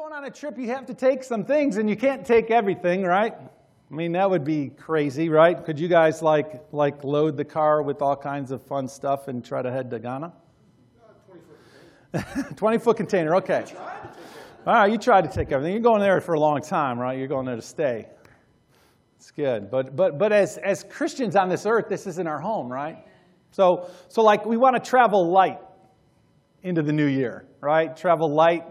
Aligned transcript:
going 0.00 0.14
on 0.14 0.24
a 0.24 0.30
trip, 0.30 0.56
you 0.56 0.68
have 0.68 0.86
to 0.86 0.94
take 0.94 1.22
some 1.22 1.44
things, 1.44 1.76
and 1.76 1.86
you 1.86 1.94
can't 1.94 2.24
take 2.24 2.50
everything, 2.50 3.02
right? 3.02 3.34
I 3.34 3.94
mean, 3.94 4.12
that 4.12 4.30
would 4.30 4.44
be 4.44 4.70
crazy, 4.70 5.28
right? 5.28 5.62
Could 5.62 5.78
you 5.78 5.88
guys 5.88 6.22
like 6.22 6.64
like 6.72 7.04
load 7.04 7.36
the 7.36 7.44
car 7.44 7.82
with 7.82 8.00
all 8.00 8.16
kinds 8.16 8.50
of 8.50 8.62
fun 8.62 8.88
stuff 8.88 9.28
and 9.28 9.44
try 9.44 9.60
to 9.60 9.70
head 9.70 9.90
to 9.90 9.98
Ghana? 9.98 10.32
20 12.56 12.78
foot 12.78 12.96
container, 12.96 13.34
okay. 13.34 13.62
All 14.66 14.72
right, 14.72 14.90
you 14.90 14.96
tried 14.96 15.24
to 15.24 15.30
take 15.30 15.52
everything. 15.52 15.74
You're 15.74 15.82
going 15.82 16.00
there 16.00 16.18
for 16.22 16.32
a 16.32 16.40
long 16.40 16.62
time, 16.62 16.98
right? 16.98 17.18
You're 17.18 17.28
going 17.28 17.44
there 17.44 17.56
to 17.56 17.62
stay. 17.62 18.06
It's 19.16 19.30
good. 19.30 19.70
But, 19.70 19.96
but, 19.96 20.16
but 20.16 20.32
as, 20.32 20.56
as 20.56 20.82
Christians 20.82 21.36
on 21.36 21.50
this 21.50 21.66
earth, 21.66 21.90
this 21.90 22.06
isn't 22.06 22.26
our 22.26 22.40
home, 22.40 22.72
right? 22.72 23.04
So, 23.50 23.90
so 24.08 24.22
like 24.22 24.46
we 24.46 24.56
want 24.56 24.82
to 24.82 24.90
travel 24.90 25.30
light 25.30 25.58
into 26.62 26.80
the 26.80 26.92
new 26.92 27.06
year, 27.06 27.44
right? 27.60 27.94
Travel 27.94 28.32
light. 28.32 28.64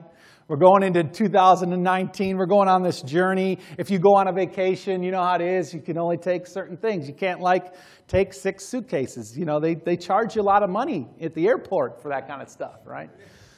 We're 0.50 0.58
going 0.58 0.82
into 0.82 1.04
2019. 1.04 2.36
We're 2.36 2.48
going 2.48 2.68
on 2.68 2.82
this 2.82 3.04
journey. 3.04 3.60
If 3.78 3.92
you 3.92 4.00
go 4.00 4.16
on 4.16 4.28
a 4.28 4.34
vacation, 4.34 5.04
you 5.04 5.12
know 5.12 5.22
how 5.22 5.36
it 5.36 5.42
is. 5.42 5.76
You 5.76 5.80
can 5.80 5.96
only 5.96 6.18
take 6.18 6.48
certain 6.48 6.76
things. 6.76 7.08
You 7.08 7.14
can't 7.14 7.40
like 7.40 7.76
take 8.08 8.34
six 8.34 8.66
suitcases. 8.66 9.38
You 9.38 9.46
know, 9.46 9.60
they, 9.60 9.76
they 9.76 9.96
charge 9.96 10.36
you 10.36 10.42
a 10.42 10.50
lot 10.50 10.64
of 10.64 10.72
money 10.72 11.08
at 11.22 11.36
the 11.36 11.48
airport 11.48 12.02
for 12.02 12.10
that 12.10 12.28
kind 12.28 12.42
of 12.42 12.50
stuff, 12.50 12.80
right? 12.84 13.12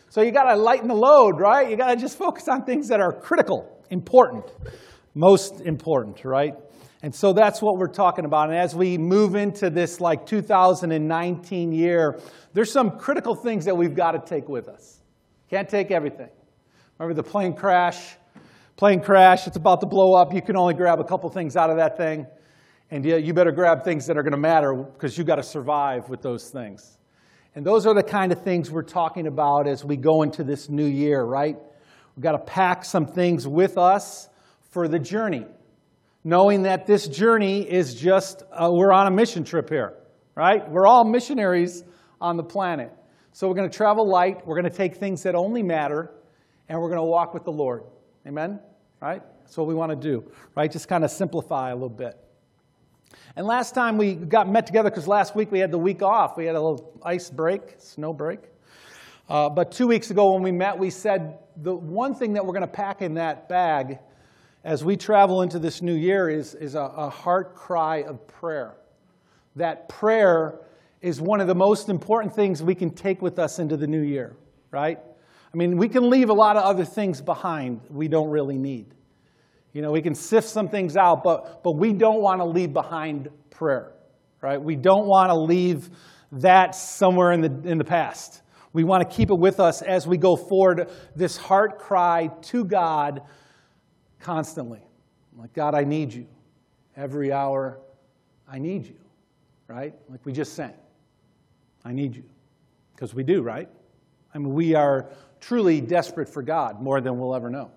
So 0.09 0.19
you 0.19 0.33
got 0.33 0.53
to 0.53 0.57
lighten 0.57 0.89
the 0.89 0.93
load, 0.93 1.39
right? 1.39 1.69
You 1.69 1.77
got 1.77 1.91
to 1.91 1.95
just 1.95 2.17
focus 2.17 2.49
on 2.49 2.65
things 2.65 2.89
that 2.89 2.99
are 2.99 3.13
critical, 3.13 3.81
important, 3.89 4.43
most 5.15 5.61
important, 5.61 6.25
right? 6.25 6.55
And 7.03 7.15
so 7.15 7.31
that's 7.31 7.61
what 7.61 7.77
we're 7.77 7.87
talking 7.87 8.25
about. 8.25 8.49
And 8.49 8.57
as 8.57 8.75
we 8.75 8.97
move 8.97 9.35
into 9.35 9.69
this 9.69 10.01
like 10.01 10.25
2019 10.25 11.71
year, 11.71 12.19
there's 12.51 12.69
some 12.69 12.99
critical 12.99 13.33
things 13.33 13.63
that 13.63 13.77
we've 13.77 13.95
got 13.95 14.11
to 14.11 14.19
take 14.19 14.49
with 14.49 14.67
us. 14.67 15.01
Can't 15.49 15.69
take 15.69 15.89
everything. 15.89 16.27
Remember 17.01 17.19
the 17.19 17.27
plane 17.27 17.55
crash? 17.55 18.15
Plane 18.77 19.01
crash, 19.01 19.47
it's 19.47 19.57
about 19.57 19.79
to 19.79 19.87
blow 19.87 20.13
up. 20.13 20.35
You 20.35 20.41
can 20.43 20.55
only 20.55 20.75
grab 20.75 20.99
a 20.99 21.03
couple 21.03 21.27
things 21.31 21.57
out 21.57 21.71
of 21.71 21.77
that 21.77 21.97
thing. 21.97 22.27
And 22.91 23.03
yeah, 23.03 23.15
you 23.15 23.33
better 23.33 23.51
grab 23.51 23.83
things 23.83 24.05
that 24.05 24.19
are 24.19 24.21
going 24.21 24.33
to 24.33 24.37
matter 24.37 24.75
because 24.75 25.17
you've 25.17 25.25
got 25.25 25.37
to 25.37 25.43
survive 25.43 26.09
with 26.09 26.21
those 26.21 26.51
things. 26.51 26.99
And 27.55 27.65
those 27.65 27.87
are 27.87 27.95
the 27.95 28.03
kind 28.03 28.31
of 28.31 28.43
things 28.43 28.69
we're 28.69 28.83
talking 28.83 29.25
about 29.25 29.67
as 29.67 29.83
we 29.83 29.97
go 29.97 30.21
into 30.21 30.43
this 30.43 30.69
new 30.69 30.85
year, 30.85 31.23
right? 31.23 31.55
We've 32.15 32.23
got 32.23 32.33
to 32.33 32.37
pack 32.37 32.85
some 32.85 33.07
things 33.07 33.47
with 33.47 33.79
us 33.79 34.29
for 34.69 34.87
the 34.87 34.99
journey, 34.99 35.47
knowing 36.23 36.61
that 36.63 36.85
this 36.85 37.07
journey 37.07 37.63
is 37.63 37.95
just, 37.95 38.43
uh, 38.51 38.69
we're 38.71 38.93
on 38.93 39.07
a 39.07 39.11
mission 39.11 39.43
trip 39.43 39.69
here, 39.69 39.95
right? 40.35 40.69
We're 40.69 40.85
all 40.85 41.03
missionaries 41.03 41.83
on 42.21 42.37
the 42.37 42.43
planet. 42.43 42.91
So 43.31 43.47
we're 43.47 43.55
going 43.55 43.71
to 43.71 43.75
travel 43.75 44.07
light, 44.07 44.45
we're 44.45 44.61
going 44.61 44.71
to 44.71 44.77
take 44.77 44.97
things 44.97 45.23
that 45.23 45.33
only 45.33 45.63
matter, 45.63 46.11
and 46.71 46.81
we're 46.81 46.87
going 46.87 46.99
to 46.99 47.03
walk 47.03 47.33
with 47.33 47.43
the 47.43 47.51
Lord. 47.51 47.83
Amen? 48.25 48.57
Right? 49.01 49.21
That's 49.41 49.57
what 49.57 49.67
we 49.67 49.73
want 49.73 49.89
to 49.89 49.95
do, 49.97 50.31
right? 50.55 50.71
Just 50.71 50.87
kind 50.87 51.03
of 51.03 51.11
simplify 51.11 51.71
a 51.71 51.75
little 51.75 51.89
bit. 51.89 52.17
And 53.35 53.45
last 53.45 53.75
time 53.75 53.97
we 53.97 54.15
got 54.15 54.47
met 54.47 54.67
together, 54.67 54.89
because 54.89 55.05
last 55.05 55.35
week 55.35 55.51
we 55.51 55.59
had 55.59 55.69
the 55.69 55.77
week 55.77 56.01
off, 56.01 56.37
we 56.37 56.45
had 56.45 56.55
a 56.55 56.61
little 56.61 56.97
ice 57.03 57.29
break, 57.29 57.75
snow 57.77 58.13
break. 58.13 58.39
Uh, 59.27 59.49
but 59.49 59.73
two 59.73 59.85
weeks 59.85 60.11
ago 60.11 60.31
when 60.33 60.43
we 60.43 60.51
met, 60.53 60.79
we 60.79 60.89
said 60.89 61.39
the 61.57 61.75
one 61.75 62.15
thing 62.15 62.33
that 62.33 62.45
we're 62.45 62.53
going 62.53 62.61
to 62.61 62.67
pack 62.67 63.01
in 63.01 63.15
that 63.15 63.49
bag 63.49 63.99
as 64.63 64.81
we 64.81 64.95
travel 64.95 65.41
into 65.41 65.59
this 65.59 65.81
new 65.81 65.95
year 65.95 66.29
is, 66.29 66.55
is 66.55 66.75
a, 66.75 66.79
a 66.79 67.09
heart 67.09 67.53
cry 67.53 68.03
of 68.03 68.25
prayer. 68.27 68.75
That 69.57 69.89
prayer 69.89 70.61
is 71.01 71.19
one 71.19 71.41
of 71.41 71.47
the 71.47 71.55
most 71.55 71.89
important 71.89 72.33
things 72.33 72.63
we 72.63 72.75
can 72.75 72.91
take 72.91 73.21
with 73.21 73.39
us 73.39 73.59
into 73.59 73.75
the 73.75 73.87
new 73.87 74.01
year, 74.01 74.37
right? 74.69 74.99
I 75.53 75.57
mean, 75.57 75.77
we 75.77 75.89
can 75.89 76.09
leave 76.09 76.29
a 76.29 76.33
lot 76.33 76.55
of 76.55 76.63
other 76.63 76.85
things 76.85 77.21
behind 77.21 77.81
we 77.89 78.07
don't 78.07 78.29
really 78.29 78.57
need. 78.57 78.93
You 79.73 79.81
know, 79.81 79.91
we 79.91 80.01
can 80.01 80.15
sift 80.15 80.47
some 80.47 80.69
things 80.69 80.97
out, 80.97 81.23
but, 81.23 81.63
but 81.63 81.73
we 81.73 81.93
don't 81.93 82.21
want 82.21 82.39
to 82.39 82.45
leave 82.45 82.73
behind 82.73 83.29
prayer, 83.49 83.93
right? 84.41 84.61
We 84.61 84.75
don't 84.75 85.07
want 85.07 85.29
to 85.29 85.35
leave 85.35 85.89
that 86.33 86.75
somewhere 86.75 87.31
in 87.31 87.41
the, 87.41 87.69
in 87.69 87.77
the 87.77 87.83
past. 87.83 88.41
We 88.73 88.83
want 88.83 89.09
to 89.09 89.15
keep 89.15 89.29
it 89.29 89.37
with 89.37 89.59
us 89.59 89.81
as 89.81 90.07
we 90.07 90.17
go 90.17 90.35
forward, 90.35 90.89
this 91.15 91.35
heart 91.35 91.79
cry 91.79 92.29
to 92.43 92.63
God 92.63 93.21
constantly. 94.19 94.81
Like, 95.35 95.53
God, 95.53 95.75
I 95.75 95.83
need 95.83 96.13
you. 96.13 96.27
Every 96.95 97.31
hour, 97.31 97.79
I 98.47 98.59
need 98.59 98.85
you, 98.85 98.99
right? 99.67 99.93
Like 100.09 100.25
we 100.25 100.33
just 100.33 100.53
sang. 100.53 100.73
I 101.83 101.93
need 101.93 102.15
you. 102.15 102.23
Because 102.93 103.13
we 103.13 103.23
do, 103.23 103.41
right? 103.41 103.69
I 104.33 104.37
mean, 104.37 104.53
we 104.53 104.75
are 104.75 105.09
truly 105.39 105.81
desperate 105.81 106.29
for 106.29 106.41
God 106.41 106.81
more 106.81 107.01
than 107.01 107.19
we'll 107.19 107.35
ever 107.35 107.49
know. 107.49 107.71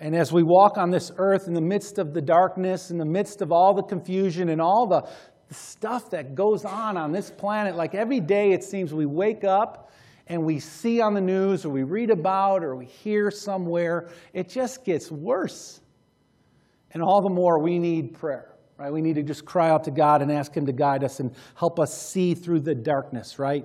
And 0.00 0.14
as 0.14 0.32
we 0.32 0.44
walk 0.44 0.78
on 0.78 0.90
this 0.90 1.10
earth 1.16 1.48
in 1.48 1.54
the 1.54 1.60
midst 1.60 1.98
of 1.98 2.14
the 2.14 2.20
darkness, 2.20 2.90
in 2.90 2.98
the 2.98 3.04
midst 3.04 3.42
of 3.42 3.50
all 3.50 3.74
the 3.74 3.82
confusion 3.82 4.48
and 4.48 4.60
all 4.60 4.86
the, 4.86 5.08
stuff 5.50 6.10
that 6.10 6.34
goes 6.34 6.64
on 6.64 6.96
on 6.96 7.12
this 7.12 7.30
planet, 7.30 7.76
like 7.76 7.94
every 7.94 8.20
day 8.20 8.52
it 8.52 8.62
seems 8.62 8.92
we 8.92 9.06
wake 9.06 9.44
up 9.44 9.90
and 10.26 10.44
we 10.44 10.60
see 10.60 11.00
on 11.00 11.14
the 11.14 11.20
news 11.20 11.64
or 11.64 11.70
we 11.70 11.82
read 11.82 12.10
about 12.10 12.62
or 12.62 12.76
we 12.76 12.84
hear 12.84 13.30
somewhere, 13.30 14.10
it 14.34 14.48
just 14.48 14.84
gets 14.84 15.10
worse. 15.10 15.80
And 16.92 17.02
all 17.02 17.22
the 17.22 17.30
more 17.30 17.62
we 17.62 17.78
need 17.78 18.14
prayer, 18.14 18.54
right? 18.76 18.92
We 18.92 19.00
need 19.00 19.14
to 19.14 19.22
just 19.22 19.44
cry 19.44 19.70
out 19.70 19.84
to 19.84 19.90
God 19.90 20.20
and 20.20 20.30
ask 20.30 20.54
Him 20.54 20.66
to 20.66 20.72
guide 20.72 21.02
us 21.02 21.20
and 21.20 21.34
help 21.54 21.80
us 21.80 21.96
see 21.96 22.34
through 22.34 22.60
the 22.60 22.74
darkness, 22.74 23.38
right? 23.38 23.64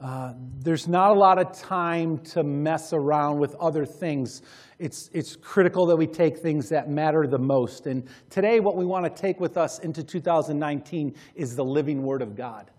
Uh, 0.00 0.32
there's 0.60 0.86
not 0.86 1.10
a 1.10 1.18
lot 1.18 1.38
of 1.38 1.52
time 1.52 2.18
to 2.18 2.44
mess 2.44 2.92
around 2.92 3.38
with 3.38 3.56
other 3.56 3.84
things. 3.84 4.42
It's, 4.78 5.10
it's 5.12 5.34
critical 5.34 5.86
that 5.86 5.96
we 5.96 6.06
take 6.06 6.38
things 6.38 6.68
that 6.68 6.88
matter 6.88 7.26
the 7.26 7.38
most. 7.38 7.88
And 7.88 8.08
today, 8.30 8.60
what 8.60 8.76
we 8.76 8.84
want 8.84 9.04
to 9.04 9.22
take 9.22 9.40
with 9.40 9.56
us 9.56 9.80
into 9.80 10.04
2019 10.04 11.16
is 11.34 11.56
the 11.56 11.64
living 11.64 12.04
Word 12.04 12.22
of 12.22 12.36
God. 12.36 12.70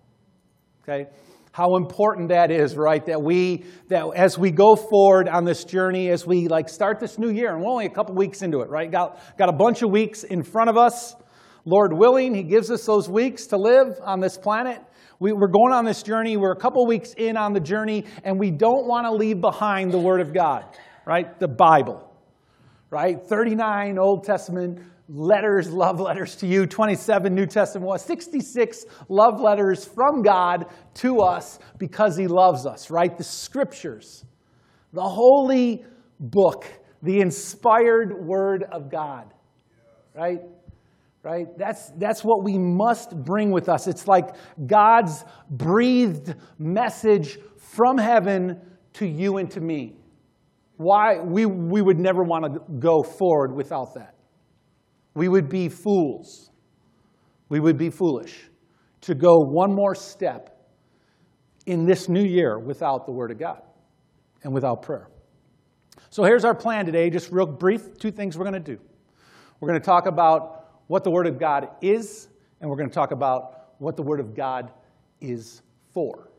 Okay? 0.84 1.10
How 1.52 1.76
important 1.76 2.30
that 2.30 2.52
is, 2.52 2.78
right? 2.78 3.06
That 3.06 3.22
we, 3.22 3.66
that 3.90 4.06
as 4.16 4.38
we 4.38 4.50
go 4.50 4.78
forward 4.78 5.28
on 5.28 5.44
this 5.44 5.66
journey, 5.66 6.10
as 6.10 6.26
we 6.26 6.48
like 6.48 6.70
start 6.70 7.02
this 7.02 7.18
new 7.18 7.30
year, 7.30 7.54
and 7.54 7.62
we're 7.62 7.70
only 7.70 7.86
a 7.86 7.90
couple 7.90 8.16
weeks 8.16 8.44
into 8.44 8.62
it, 8.62 8.70
right? 8.70 8.90
Got, 8.90 9.20
got 9.38 9.50
a 9.50 9.54
bunch 9.54 9.82
of 9.82 9.90
weeks 9.90 10.24
in 10.24 10.42
front 10.42 10.70
of 10.70 10.78
us. 10.78 11.16
Lord 11.66 11.92
willing, 11.92 12.34
He 12.34 12.44
gives 12.44 12.72
us 12.72 12.86
those 12.86 13.10
weeks 13.10 13.48
to 13.48 13.58
live 13.58 14.00
on 14.02 14.22
this 14.22 14.38
planet. 14.38 14.82
We, 15.22 15.32
are 15.32 15.48
going 15.50 15.74
on 15.74 15.84
this 15.84 16.02
journey. 16.02 16.38
We're 16.38 16.54
a 16.54 16.60
couple 16.60 16.86
weeks 16.86 17.14
in 17.18 17.36
on 17.36 17.52
the 17.52 17.60
journey, 17.60 18.06
and 18.24 18.40
we 18.40 18.52
don't 18.52 18.88
want 18.88 19.06
to 19.06 19.12
leave 19.12 19.42
behind 19.42 19.92
the 19.92 20.00
Word 20.00 20.22
of 20.22 20.34
God, 20.34 20.64
right? 21.06 21.38
The 21.38 21.48
Bible, 21.48 22.10
right? 22.90 23.22
39 23.22 23.98
Old 23.98 24.24
Testament 24.24 24.80
letters, 25.10 25.72
love 25.72 26.00
letters 26.00 26.38
to 26.38 26.48
you, 26.48 26.66
27 26.66 27.36
New 27.36 27.46
Testament, 27.46 28.00
66 28.00 28.86
love 29.10 29.42
letters 29.42 29.84
from 29.84 30.22
God 30.22 30.68
to 30.96 31.20
us 31.20 31.60
because 31.78 32.16
He 32.16 32.28
loves 32.28 32.66
us, 32.66 32.90
right? 32.90 33.18
The 33.18 33.26
Scriptures, 33.26 34.24
the 34.94 35.04
holy 35.04 35.84
book, 36.22 36.66
the 37.04 37.20
inspired 37.20 38.26
Word 38.26 38.64
of 38.72 38.90
God, 38.90 39.34
right? 40.16 40.40
Right? 41.24 41.46
That's, 41.58 41.92
that's 41.98 42.22
what 42.22 42.44
we 42.44 42.58
must 42.58 43.16
bring 43.24 43.52
with 43.52 43.70
us. 43.70 43.88
It's 43.88 44.08
like 44.08 44.36
God's 44.66 45.26
breathed 45.50 46.36
message 46.58 47.38
from 47.58 47.98
heaven 47.98 48.62
to 48.94 49.06
you 49.06 49.38
and 49.38 49.50
to 49.52 49.62
me. 49.62 49.96
Why? 50.78 51.20
We, 51.20 51.46
we 51.46 51.82
would 51.82 52.00
never 52.00 52.24
want 52.24 52.46
to 52.46 52.60
go 52.80 53.04
forward 53.04 53.54
without 53.54 53.94
that. 53.96 54.16
We 55.14 55.28
would 55.28 55.50
be 55.50 55.68
fools. 55.68 56.52
We 57.50 57.60
would 57.60 57.78
be 57.78 57.90
foolish 57.90 58.50
to 59.02 59.16
go 59.16 59.40
one 59.40 59.74
more 59.74 59.96
step 59.96 60.58
in 61.66 61.86
this 61.86 62.08
new 62.08 62.24
year 62.24 62.60
without 62.60 63.06
the 63.06 63.12
Word 63.12 63.32
of 63.32 63.40
God 63.40 63.62
and 64.44 64.54
without 64.54 64.82
prayer. 64.82 65.08
So 66.10 66.24
here's 66.24 66.46
our 66.46 66.56
plan 66.56 66.86
today, 66.86 67.10
just 67.10 67.32
real 67.32 67.46
brief, 67.46 67.98
two 68.00 68.12
things 68.12 68.38
we're 68.38 68.50
going 68.50 68.62
to 68.64 68.76
do. 68.76 68.80
We're 69.60 69.70
going 69.70 69.80
to 69.80 69.86
talk 69.86 70.08
about 70.08 70.59
what 70.90 71.04
the 71.04 71.12
Word 71.12 71.28
of 71.28 71.40
God 71.40 71.70
is, 71.82 72.30
and 72.60 72.70
we're 72.70 72.76
going 72.76 72.90
to 72.90 72.94
talk 72.94 73.12
about 73.12 73.76
what 73.78 73.96
the 73.96 74.02
Word 74.02 74.20
of 74.20 74.36
God 74.36 74.72
is 75.22 75.62
for. 75.94 76.32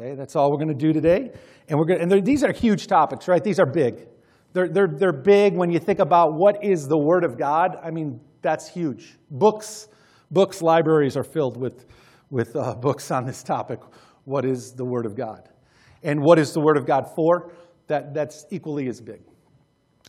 Okay, 0.00 0.14
that's 0.14 0.36
all 0.36 0.52
we're 0.52 0.64
going 0.64 0.68
to 0.68 0.74
do 0.74 0.92
today. 0.92 1.32
And, 1.68 1.76
we're 1.76 1.84
going 1.84 2.08
to, 2.08 2.16
and 2.16 2.24
these 2.24 2.44
are 2.44 2.52
huge 2.52 2.86
topics, 2.86 3.26
right? 3.26 3.42
These 3.42 3.58
are 3.58 3.66
big. 3.66 4.06
They're, 4.52 4.68
they're, 4.68 4.86
they're 4.86 5.12
big 5.12 5.54
when 5.54 5.72
you 5.72 5.80
think 5.80 5.98
about 5.98 6.34
what 6.34 6.62
is 6.62 6.86
the 6.86 6.96
Word 6.96 7.24
of 7.24 7.36
God. 7.36 7.76
I 7.82 7.90
mean, 7.90 8.20
that's 8.40 8.68
huge. 8.68 9.18
Books, 9.32 9.88
books, 10.30 10.62
libraries 10.62 11.16
are 11.16 11.24
filled 11.24 11.56
with, 11.56 11.84
with 12.30 12.54
uh, 12.54 12.76
books 12.76 13.10
on 13.10 13.26
this 13.26 13.42
topic. 13.42 13.80
What 14.26 14.44
is 14.44 14.74
the 14.74 14.84
Word 14.84 15.06
of 15.06 15.16
God? 15.16 15.48
And 16.04 16.22
what 16.22 16.38
is 16.38 16.52
the 16.52 16.60
Word 16.60 16.76
of 16.76 16.86
God 16.86 17.10
for? 17.16 17.52
That, 17.88 18.14
that's 18.14 18.46
equally 18.52 18.86
as 18.86 19.00
big. 19.00 19.22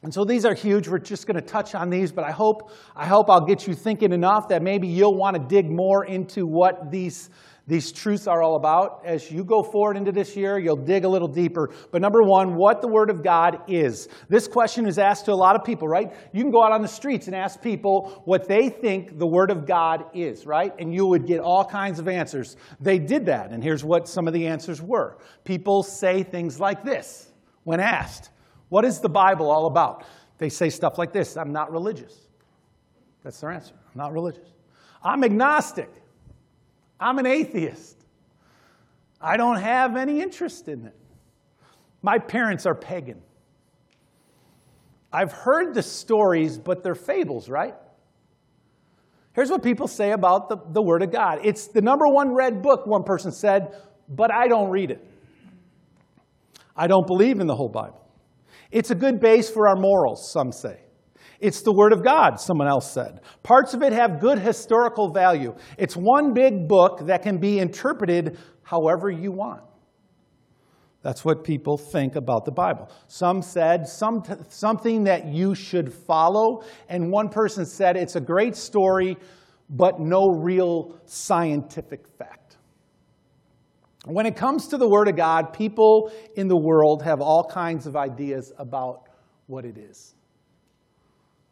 And 0.04 0.14
so 0.14 0.26
these 0.26 0.44
are 0.44 0.54
huge. 0.54 0.90
We're 0.90 1.00
just 1.00 1.26
going 1.26 1.36
to 1.36 1.42
touch 1.42 1.76
on 1.76 1.90
these, 1.90 2.12
but 2.12 2.26
I 2.26 2.32
hope, 2.32 2.72
I 2.94 3.06
hope 3.06 3.30
I'll 3.30 3.46
get 3.46 3.66
you 3.66 3.74
thinking 3.74 4.12
enough 4.12 4.50
that 4.50 4.62
maybe 4.62 4.86
you'll 4.86 5.16
want 5.16 5.38
to 5.38 5.42
dig 5.42 5.72
more 5.72 6.06
into 6.06 6.46
what 6.46 6.92
these, 6.92 7.30
these 7.68 7.90
truths 7.94 8.28
are 8.28 8.44
all 8.44 8.58
about. 8.58 9.02
As 9.06 9.32
you 9.32 9.46
go 9.46 9.64
forward 9.64 9.96
into 9.96 10.12
this 10.12 10.36
year, 10.36 10.60
you'll 10.60 10.76
dig 10.76 11.06
a 11.06 11.08
little 11.08 11.30
deeper. 11.30 11.70
But 11.90 12.02
number 12.02 12.22
one, 12.22 12.58
what 12.58 12.82
the 12.82 12.88
Word 12.90 13.10
of 13.10 13.24
God 13.24 13.62
is. 13.70 14.10
This 14.28 14.46
question 14.46 14.86
is 14.88 15.00
asked 15.00 15.24
to 15.26 15.32
a 15.32 15.36
lot 15.36 15.56
of 15.56 15.64
people, 15.64 15.88
right? 15.88 16.12
You 16.34 16.42
can 16.44 16.52
go 16.52 16.62
out 16.62 16.74
on 16.74 16.82
the 16.82 16.88
streets 16.90 17.28
and 17.28 17.36
ask 17.36 17.62
people 17.62 18.22
what 18.26 18.46
they 18.46 18.68
think 18.68 19.18
the 19.18 19.28
Word 19.28 19.52
of 19.52 19.66
God 19.66 20.04
is, 20.14 20.46
right? 20.46 20.74
And 20.80 20.94
you 20.94 21.08
would 21.08 21.26
get 21.26 21.40
all 21.40 21.64
kinds 21.64 22.00
of 22.00 22.10
answers. 22.10 22.58
They 22.82 23.00
did 23.00 23.26
that, 23.28 23.52
and 23.52 23.64
here's 23.64 23.86
what 23.86 24.10
some 24.10 24.28
of 24.28 24.34
the 24.34 24.48
answers 24.48 24.82
were. 24.82 25.18
People 25.46 25.82
say 25.82 26.24
things 26.24 26.60
like 26.60 26.84
this 26.84 27.32
when 27.64 27.80
asked, 27.80 28.32
What 28.74 28.86
is 28.86 29.02
the 29.02 29.10
Bible 29.10 29.52
all 29.52 29.68
about? 29.68 30.04
They 30.40 30.50
say 30.50 30.72
stuff 30.72 30.98
like 30.98 31.14
this 31.14 31.38
I'm 31.38 31.52
not 31.52 31.72
religious. 31.72 32.18
That's 33.22 33.40
their 33.40 33.52
answer. 33.52 33.76
I'm 33.76 33.98
not 34.00 34.14
religious. 34.14 34.50
I'm 35.04 35.24
agnostic. 35.24 35.92
I'm 37.00 37.20
an 37.20 37.28
atheist. 37.28 38.04
I 39.22 39.38
don't 39.38 39.58
have 39.58 39.96
any 39.96 40.22
interest 40.22 40.70
in 40.70 40.88
it. 40.88 40.96
My 42.02 42.18
parents 42.18 42.66
are 42.66 42.74
pagan. 42.74 43.22
I've 45.12 45.34
heard 45.34 45.76
the 45.76 45.84
stories, 45.84 46.58
but 46.58 46.82
they're 46.82 46.96
fables, 46.96 47.50
right? 47.50 47.76
Here's 49.34 49.52
what 49.52 49.62
people 49.62 49.88
say 49.88 50.14
about 50.14 50.50
the, 50.50 50.58
the 50.72 50.82
Word 50.82 51.04
of 51.04 51.12
God 51.12 51.42
it's 51.44 51.68
the 51.68 51.82
number 51.82 52.08
one 52.08 52.34
read 52.34 52.64
book, 52.64 52.88
one 52.88 53.04
person 53.04 53.32
said, 53.34 53.76
but 54.10 54.34
I 54.34 54.48
don't 54.48 54.72
read 54.72 54.90
it. 54.90 55.08
I 56.76 56.88
don't 56.88 57.06
believe 57.06 57.40
in 57.40 57.46
the 57.46 57.56
whole 57.56 57.70
Bible. 57.70 58.03
It's 58.74 58.90
a 58.90 58.96
good 58.96 59.20
base 59.20 59.52
for 59.52 59.68
our 59.68 59.76
morals, 59.76 60.32
some 60.32 60.52
say. 60.52 60.80
It's 61.40 61.62
the 61.62 61.72
Word 61.72 61.94
of 61.94 62.04
God, 62.04 62.40
someone 62.40 62.68
else 62.68 62.92
said. 62.92 63.20
Parts 63.44 63.76
of 63.76 63.84
it 63.84 63.94
have 63.94 64.20
good 64.20 64.40
historical 64.40 65.12
value. 65.12 65.56
It's 65.78 65.96
one 65.96 66.34
big 66.34 66.68
book 66.68 67.06
that 67.06 67.22
can 67.22 67.38
be 67.38 67.60
interpreted 67.60 68.40
however 68.64 69.12
you 69.12 69.32
want. 69.32 69.62
That's 71.04 71.24
what 71.24 71.44
people 71.44 71.78
think 71.78 72.16
about 72.16 72.46
the 72.46 72.52
Bible. 72.52 72.90
Some 73.08 73.44
said 73.44 73.88
some, 73.88 74.24
something 74.50 75.04
that 75.04 75.28
you 75.28 75.54
should 75.54 75.94
follow, 75.94 76.64
and 76.90 77.12
one 77.12 77.30
person 77.30 77.68
said 77.68 77.96
it's 77.96 78.16
a 78.16 78.22
great 78.22 78.56
story, 78.56 79.18
but 79.70 80.00
no 80.00 80.30
real 80.30 81.00
scientific 81.06 82.08
fact. 82.08 82.43
When 84.06 84.26
it 84.26 84.36
comes 84.36 84.68
to 84.70 84.78
the 84.78 84.88
Word 84.88 85.08
of 85.08 85.16
God, 85.16 85.54
people 85.54 86.12
in 86.36 86.48
the 86.48 86.58
world 86.58 87.04
have 87.04 87.22
all 87.22 87.46
kinds 87.46 87.88
of 87.88 87.96
ideas 87.96 88.52
about 88.58 89.08
what 89.48 89.66
it 89.66 89.78
is 89.78 90.16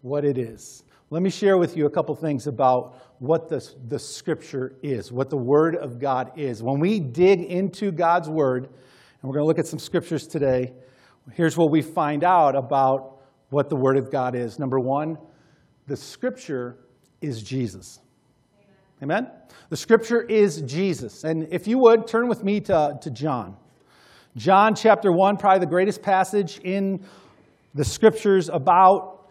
what 0.01 0.25
it 0.25 0.37
is. 0.37 0.83
Let 1.09 1.21
me 1.21 1.29
share 1.29 1.57
with 1.57 1.75
you 1.75 1.85
a 1.85 1.89
couple 1.89 2.15
things 2.15 2.47
about 2.47 2.95
what 3.19 3.49
the, 3.49 3.67
the 3.87 3.99
Scripture 3.99 4.75
is, 4.81 5.11
what 5.11 5.29
the 5.29 5.37
Word 5.37 5.75
of 5.75 5.99
God 5.99 6.31
is. 6.37 6.63
When 6.63 6.79
we 6.79 6.99
dig 6.99 7.41
into 7.41 7.91
God's 7.91 8.29
Word, 8.29 8.65
and 8.65 9.23
we're 9.23 9.33
going 9.33 9.43
to 9.43 9.47
look 9.47 9.59
at 9.59 9.67
some 9.67 9.79
Scriptures 9.79 10.25
today, 10.25 10.73
here's 11.33 11.57
what 11.57 11.69
we 11.69 11.81
find 11.81 12.23
out 12.23 12.55
about 12.55 13.19
what 13.49 13.69
the 13.69 13.75
Word 13.75 13.97
of 13.97 14.11
God 14.11 14.35
is. 14.35 14.57
Number 14.57 14.79
one, 14.79 15.17
the 15.87 15.97
Scripture 15.97 16.77
is 17.19 17.43
Jesus. 17.43 17.99
Amen? 19.03 19.31
The 19.69 19.77
Scripture 19.77 20.21
is 20.21 20.61
Jesus. 20.61 21.23
And 21.23 21.47
if 21.51 21.67
you 21.67 21.79
would, 21.79 22.05
turn 22.05 22.27
with 22.29 22.43
me 22.43 22.59
to, 22.61 22.99
to 23.01 23.09
John. 23.09 23.57
John 24.35 24.75
chapter 24.75 25.11
1, 25.11 25.37
probably 25.37 25.59
the 25.59 25.65
greatest 25.65 26.03
passage 26.03 26.59
in 26.59 27.03
the 27.73 27.83
Scriptures 27.83 28.49
about 28.49 29.27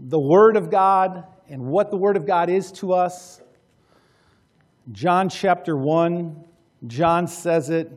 the 0.00 0.18
Word 0.18 0.56
of 0.56 0.70
God 0.70 1.24
and 1.50 1.62
what 1.62 1.90
the 1.90 1.98
Word 1.98 2.16
of 2.16 2.26
God 2.26 2.48
is 2.48 2.72
to 2.72 2.92
us. 2.92 3.42
John 4.92 5.28
chapter 5.28 5.76
1, 5.76 6.44
John 6.86 7.26
says 7.26 7.68
it 7.68 7.90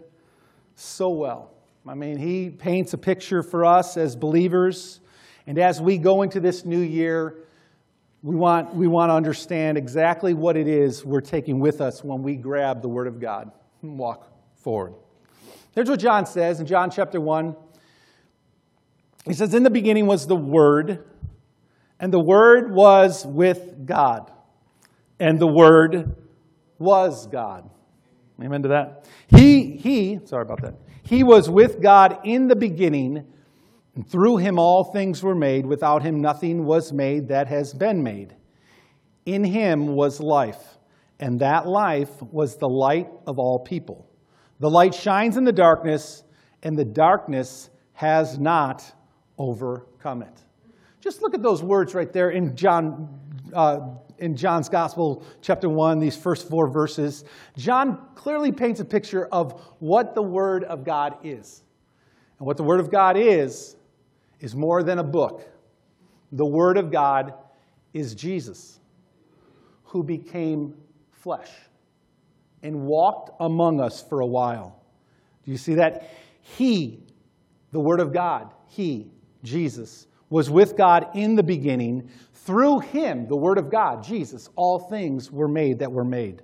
so 0.76 1.10
well. 1.10 1.54
I 1.88 1.96
mean, 1.96 2.18
he 2.18 2.50
paints 2.50 2.94
a 2.94 2.98
picture 2.98 3.44
for 3.44 3.64
us 3.64 3.96
as 3.96 4.16
believers. 4.18 5.00
And 5.48 5.58
as 5.58 5.82
we 5.82 5.98
go 5.98 6.22
into 6.22 6.42
this 6.42 6.66
new 6.66 6.82
year, 6.82 7.46
we 8.24 8.36
want, 8.36 8.76
we 8.76 8.88
want 8.88 9.10
to 9.10 9.16
understand 9.16 9.78
exactly 9.78 10.34
what 10.34 10.56
it 10.56 10.68
is 10.68 11.04
we're 11.04 11.22
taking 11.22 11.60
with 11.60 11.82
us 11.82 12.04
when 12.04 12.22
we 12.22 12.36
grab 12.36 12.82
the 12.82 12.88
Word 12.88 13.08
of 13.08 13.20
God 13.20 13.52
and 13.82 13.98
walk 13.98 14.32
forward. 14.56 14.94
Here's 15.74 15.90
what 15.90 16.00
John 16.00 16.26
says 16.26 16.60
in 16.60 16.68
John 16.68 16.92
chapter 16.92 17.20
1. 17.20 17.56
He 19.26 19.34
says, 19.34 19.54
In 19.54 19.64
the 19.64 19.72
beginning 19.72 20.06
was 20.06 20.28
the 20.28 20.36
Word, 20.36 21.04
and 22.00 22.14
the 22.14 22.20
Word 22.20 22.72
was 22.72 23.26
with 23.26 23.86
God. 23.86 24.32
And 25.20 25.40
the 25.40 25.48
Word 25.48 26.16
was 26.78 27.28
God. 27.28 27.70
Amen 28.42 28.64
to 28.64 28.70
that. 28.70 29.06
He, 29.28 29.78
he, 29.78 30.20
sorry 30.26 30.44
about 30.44 30.62
that. 30.62 30.76
He 31.04 31.24
was 31.24 31.50
with 31.50 31.82
God 31.82 32.20
in 32.24 32.48
the 32.48 32.56
beginning, 32.56 33.26
and 33.96 34.08
through 34.08 34.38
him 34.38 34.58
all 34.58 34.86
things 34.86 35.22
were 35.22 35.36
made. 35.36 35.66
Without 35.66 36.02
him 36.02 36.22
nothing 36.22 36.66
was 36.66 36.94
made 36.94 37.28
that 37.28 37.48
has 37.48 37.74
been 37.74 38.04
made. 38.04 38.36
In 39.26 39.44
him 39.44 39.88
was 39.88 40.20
life, 40.20 40.78
and 41.20 41.40
that 41.42 41.68
life 41.68 42.22
was 42.22 42.58
the 42.58 42.70
light 42.70 43.10
of 43.28 43.38
all 43.38 43.60
people. 43.60 44.08
The 44.60 44.70
light 44.70 44.94
shines 44.94 45.38
in 45.38 45.44
the 45.44 45.52
darkness, 45.52 46.24
and 46.64 46.78
the 46.78 46.86
darkness 46.86 47.70
has 47.94 48.40
not 48.40 48.84
overcome 49.38 50.22
it. 50.22 50.44
Just 51.00 51.22
look 51.22 51.34
at 51.34 51.42
those 51.42 51.64
words 51.64 51.94
right 51.94 52.12
there 52.14 52.30
in 52.30 52.56
John, 52.56 53.20
uh, 53.54 53.80
in 54.20 54.36
John's 54.36 54.70
Gospel, 54.70 55.26
chapter 55.42 55.68
1, 55.68 56.00
these 56.00 56.16
first 56.16 56.48
four 56.48 56.68
verses. 56.68 57.26
John 57.58 58.00
clearly 58.14 58.52
paints 58.52 58.80
a 58.80 58.86
picture 58.86 59.26
of 59.32 59.60
what 59.80 60.14
the 60.14 60.22
Word 60.22 60.64
of 60.64 60.84
God 60.84 61.18
is. 61.24 61.64
And 62.38 62.46
what 62.46 62.58
the 62.58 62.64
Word 62.64 62.80
of 62.80 62.92
God 62.92 63.18
is, 63.18 63.76
is 64.42 64.56
more 64.56 64.84
than 64.84 65.00
a 65.00 65.04
book. 65.04 65.48
The 66.34 66.46
Word 66.46 66.78
of 66.78 66.92
God 66.92 67.34
is 67.94 68.14
Jesus, 68.16 68.80
who 69.86 70.04
became 70.04 70.76
flesh 71.12 71.50
and 72.64 72.82
walked 72.82 73.32
among 73.40 73.80
us 73.80 74.04
for 74.08 74.20
a 74.20 74.26
while. 74.26 74.84
Do 75.46 75.52
you 75.52 75.58
see 75.58 75.76
that? 75.76 76.10
He, 76.42 77.00
the 77.72 77.80
Word 77.80 78.00
of 78.00 78.12
God, 78.12 78.54
He, 78.68 79.12
Jesus, 79.44 80.08
was 80.30 80.50
with 80.50 80.76
God 80.76 81.08
in 81.14 81.36
the 81.36 81.44
beginning. 81.44 82.10
Through 82.34 82.80
him, 82.80 83.28
the 83.28 83.36
Word 83.36 83.60
of 83.60 83.70
God, 83.70 84.04
Jesus, 84.04 84.50
all 84.56 84.80
things 84.80 85.32
were 85.32 85.48
made 85.48 85.80
that 85.80 85.92
were 85.92 86.06
made. 86.06 86.42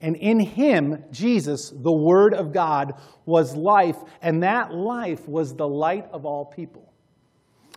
And 0.00 0.16
in 0.16 0.40
him, 0.40 1.04
Jesus, 1.10 1.70
the 1.70 1.92
Word 1.92 2.32
of 2.32 2.52
God, 2.52 2.94
was 3.26 3.54
life, 3.54 3.98
and 4.22 4.42
that 4.42 4.72
life 4.72 5.28
was 5.28 5.54
the 5.54 5.68
light 5.68 6.08
of 6.12 6.24
all 6.24 6.46
people. 6.46 6.89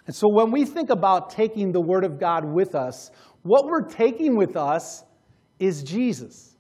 And 0.06 0.16
so 0.16 0.28
when 0.28 0.52
we 0.52 0.66
think 0.66 0.90
about 0.90 1.30
taking 1.30 1.72
the 1.72 1.82
Word 1.82 2.04
of 2.04 2.20
God 2.20 2.44
with 2.46 2.76
us, 2.76 3.12
what 3.44 3.66
we're 3.66 3.88
taking 3.88 4.36
with 4.36 4.56
us 4.56 5.04
is 5.60 5.84
Jesus. 5.84 6.56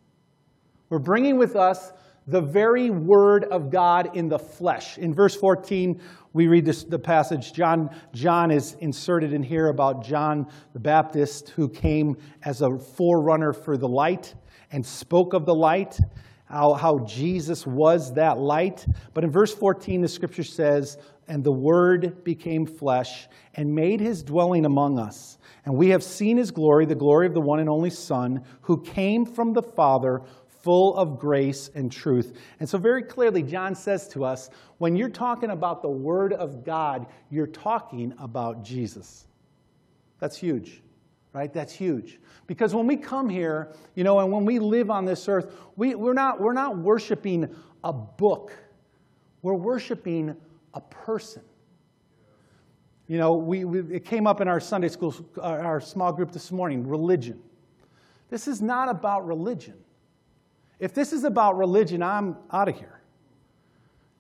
We're 0.90 1.00
bringing 1.00 1.38
with 1.38 1.56
us 1.56 1.92
the 2.28 2.42
very 2.42 2.90
Word 2.90 3.46
of 3.46 3.70
God 3.70 4.16
in 4.16 4.30
the 4.30 4.40
flesh. 4.40 4.98
In 4.98 5.14
verse 5.14 5.36
14, 5.36 6.02
we 6.32 6.48
read 6.48 6.66
this, 6.66 6.84
the 6.84 7.00
passage. 7.00 7.54
John, 7.54 7.90
John 8.14 8.50
is 8.50 8.76
inserted 8.80 9.34
in 9.34 9.44
here 9.44 9.68
about 9.68 10.06
John 10.06 10.48
the 10.74 10.80
Baptist, 10.80 11.50
who 11.50 11.68
came 11.68 12.16
as 12.44 12.62
a 12.62 12.70
forerunner 12.96 13.54
for 13.54 13.78
the 13.78 13.88
light 13.88 14.34
and 14.72 14.86
spoke 14.86 15.34
of 15.34 15.46
the 15.46 15.54
light, 15.54 15.98
how, 16.46 16.74
how 16.74 17.00
Jesus 17.00 17.66
was 17.66 18.14
that 18.14 18.38
light. 18.38 18.86
But 19.14 19.24
in 19.24 19.32
verse 19.32 19.54
14, 19.54 20.02
the 20.02 20.08
scripture 20.08 20.44
says, 20.44 20.98
And 21.28 21.44
the 21.44 21.52
Word 21.52 22.24
became 22.24 22.66
flesh 22.66 23.28
and 23.56 23.74
made 23.74 24.00
his 24.00 24.24
dwelling 24.24 24.66
among 24.66 25.00
us. 25.00 25.38
And 25.66 25.76
we 25.76 25.90
have 25.90 26.04
seen 26.04 26.38
his 26.38 26.52
glory, 26.52 26.86
the 26.86 26.96
glory 26.96 27.26
of 27.26 27.34
the 27.34 27.42
one 27.42 27.60
and 27.60 27.70
only 27.70 27.90
Son, 27.90 28.44
who 28.62 28.82
came 28.82 29.26
from 29.26 29.54
the 29.54 29.64
Father 29.64 30.22
full 30.64 30.96
of 30.96 31.20
grace 31.20 31.70
and 31.76 31.92
truth. 31.92 32.38
And 32.60 32.68
so, 32.68 32.78
very 32.78 33.04
clearly, 33.04 33.44
John 33.44 33.76
says 33.76 34.08
to 34.10 34.24
us 34.24 34.50
when 34.78 34.96
you're 34.96 35.10
talking 35.10 35.52
about 35.52 35.82
the 35.82 35.90
Word 35.90 36.34
of 36.34 36.64
God, 36.64 37.08
you're 37.30 37.48
talking 37.48 38.14
about 38.18 38.64
Jesus. 38.64 39.28
That's 40.20 40.38
huge, 40.38 40.82
right? 41.34 41.52
That's 41.52 41.74
huge. 41.74 42.20
Because 42.48 42.76
when 42.76 42.88
we 42.88 42.96
come 42.96 43.28
here, 43.28 43.74
you 43.96 44.04
know, 44.04 44.20
and 44.20 44.32
when 44.32 44.46
we 44.46 44.60
live 44.60 44.90
on 44.90 45.06
this 45.06 45.28
earth, 45.28 45.56
we, 45.76 45.96
we're, 45.96 46.14
not, 46.14 46.40
we're 46.40 46.54
not 46.54 46.78
worshiping 46.78 47.54
a 47.84 47.92
book, 47.92 48.54
we're 49.42 49.54
worshiping 49.54 50.36
a 50.74 50.82
person. 50.82 51.42
You 53.08 53.18
know, 53.18 53.34
we, 53.34 53.66
we, 53.66 53.96
it 53.96 54.06
came 54.06 54.28
up 54.28 54.40
in 54.40 54.48
our 54.48 54.60
Sunday 54.60 54.88
school, 54.88 55.14
uh, 55.38 55.42
our 55.42 55.82
small 55.82 56.14
group 56.14 56.32
this 56.32 56.52
morning 56.52 56.88
religion. 56.88 57.42
This 58.30 58.48
is 58.48 58.62
not 58.62 58.88
about 58.90 59.28
religion. 59.28 59.76
If 60.80 60.94
this 60.94 61.14
is 61.14 61.24
about 61.24 61.58
religion, 61.58 62.02
I'm 62.02 62.38
out 62.52 62.70
of 62.70 62.78
here. 62.78 63.03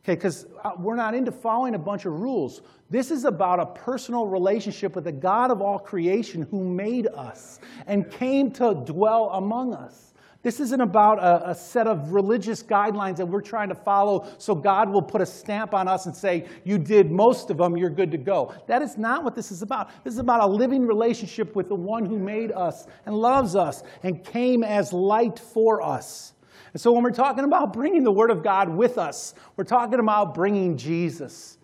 Okay, 0.03 0.15
because 0.15 0.47
uh, 0.63 0.71
we're 0.77 0.97
not 0.97 1.15
into 1.15 1.31
following 1.31 1.75
a 1.75 1.79
bunch 1.79 2.05
of 2.05 2.11
rules. 2.19 2.61
This 2.89 3.09
is 3.09 3.23
about 3.23 3.61
a 3.61 3.65
personal 3.67 4.27
relationship 4.27 4.95
with 4.95 5.05
the 5.05 5.13
God 5.13 5.49
of 5.49 5.61
all 5.61 5.79
creation 5.79 6.41
who 6.51 6.61
made 6.65 7.07
us 7.07 7.59
and 7.87 8.11
came 8.11 8.51
to 8.51 8.73
dwell 8.85 9.29
among 9.29 9.73
us. 9.73 10.13
This 10.41 10.59
isn't 10.59 10.81
about 10.81 11.19
a, 11.19 11.51
a, 11.51 11.55
set 11.55 11.87
of 11.87 12.11
religious 12.11 12.61
guidelines 12.61 13.15
that 13.15 13.25
we're 13.25 13.39
trying 13.39 13.69
to 13.69 13.75
follow 13.75 14.27
so 14.37 14.53
God 14.53 14.89
will 14.89 15.01
put 15.01 15.21
a 15.21 15.25
stamp 15.25 15.73
on 15.73 15.87
us 15.87 16.05
and 16.05 16.13
say, 16.13 16.47
You 16.65 16.77
did 16.77 17.09
most 17.09 17.49
of 17.49 17.55
them, 17.55 17.77
you're 17.77 17.89
good 17.89 18.11
to 18.11 18.17
go. 18.17 18.53
That 18.67 18.81
is 18.81 18.97
not 18.97 19.23
what 19.23 19.35
this 19.35 19.53
is 19.53 19.61
about. 19.61 19.89
This 20.03 20.13
is 20.13 20.19
about 20.19 20.43
a 20.43 20.47
living 20.47 20.85
relationship 20.85 21.55
with 21.55 21.69
the 21.69 21.75
one 21.75 22.05
who 22.05 22.19
made 22.19 22.51
us 22.51 22.87
and 23.05 23.15
loves 23.15 23.55
us 23.55 23.83
and 24.03 24.21
came 24.21 24.65
as 24.65 24.91
light 24.91 25.39
for 25.39 25.81
us. 25.81 26.33
And 26.73 26.81
so 26.81 26.91
when 26.91 27.03
we're 27.03 27.11
talking 27.11 27.43
about 27.43 27.71
bringing 27.71 28.03
the 28.03 28.11
Word 28.11 28.31
of 28.31 28.43
God 28.43 28.67
with 28.69 28.97
us, 28.97 29.35
we're 29.55 29.63
talking 29.63 29.99
about 29.99 30.33
bringing 30.33 30.75
Jesus, 30.75 31.59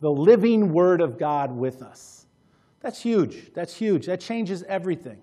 the 0.00 0.10
living 0.10 0.72
Word 0.72 1.00
of 1.00 1.18
God, 1.18 1.50
with 1.50 1.82
us. 1.82 2.26
That's 2.80 3.00
huge. 3.00 3.52
That's 3.54 3.74
huge. 3.74 4.06
That 4.06 4.20
changes 4.20 4.62
everything. 4.64 5.18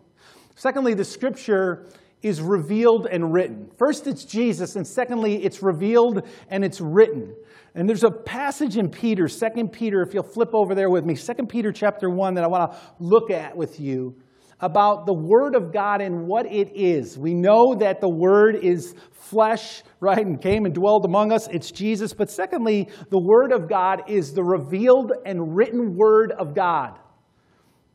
Secondly, 0.55 0.93
the 0.93 1.05
Scripture 1.05 1.87
is 2.21 2.41
revealed 2.41 3.07
and 3.07 3.31
written. 3.33 3.71
First, 3.77 4.07
it's 4.07 4.25
Jesus, 4.25 4.75
and 4.75 4.85
secondly, 4.85 5.43
it's 5.43 5.63
revealed 5.63 6.27
and 6.49 6.65
it's 6.65 6.81
written. 6.81 7.33
And 7.75 7.87
there's 7.87 8.03
a 8.03 8.11
passage 8.11 8.75
in 8.75 8.89
Peter, 8.89 9.29
2 9.29 9.67
Peter, 9.69 10.01
if 10.01 10.13
you'll 10.13 10.23
flip 10.23 10.53
over 10.53 10.75
there 10.75 10.89
with 10.89 11.05
me, 11.05 11.15
2 11.15 11.33
Peter 11.45 11.71
chapter 11.71 12.09
1 12.09 12.33
that 12.33 12.43
I 12.43 12.47
want 12.47 12.71
to 12.71 12.77
look 12.99 13.31
at 13.31 13.55
with 13.55 13.79
you 13.79 14.15
about 14.61 15.05
the 15.05 15.13
Word 15.13 15.55
of 15.55 15.71
God 15.71 16.01
and 16.01 16.27
what 16.27 16.45
it 16.45 16.71
is. 16.75 17.17
We 17.17 17.33
know 17.33 17.75
that 17.75 18.01
the 18.01 18.09
Word 18.09 18.55
is 18.55 18.93
flesh, 19.11 19.83
right, 19.99 20.25
and 20.25 20.41
came 20.41 20.65
and 20.65 20.73
dwelled 20.73 21.05
among 21.05 21.31
us. 21.31 21.47
It's 21.47 21.71
Jesus. 21.71 22.13
But 22.13 22.29
secondly, 22.29 22.89
the 23.09 23.19
Word 23.19 23.51
of 23.51 23.69
God 23.69 24.09
is 24.09 24.33
the 24.33 24.43
revealed 24.43 25.13
and 25.25 25.55
written 25.55 25.95
Word 25.95 26.31
of 26.31 26.53
God. 26.53 26.99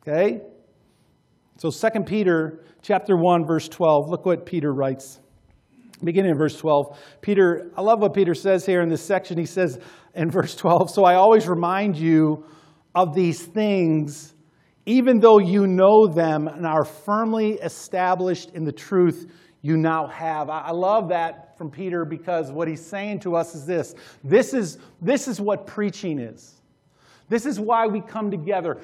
Okay? 0.07 0.43
So 1.57 1.71
2 1.71 2.01
Peter 2.05 2.65
chapter 2.83 3.17
1 3.17 3.47
verse 3.47 3.69
12. 3.69 4.09
Look 4.09 4.27
what 4.27 4.45
Peter 4.45 4.73
writes. 4.73 5.21
Beginning 6.03 6.33
in 6.33 6.39
verse 6.39 6.57
12. 6.57 6.99
Peter, 7.21 7.71
I 7.77 7.81
love 7.81 8.01
what 8.01 8.13
Peter 8.13 8.35
says 8.35 8.67
here 8.67 8.83
in 8.83 8.89
this 8.89 9.03
section. 9.03 9.39
He 9.39 9.47
says 9.47 9.79
in 10.15 10.31
verse 10.31 10.55
12, 10.57 10.91
"So 10.91 11.05
I 11.05 11.15
always 11.15 11.49
remind 11.49 11.97
you 11.97 12.45
of 12.95 13.15
these 13.15 13.43
things 13.43 14.34
even 14.87 15.19
though 15.19 15.39
you 15.39 15.67
know 15.67 16.07
them 16.07 16.47
and 16.49 16.67
are 16.67 16.85
firmly 16.85 17.55
established 17.55 18.51
in 18.55 18.65
the 18.65 18.73
truth 18.73 19.31
you 19.63 19.79
now 19.79 20.07
have. 20.09 20.51
I 20.51 20.73
love 20.73 21.09
that 21.09 21.57
from 21.57 21.71
Peter 21.71 22.05
because 22.05 22.53
what 22.53 22.69
he's 22.69 22.85
saying 22.85 23.21
to 23.21 23.35
us 23.35 23.55
is 23.55 23.65
this 23.65 23.95
this 24.23 24.53
is, 24.53 24.79
this 25.01 25.27
is 25.27 25.41
what 25.41 25.67
preaching 25.67 26.19
is. 26.19 26.61
This 27.31 27.47
is 27.47 27.59
why 27.59 27.87
we 27.87 28.03
come 28.03 28.31
together 28.31 28.83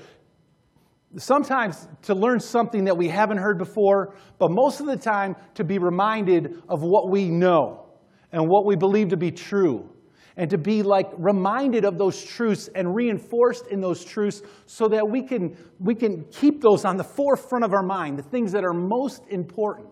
sometimes 1.17 1.89
to 2.03 2.15
learn 2.15 2.41
something 2.41 2.85
that 2.85 2.97
we 2.97 3.09
haven't 3.09 3.39
heard 3.39 3.59
before, 3.59 4.15
but 4.39 4.51
most 4.51 4.81
of 4.81 4.87
the 4.87 4.97
time 4.97 5.35
to 5.55 5.65
be 5.65 5.79
reminded 5.79 6.63
of 6.69 6.83
what 6.83 7.11
we 7.11 7.29
know 7.29 7.87
and 8.33 8.49
what 8.49 8.65
we 8.65 8.77
believe 8.77 9.09
to 9.09 9.17
be 9.17 9.31
true. 9.31 9.89
And 10.37 10.49
to 10.51 10.59
be 10.59 10.83
like 10.83 11.09
reminded 11.17 11.85
of 11.85 11.99
those 11.99 12.25
truths 12.25 12.69
and 12.75 12.95
reinforced 12.95 13.67
in 13.67 13.81
those 13.81 14.05
truths 14.05 14.43
so 14.67 14.89
that 14.89 15.09
we 15.09 15.23
can, 15.23 15.57
we 15.79 15.95
can 15.95 16.25
keep 16.31 16.61
those 16.61 16.85
on 16.85 16.97
the 16.97 17.05
forefront 17.05 17.65
of 17.65 17.73
our 17.73 17.83
mind, 17.83 18.19
the 18.19 18.23
things 18.23 18.53
that 18.53 18.65
are 18.65 18.73
most 18.73 19.23
important. 19.29 19.89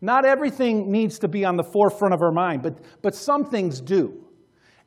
Not 0.00 0.24
everything 0.24 0.90
needs 0.90 1.18
to 1.20 1.28
be 1.28 1.44
on 1.44 1.56
the 1.56 1.64
forefront 1.64 2.14
of 2.14 2.22
our 2.22 2.32
mind, 2.32 2.62
but, 2.62 2.78
but 3.02 3.14
some 3.14 3.44
things 3.44 3.80
do 3.80 4.22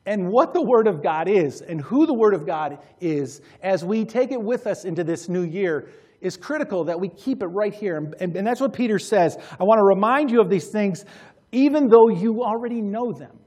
and 0.06 0.28
what 0.30 0.54
the 0.54 0.62
Word 0.62 0.86
of 0.86 1.02
God 1.02 1.28
is 1.28 1.60
and 1.60 1.80
who 1.80 2.06
the 2.06 2.14
Word 2.14 2.32
of 2.32 2.46
God 2.46 2.78
is 3.00 3.40
as 3.60 3.84
we 3.84 4.04
take 4.04 4.30
it 4.30 4.40
with 4.40 4.66
us 4.66 4.84
into 4.84 5.02
this 5.02 5.28
new 5.28 5.42
year 5.42 5.88
is 6.20 6.36
critical 6.36 6.84
that 6.84 6.98
we 6.98 7.08
keep 7.08 7.42
it 7.42 7.48
right 7.48 7.74
here. 7.74 7.98
And, 7.98 8.14
and, 8.20 8.36
and, 8.36 8.46
that's 8.46 8.60
what 8.60 8.72
Peter 8.72 8.98
says. 8.98 9.36
I 9.58 9.64
want 9.64 9.78
to 9.78 9.84
remind 9.84 10.30
you 10.30 10.40
of 10.40 10.48
these 10.48 10.68
things 10.68 11.04
even 11.52 11.88
though 11.88 12.08
you 12.08 12.42
already 12.42 12.80
know 12.80 13.12
them. 13.12 13.38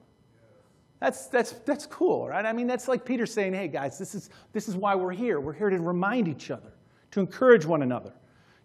That's, 1.00 1.27
that's, 1.27 1.51
that's 1.65 1.86
cool, 1.86 2.27
right? 2.27 2.46
I 2.46 2.51
mean, 2.51 2.68
that's 2.68 2.88
like 2.88 3.06
Peter 3.06 3.25
saying, 3.25 3.53
hey, 3.53 3.68
guys, 3.68 3.98
this 3.98 4.13
is, 4.15 4.29
this 4.51 4.68
is 4.68 4.75
why 4.75 4.96
we're 4.96 5.13
here. 5.13 5.39
We're 5.39 5.53
here 5.53 5.70
to 5.70 5.77
remind 5.79 6.27
each 6.27 6.51
other, 6.51 6.74
to 7.12 7.20
encourage 7.20 7.65
one 7.65 7.82
another 7.84 8.12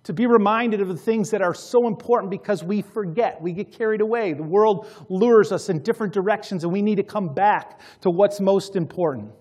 to 0.05 0.13
be 0.13 0.27
reminded 0.27 0.81
of 0.81 0.89
the 0.89 0.97
things 0.97 1.31
that 1.31 1.43
are 1.43 1.55
so 1.55 1.87
important 1.89 2.31
because 2.31 2.63
we 2.63 2.83
forget. 2.83 3.41
We 3.41 3.53
get 3.53 3.73
carried 3.73 4.03
away. 4.03 4.35
The 4.35 4.43
world 4.43 4.87
lures 5.09 5.51
us 5.51 5.71
in 5.71 5.83
different 5.83 6.13
directions, 6.13 6.63
and 6.63 6.73
we 6.73 6.83
need 6.83 6.97
to 6.97 7.03
come 7.03 7.35
back 7.35 7.81
to 8.03 8.11
what's 8.11 8.39
most 8.39 8.77
important. 8.77 9.33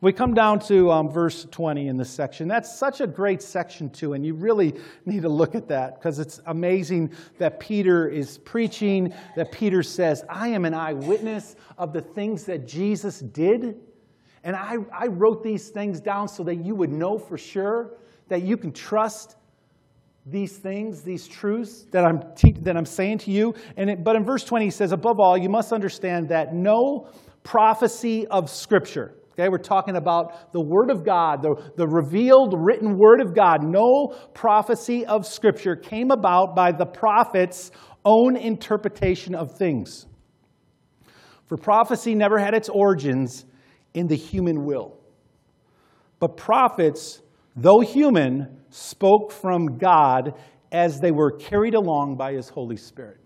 We 0.00 0.12
come 0.12 0.32
down 0.32 0.60
to 0.60 0.92
um, 0.92 1.10
verse 1.10 1.44
20 1.50 1.88
in 1.88 1.96
this 1.96 2.08
section. 2.08 2.46
That's 2.46 2.78
such 2.78 3.00
a 3.00 3.06
great 3.06 3.42
section, 3.42 3.90
too, 3.90 4.12
and 4.12 4.24
you 4.24 4.32
really 4.32 4.74
need 5.06 5.22
to 5.22 5.28
look 5.28 5.56
at 5.56 5.66
that 5.68 5.98
because 5.98 6.20
it's 6.20 6.40
amazing 6.46 7.10
that 7.38 7.58
Peter 7.58 8.06
is 8.06 8.38
preaching, 8.38 9.12
that 9.34 9.50
Peter 9.50 9.82
says, 9.82 10.24
I 10.28 10.48
am 10.48 10.64
an 10.64 10.72
eyewitness 10.72 11.56
of 11.78 11.92
the 11.92 12.00
things 12.00 12.44
that 12.44 12.68
Jesus 12.68 13.18
did. 13.18 13.80
And 14.44 14.54
I, 14.54 14.76
I 14.92 15.08
wrote 15.08 15.42
these 15.42 15.70
things 15.70 16.00
down 16.00 16.28
so 16.28 16.44
that 16.44 16.56
you 16.56 16.76
would 16.76 16.92
know 16.92 17.18
for 17.18 17.36
sure, 17.36 17.94
that 18.28 18.42
you 18.42 18.56
can 18.56 18.70
trust 18.70 19.34
these 20.24 20.58
things, 20.58 21.02
these 21.02 21.26
truths 21.26 21.86
that 21.90 22.04
I'm, 22.04 22.22
te- 22.36 22.52
that 22.52 22.76
I'm 22.76 22.86
saying 22.86 23.18
to 23.18 23.32
you. 23.32 23.52
And 23.76 23.90
it, 23.90 24.04
but 24.04 24.14
in 24.14 24.24
verse 24.24 24.44
20, 24.44 24.66
he 24.66 24.70
says, 24.70 24.92
above 24.92 25.18
all, 25.18 25.36
you 25.36 25.48
must 25.48 25.72
understand 25.72 26.28
that 26.28 26.54
no 26.54 27.08
prophecy 27.42 28.28
of 28.28 28.48
Scripture, 28.48 29.14
okay, 29.38 29.48
we're 29.48 29.58
talking 29.58 29.96
about 29.96 30.52
the 30.52 30.60
Word 30.60 30.90
of 30.90 31.04
God, 31.04 31.42
the, 31.42 31.54
the 31.76 31.86
revealed 31.86 32.54
written 32.56 32.98
Word 32.98 33.20
of 33.20 33.34
God, 33.34 33.62
no 33.62 34.14
prophecy 34.34 35.06
of 35.06 35.26
Scripture 35.26 35.76
came 35.76 36.10
about 36.10 36.56
by 36.56 36.72
the 36.72 36.86
prophet's 36.86 37.70
own 38.04 38.36
interpretation 38.36 39.34
of 39.34 39.56
things. 39.56 40.06
For 41.46 41.56
prophecy 41.56 42.14
never 42.14 42.38
had 42.38 42.54
its 42.54 42.68
origins 42.68 43.44
in 43.94 44.08
the 44.08 44.16
human 44.16 44.64
will. 44.64 44.98
But 46.18 46.36
prophets, 46.36 47.22
though 47.54 47.80
human, 47.80 48.60
spoke 48.70 49.30
from 49.30 49.78
God 49.78 50.34
as 50.72 50.98
they 51.00 51.12
were 51.12 51.30
carried 51.30 51.74
along 51.74 52.16
by 52.16 52.32
his 52.32 52.48
Holy 52.48 52.76
Spirit. 52.76 53.18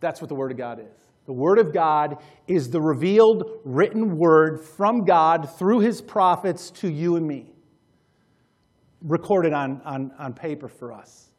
That's 0.00 0.20
what 0.20 0.28
the 0.28 0.34
Word 0.34 0.52
of 0.52 0.58
God 0.58 0.80
is. 0.80 1.05
The 1.26 1.32
Word 1.32 1.58
of 1.58 1.72
God 1.72 2.18
is 2.46 2.70
the 2.70 2.80
revealed 2.80 3.60
written 3.64 4.16
word 4.16 4.60
from 4.60 5.04
God 5.04 5.50
through 5.58 5.80
his 5.80 6.00
prophets 6.00 6.70
to 6.72 6.88
you 6.88 7.16
and 7.16 7.26
me, 7.26 7.52
recorded 9.02 9.52
on, 9.52 9.82
on, 9.84 10.12
on 10.18 10.32
paper 10.34 10.68
for 10.68 10.92
us, 10.92 11.30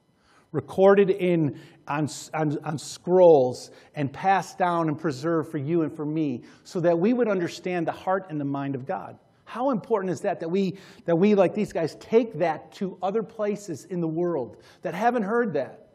recorded 0.51 1.09
in, 1.09 1.57
on, 1.87 2.09
on, 2.33 2.57
on 2.65 2.77
scrolls, 2.77 3.71
and 3.95 4.11
passed 4.11 4.57
down 4.57 4.89
and 4.89 4.99
preserved 4.99 5.49
for 5.49 5.57
you 5.57 5.83
and 5.83 5.95
for 5.95 6.05
me 6.05 6.43
so 6.65 6.81
that 6.81 6.99
we 6.99 7.13
would 7.13 7.29
understand 7.29 7.87
the 7.87 7.91
heart 7.93 8.27
and 8.29 8.41
the 8.41 8.45
mind 8.45 8.75
of 8.75 8.85
God. 8.85 9.17
How 9.45 9.69
important 9.69 10.11
is 10.11 10.19
that 10.21 10.41
that 10.41 10.49
we, 10.51 10.77
that 11.05 11.15
we, 11.15 11.33
like 11.33 11.53
these 11.53 11.71
guys, 11.71 11.95
take 12.01 12.39
that 12.39 12.73
to 12.73 12.97
other 13.01 13.23
places 13.23 13.85
in 13.85 14.01
the 14.01 14.07
world 14.07 14.57
that 14.81 14.93
haven't 14.93 15.23
heard 15.23 15.53
that, 15.53 15.87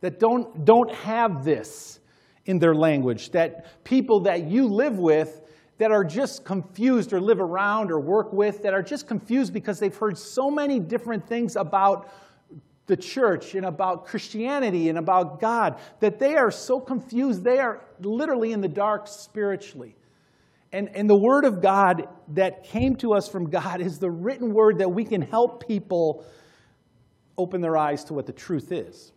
that 0.00 0.18
don't, 0.18 0.64
don't 0.64 0.92
have 0.92 1.44
this 1.44 2.00
in 2.48 2.58
their 2.58 2.74
language, 2.74 3.30
that 3.30 3.84
people 3.84 4.20
that 4.20 4.44
you 4.44 4.66
live 4.66 4.98
with 4.98 5.42
that 5.76 5.92
are 5.92 6.02
just 6.02 6.46
confused 6.46 7.12
or 7.12 7.20
live 7.20 7.40
around 7.40 7.92
or 7.92 8.00
work 8.00 8.32
with 8.32 8.62
that 8.62 8.72
are 8.72 8.82
just 8.82 9.06
confused 9.06 9.52
because 9.52 9.78
they've 9.78 9.94
heard 9.94 10.16
so 10.16 10.50
many 10.50 10.80
different 10.80 11.28
things 11.28 11.56
about 11.56 12.10
the 12.86 12.96
church 12.96 13.54
and 13.54 13.66
about 13.66 14.06
Christianity 14.06 14.88
and 14.88 14.96
about 14.96 15.40
God 15.40 15.78
that 16.00 16.18
they 16.18 16.36
are 16.36 16.50
so 16.50 16.80
confused, 16.80 17.44
they 17.44 17.58
are 17.58 17.84
literally 18.00 18.52
in 18.52 18.62
the 18.62 18.68
dark 18.68 19.06
spiritually. 19.06 19.94
And, 20.72 20.88
and 20.96 21.08
the 21.08 21.16
Word 21.16 21.44
of 21.44 21.60
God 21.60 22.08
that 22.28 22.64
came 22.64 22.96
to 22.96 23.12
us 23.12 23.28
from 23.28 23.50
God 23.50 23.82
is 23.82 23.98
the 23.98 24.10
written 24.10 24.54
Word 24.54 24.78
that 24.78 24.88
we 24.88 25.04
can 25.04 25.20
help 25.20 25.66
people 25.68 26.24
open 27.36 27.60
their 27.60 27.76
eyes 27.76 28.04
to 28.04 28.14
what 28.14 28.24
the 28.24 28.32
truth 28.32 28.72
is. 28.72 29.12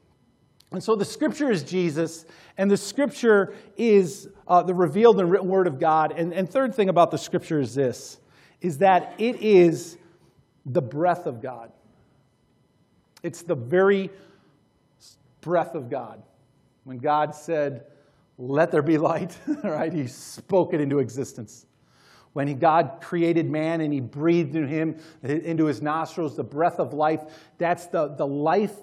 And 0.71 0.81
so 0.81 0.95
the 0.95 1.05
Scripture 1.05 1.51
is 1.51 1.63
Jesus, 1.63 2.25
and 2.57 2.71
the 2.71 2.77
Scripture 2.77 3.53
is 3.75 4.29
uh, 4.47 4.63
the 4.63 4.73
revealed 4.73 5.19
and 5.19 5.29
written 5.29 5.49
Word 5.49 5.67
of 5.67 5.79
God. 5.79 6.13
And, 6.15 6.33
and 6.33 6.49
third 6.49 6.73
thing 6.73 6.87
about 6.87 7.11
the 7.11 7.17
Scripture 7.17 7.59
is 7.59 7.75
this, 7.75 8.19
is 8.61 8.77
that 8.77 9.15
it 9.17 9.41
is 9.41 9.97
the 10.65 10.81
breath 10.81 11.25
of 11.25 11.41
God. 11.41 11.71
It's 13.21 13.41
the 13.41 13.55
very 13.55 14.09
breath 15.41 15.75
of 15.75 15.89
God. 15.89 16.23
When 16.83 16.97
God 16.99 17.35
said, 17.35 17.85
let 18.37 18.71
there 18.71 18.81
be 18.81 18.97
light, 18.97 19.37
right? 19.63 19.91
He 19.91 20.07
spoke 20.07 20.73
it 20.73 20.81
into 20.81 20.99
existence. 20.99 21.65
When 22.33 22.59
God 22.59 22.99
created 23.01 23.49
man 23.49 23.81
and 23.81 23.91
he 23.91 23.99
breathed 23.99 24.55
in 24.55 24.67
him, 24.67 24.97
into 25.21 25.65
his 25.65 25.81
nostrils, 25.81 26.37
the 26.37 26.43
breath 26.43 26.79
of 26.79 26.93
life, 26.93 27.21
that's 27.57 27.87
the, 27.87 28.09
the 28.09 28.25
life 28.25 28.75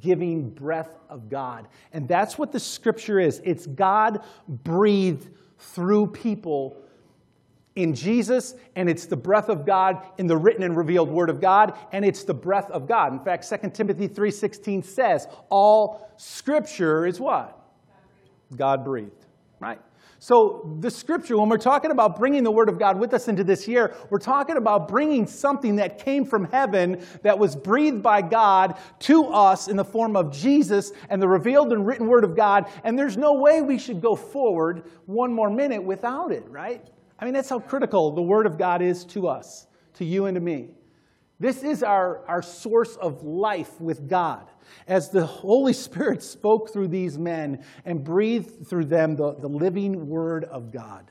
giving 0.00 0.50
breath 0.50 0.94
of 1.08 1.28
God. 1.28 1.66
And 1.92 2.06
that's 2.06 2.38
what 2.38 2.52
the 2.52 2.60
scripture 2.60 3.18
is 3.18 3.40
it's 3.44 3.66
God 3.66 4.22
breathed 4.48 5.30
through 5.58 6.08
people 6.08 6.76
in 7.74 7.94
Jesus, 7.94 8.54
and 8.76 8.88
it's 8.88 9.06
the 9.06 9.16
breath 9.16 9.48
of 9.48 9.64
God 9.64 10.06
in 10.18 10.26
the 10.26 10.36
written 10.36 10.62
and 10.62 10.76
revealed 10.76 11.08
word 11.08 11.30
of 11.30 11.40
God, 11.40 11.76
and 11.90 12.04
it's 12.04 12.22
the 12.22 12.34
breath 12.34 12.70
of 12.70 12.86
God. 12.86 13.14
In 13.14 13.20
fact, 13.20 13.48
2 13.48 13.70
Timothy 13.70 14.08
3:16 14.08 14.84
says, 14.84 15.26
all 15.48 16.12
scripture 16.18 17.06
is 17.06 17.18
what? 17.18 17.58
God 18.54 18.84
breathed, 18.84 19.24
right? 19.58 19.80
So, 20.22 20.76
the 20.78 20.88
scripture, 20.88 21.36
when 21.36 21.48
we're 21.48 21.56
talking 21.56 21.90
about 21.90 22.16
bringing 22.16 22.44
the 22.44 22.50
Word 22.52 22.68
of 22.68 22.78
God 22.78 22.96
with 22.96 23.12
us 23.12 23.26
into 23.26 23.42
this 23.42 23.66
year, 23.66 23.96
we're 24.08 24.20
talking 24.20 24.56
about 24.56 24.86
bringing 24.86 25.26
something 25.26 25.74
that 25.76 25.98
came 25.98 26.24
from 26.24 26.44
heaven 26.44 27.04
that 27.22 27.36
was 27.36 27.56
breathed 27.56 28.04
by 28.04 28.22
God 28.22 28.78
to 29.00 29.24
us 29.24 29.66
in 29.66 29.76
the 29.76 29.84
form 29.84 30.14
of 30.14 30.32
Jesus 30.32 30.92
and 31.10 31.20
the 31.20 31.26
revealed 31.26 31.72
and 31.72 31.84
written 31.84 32.06
Word 32.06 32.22
of 32.22 32.36
God. 32.36 32.70
And 32.84 32.96
there's 32.96 33.16
no 33.16 33.32
way 33.32 33.62
we 33.62 33.78
should 33.78 34.00
go 34.00 34.14
forward 34.14 34.84
one 35.06 35.32
more 35.32 35.50
minute 35.50 35.82
without 35.82 36.30
it, 36.30 36.44
right? 36.48 36.86
I 37.18 37.24
mean, 37.24 37.34
that's 37.34 37.48
how 37.48 37.58
critical 37.58 38.12
the 38.12 38.22
Word 38.22 38.46
of 38.46 38.56
God 38.56 38.80
is 38.80 39.04
to 39.06 39.26
us, 39.26 39.66
to 39.94 40.04
you 40.04 40.26
and 40.26 40.36
to 40.36 40.40
me. 40.40 40.76
This 41.40 41.64
is 41.64 41.82
our, 41.82 42.24
our 42.28 42.42
source 42.42 42.94
of 42.94 43.24
life 43.24 43.80
with 43.80 44.08
God 44.08 44.51
as 44.86 45.10
the 45.10 45.26
Holy 45.26 45.72
Spirit 45.72 46.22
spoke 46.22 46.72
through 46.72 46.88
these 46.88 47.18
men 47.18 47.64
and 47.84 48.02
breathed 48.02 48.66
through 48.66 48.86
them 48.86 49.16
the, 49.16 49.34
the 49.34 49.48
living 49.48 50.08
Word 50.08 50.44
of 50.44 50.72
God. 50.72 51.10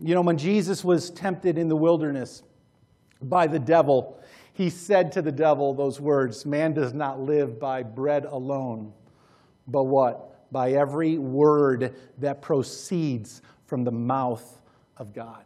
You 0.00 0.14
know, 0.14 0.22
when 0.22 0.38
Jesus 0.38 0.84
was 0.84 1.10
tempted 1.10 1.58
in 1.58 1.68
the 1.68 1.76
wilderness 1.76 2.42
by 3.20 3.46
the 3.46 3.58
devil, 3.58 4.20
he 4.52 4.70
said 4.70 5.12
to 5.12 5.22
the 5.22 5.32
devil 5.32 5.74
those 5.74 6.00
words 6.00 6.46
Man 6.46 6.72
does 6.72 6.92
not 6.92 7.20
live 7.20 7.58
by 7.58 7.82
bread 7.82 8.24
alone, 8.24 8.92
but 9.66 9.84
what? 9.84 10.52
By 10.52 10.72
every 10.72 11.18
word 11.18 11.94
that 12.18 12.42
proceeds 12.42 13.42
from 13.66 13.84
the 13.84 13.92
mouth 13.92 14.62
of 14.96 15.12
God. 15.12 15.44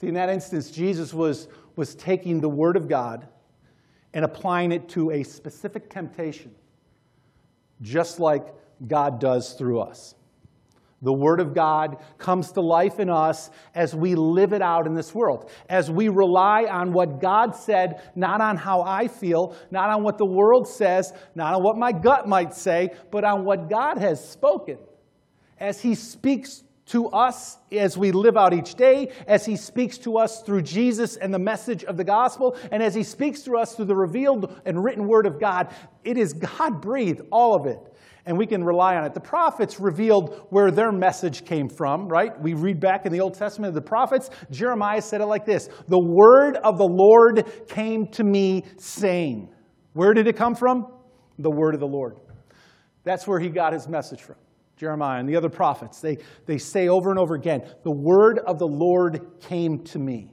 See, 0.00 0.08
in 0.08 0.14
that 0.14 0.30
instance, 0.30 0.70
Jesus 0.70 1.12
was, 1.12 1.48
was 1.76 1.94
taking 1.94 2.40
the 2.40 2.48
Word 2.48 2.76
of 2.76 2.88
God 2.88 3.28
and 4.14 4.24
applying 4.24 4.72
it 4.72 4.88
to 4.90 5.10
a 5.10 5.22
specific 5.22 5.90
temptation, 5.90 6.54
just 7.80 8.20
like 8.20 8.46
God 8.86 9.20
does 9.20 9.52
through 9.54 9.80
us. 9.80 10.14
The 11.02 11.12
Word 11.12 11.40
of 11.40 11.54
God 11.54 11.96
comes 12.18 12.52
to 12.52 12.60
life 12.60 13.00
in 13.00 13.08
us 13.08 13.50
as 13.74 13.94
we 13.94 14.14
live 14.14 14.52
it 14.52 14.60
out 14.60 14.86
in 14.86 14.94
this 14.94 15.14
world, 15.14 15.50
as 15.68 15.90
we 15.90 16.08
rely 16.08 16.64
on 16.64 16.92
what 16.92 17.20
God 17.20 17.56
said, 17.56 18.02
not 18.14 18.42
on 18.42 18.56
how 18.58 18.82
I 18.82 19.08
feel, 19.08 19.56
not 19.70 19.88
on 19.88 20.02
what 20.02 20.18
the 20.18 20.26
world 20.26 20.68
says, 20.68 21.14
not 21.34 21.54
on 21.54 21.62
what 21.62 21.78
my 21.78 21.92
gut 21.92 22.28
might 22.28 22.52
say, 22.52 22.90
but 23.10 23.24
on 23.24 23.44
what 23.46 23.70
God 23.70 23.96
has 23.96 24.22
spoken. 24.22 24.76
As 25.58 25.80
He 25.80 25.94
speaks 25.94 26.64
to 26.90 27.08
us 27.08 27.58
as 27.72 27.96
we 27.96 28.12
live 28.12 28.36
out 28.36 28.52
each 28.52 28.74
day, 28.74 29.12
as 29.26 29.46
He 29.46 29.56
speaks 29.56 29.98
to 29.98 30.18
us 30.18 30.42
through 30.42 30.62
Jesus 30.62 31.16
and 31.16 31.32
the 31.32 31.38
message 31.38 31.84
of 31.84 31.96
the 31.96 32.04
gospel, 32.04 32.56
and 32.70 32.82
as 32.82 32.94
He 32.94 33.02
speaks 33.02 33.42
to 33.42 33.56
us 33.56 33.74
through 33.74 33.86
the 33.86 33.96
revealed 33.96 34.60
and 34.64 34.82
written 34.82 35.06
word 35.06 35.26
of 35.26 35.40
God. 35.40 35.72
It 36.04 36.18
is 36.18 36.32
God 36.32 36.80
breathed, 36.80 37.22
all 37.30 37.54
of 37.54 37.66
it. 37.66 37.78
And 38.26 38.36
we 38.36 38.46
can 38.46 38.62
rely 38.62 38.96
on 38.96 39.04
it. 39.04 39.14
The 39.14 39.20
prophets 39.20 39.80
revealed 39.80 40.46
where 40.50 40.70
their 40.70 40.92
message 40.92 41.44
came 41.44 41.68
from, 41.68 42.06
right? 42.06 42.38
We 42.40 42.54
read 42.54 42.78
back 42.78 43.06
in 43.06 43.12
the 43.12 43.20
Old 43.20 43.34
Testament 43.34 43.70
of 43.70 43.74
the 43.74 43.88
prophets. 43.88 44.28
Jeremiah 44.50 45.00
said 45.00 45.20
it 45.20 45.26
like 45.26 45.46
this 45.46 45.68
The 45.88 45.98
word 45.98 46.56
of 46.56 46.76
the 46.76 46.88
Lord 46.88 47.50
came 47.68 48.06
to 48.08 48.24
me 48.24 48.64
saying. 48.78 49.48
Where 49.94 50.14
did 50.14 50.26
it 50.26 50.36
come 50.36 50.54
from? 50.54 50.86
The 51.38 51.50
word 51.50 51.74
of 51.74 51.80
the 51.80 51.86
Lord. 51.86 52.18
That's 53.04 53.26
where 53.26 53.40
he 53.40 53.48
got 53.48 53.72
his 53.72 53.88
message 53.88 54.20
from. 54.20 54.36
Jeremiah 54.80 55.20
and 55.20 55.28
the 55.28 55.36
other 55.36 55.50
prophets, 55.50 56.00
they, 56.00 56.16
they 56.46 56.56
say 56.56 56.88
over 56.88 57.10
and 57.10 57.18
over 57.18 57.34
again, 57.34 57.62
the 57.82 57.90
word 57.90 58.38
of 58.38 58.58
the 58.58 58.66
Lord 58.66 59.26
came 59.38 59.84
to 59.84 59.98
me. 59.98 60.30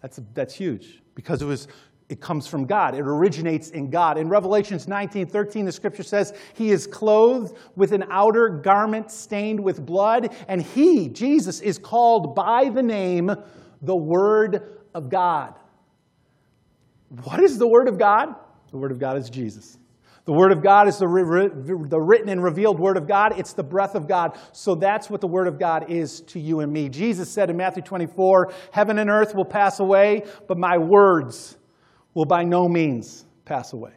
That's, 0.00 0.18
that's 0.32 0.54
huge 0.54 1.02
because 1.14 1.42
it, 1.42 1.44
was, 1.44 1.68
it 2.08 2.22
comes 2.22 2.46
from 2.46 2.64
God. 2.64 2.94
It 2.94 3.02
originates 3.02 3.68
in 3.68 3.90
God. 3.90 4.16
In 4.16 4.30
Revelations 4.30 4.88
19 4.88 5.26
13, 5.26 5.66
the 5.66 5.72
scripture 5.72 6.02
says, 6.02 6.32
He 6.54 6.70
is 6.70 6.86
clothed 6.86 7.54
with 7.76 7.92
an 7.92 8.06
outer 8.10 8.48
garment 8.48 9.10
stained 9.10 9.60
with 9.60 9.84
blood, 9.84 10.34
and 10.48 10.62
He, 10.62 11.10
Jesus, 11.10 11.60
is 11.60 11.76
called 11.76 12.34
by 12.34 12.70
the 12.70 12.82
name 12.82 13.30
the 13.82 13.94
Word 13.94 14.78
of 14.94 15.10
God. 15.10 15.54
What 17.24 17.40
is 17.40 17.58
the 17.58 17.68
Word 17.68 17.88
of 17.88 17.98
God? 17.98 18.34
The 18.70 18.78
Word 18.78 18.90
of 18.90 18.98
God 18.98 19.18
is 19.18 19.28
Jesus. 19.28 19.76
The 20.26 20.32
Word 20.32 20.52
of 20.52 20.62
God 20.62 20.86
is 20.86 20.98
the, 20.98 21.06
the 21.88 22.00
written 22.00 22.28
and 22.28 22.42
revealed 22.42 22.78
Word 22.78 22.96
of 22.96 23.08
God. 23.08 23.38
It's 23.38 23.52
the 23.52 23.62
breath 23.62 23.94
of 23.94 24.06
God. 24.06 24.38
So 24.52 24.74
that's 24.74 25.08
what 25.08 25.20
the 25.20 25.26
Word 25.26 25.48
of 25.48 25.58
God 25.58 25.90
is 25.90 26.20
to 26.22 26.38
you 26.38 26.60
and 26.60 26.72
me. 26.72 26.88
Jesus 26.88 27.30
said 27.30 27.50
in 27.50 27.56
Matthew 27.56 27.82
24, 27.82 28.52
Heaven 28.70 28.98
and 28.98 29.08
earth 29.08 29.34
will 29.34 29.44
pass 29.44 29.80
away, 29.80 30.24
but 30.46 30.58
my 30.58 30.78
words 30.78 31.56
will 32.14 32.26
by 32.26 32.44
no 32.44 32.68
means 32.68 33.24
pass 33.44 33.72
away. 33.72 33.92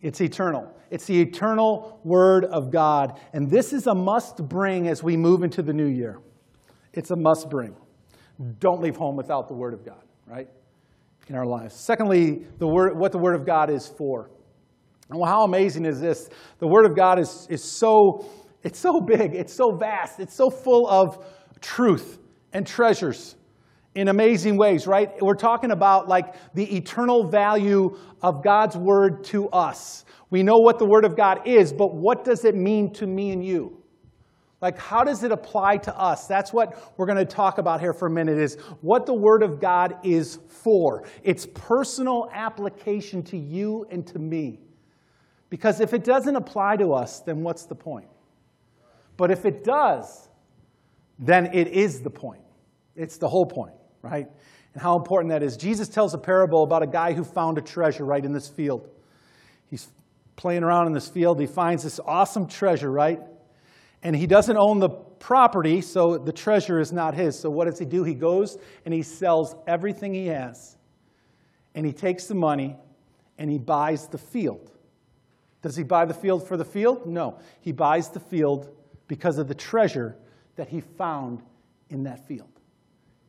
It's 0.00 0.20
eternal. 0.20 0.72
It's 0.90 1.06
the 1.06 1.20
eternal 1.20 2.00
Word 2.04 2.44
of 2.44 2.70
God. 2.70 3.18
And 3.32 3.50
this 3.50 3.72
is 3.72 3.86
a 3.88 3.94
must 3.94 4.48
bring 4.48 4.86
as 4.88 5.02
we 5.02 5.16
move 5.16 5.42
into 5.42 5.62
the 5.62 5.72
new 5.72 5.86
year. 5.86 6.20
It's 6.92 7.10
a 7.10 7.16
must 7.16 7.50
bring. 7.50 7.74
Don't 8.60 8.80
leave 8.80 8.96
home 8.96 9.16
without 9.16 9.48
the 9.48 9.54
Word 9.54 9.74
of 9.74 9.84
God, 9.84 10.02
right? 10.26 10.48
In 11.28 11.34
our 11.34 11.46
lives. 11.46 11.74
Secondly, 11.74 12.46
the 12.58 12.68
word, 12.68 12.96
what 12.96 13.10
the 13.10 13.18
Word 13.18 13.34
of 13.34 13.44
God 13.44 13.70
is 13.70 13.88
for. 13.88 14.30
And 15.10 15.24
how 15.24 15.44
amazing 15.44 15.84
is 15.84 16.00
this? 16.00 16.28
The 16.58 16.66
Word 16.66 16.86
of 16.86 16.96
God 16.96 17.18
is, 17.18 17.46
is 17.48 17.62
so, 17.62 18.26
it's 18.62 18.78
so 18.78 19.00
big, 19.00 19.34
it's 19.34 19.52
so 19.52 19.76
vast, 19.76 20.20
it's 20.20 20.34
so 20.34 20.50
full 20.50 20.88
of 20.88 21.24
truth 21.60 22.18
and 22.52 22.66
treasures 22.66 23.36
in 23.94 24.08
amazing 24.08 24.58
ways, 24.58 24.86
right? 24.86 25.10
We're 25.20 25.34
talking 25.34 25.70
about 25.70 26.06
like 26.06 26.34
the 26.54 26.76
eternal 26.76 27.28
value 27.28 27.96
of 28.22 28.44
God's 28.44 28.76
Word 28.76 29.24
to 29.24 29.48
us. 29.48 30.04
We 30.28 30.42
know 30.42 30.58
what 30.58 30.78
the 30.78 30.84
Word 30.84 31.04
of 31.04 31.16
God 31.16 31.46
is, 31.46 31.72
but 31.72 31.94
what 31.94 32.24
does 32.24 32.44
it 32.44 32.54
mean 32.54 32.92
to 32.94 33.06
me 33.06 33.30
and 33.30 33.44
you? 33.44 33.82
Like, 34.60 34.78
how 34.78 35.04
does 35.04 35.22
it 35.22 35.32
apply 35.32 35.78
to 35.78 35.96
us? 35.96 36.26
That's 36.26 36.52
what 36.52 36.94
we're 36.96 37.06
going 37.06 37.18
to 37.18 37.24
talk 37.24 37.58
about 37.58 37.80
here 37.80 37.92
for 37.92 38.08
a 38.08 38.10
minute 38.10 38.38
is 38.38 38.56
what 38.80 39.06
the 39.06 39.14
Word 39.14 39.42
of 39.42 39.60
God 39.60 39.96
is 40.02 40.40
for. 40.48 41.04
Its 41.22 41.46
personal 41.46 42.28
application 42.32 43.22
to 43.24 43.38
you 43.38 43.86
and 43.90 44.06
to 44.08 44.18
me. 44.18 44.65
Because 45.48 45.80
if 45.80 45.92
it 45.94 46.04
doesn't 46.04 46.36
apply 46.36 46.76
to 46.76 46.92
us, 46.92 47.20
then 47.20 47.42
what's 47.42 47.66
the 47.66 47.74
point? 47.74 48.08
But 49.16 49.30
if 49.30 49.44
it 49.44 49.64
does, 49.64 50.28
then 51.18 51.50
it 51.54 51.68
is 51.68 52.00
the 52.00 52.10
point. 52.10 52.42
It's 52.94 53.18
the 53.18 53.28
whole 53.28 53.46
point, 53.46 53.74
right? 54.02 54.26
And 54.74 54.82
how 54.82 54.96
important 54.96 55.30
that 55.30 55.42
is. 55.42 55.56
Jesus 55.56 55.88
tells 55.88 56.14
a 56.14 56.18
parable 56.18 56.62
about 56.64 56.82
a 56.82 56.86
guy 56.86 57.12
who 57.12 57.24
found 57.24 57.58
a 57.58 57.62
treasure 57.62 58.04
right 58.04 58.24
in 58.24 58.32
this 58.32 58.48
field. 58.48 58.88
He's 59.70 59.88
playing 60.36 60.64
around 60.64 60.86
in 60.86 60.92
this 60.92 61.08
field. 61.08 61.40
He 61.40 61.46
finds 61.46 61.82
this 61.82 61.98
awesome 62.04 62.46
treasure, 62.46 62.90
right? 62.90 63.20
And 64.02 64.14
he 64.14 64.26
doesn't 64.26 64.56
own 64.56 64.78
the 64.78 64.90
property, 64.90 65.80
so 65.80 66.18
the 66.18 66.32
treasure 66.32 66.78
is 66.78 66.92
not 66.92 67.14
his. 67.14 67.38
So 67.38 67.48
what 67.50 67.66
does 67.66 67.78
he 67.78 67.86
do? 67.86 68.04
He 68.04 68.14
goes 68.14 68.58
and 68.84 68.92
he 68.92 69.02
sells 69.02 69.54
everything 69.66 70.12
he 70.12 70.26
has. 70.26 70.76
And 71.74 71.86
he 71.86 71.92
takes 71.92 72.26
the 72.26 72.34
money 72.34 72.76
and 73.38 73.50
he 73.50 73.58
buys 73.58 74.08
the 74.08 74.18
field. 74.18 74.72
Does 75.66 75.74
he 75.74 75.82
buy 75.82 76.04
the 76.04 76.14
field 76.14 76.46
for 76.46 76.56
the 76.56 76.64
field? 76.64 77.08
No. 77.08 77.40
He 77.60 77.72
buys 77.72 78.08
the 78.10 78.20
field 78.20 78.72
because 79.08 79.36
of 79.36 79.48
the 79.48 79.54
treasure 79.56 80.16
that 80.54 80.68
he 80.68 80.80
found 80.80 81.42
in 81.90 82.04
that 82.04 82.24
field. 82.28 82.60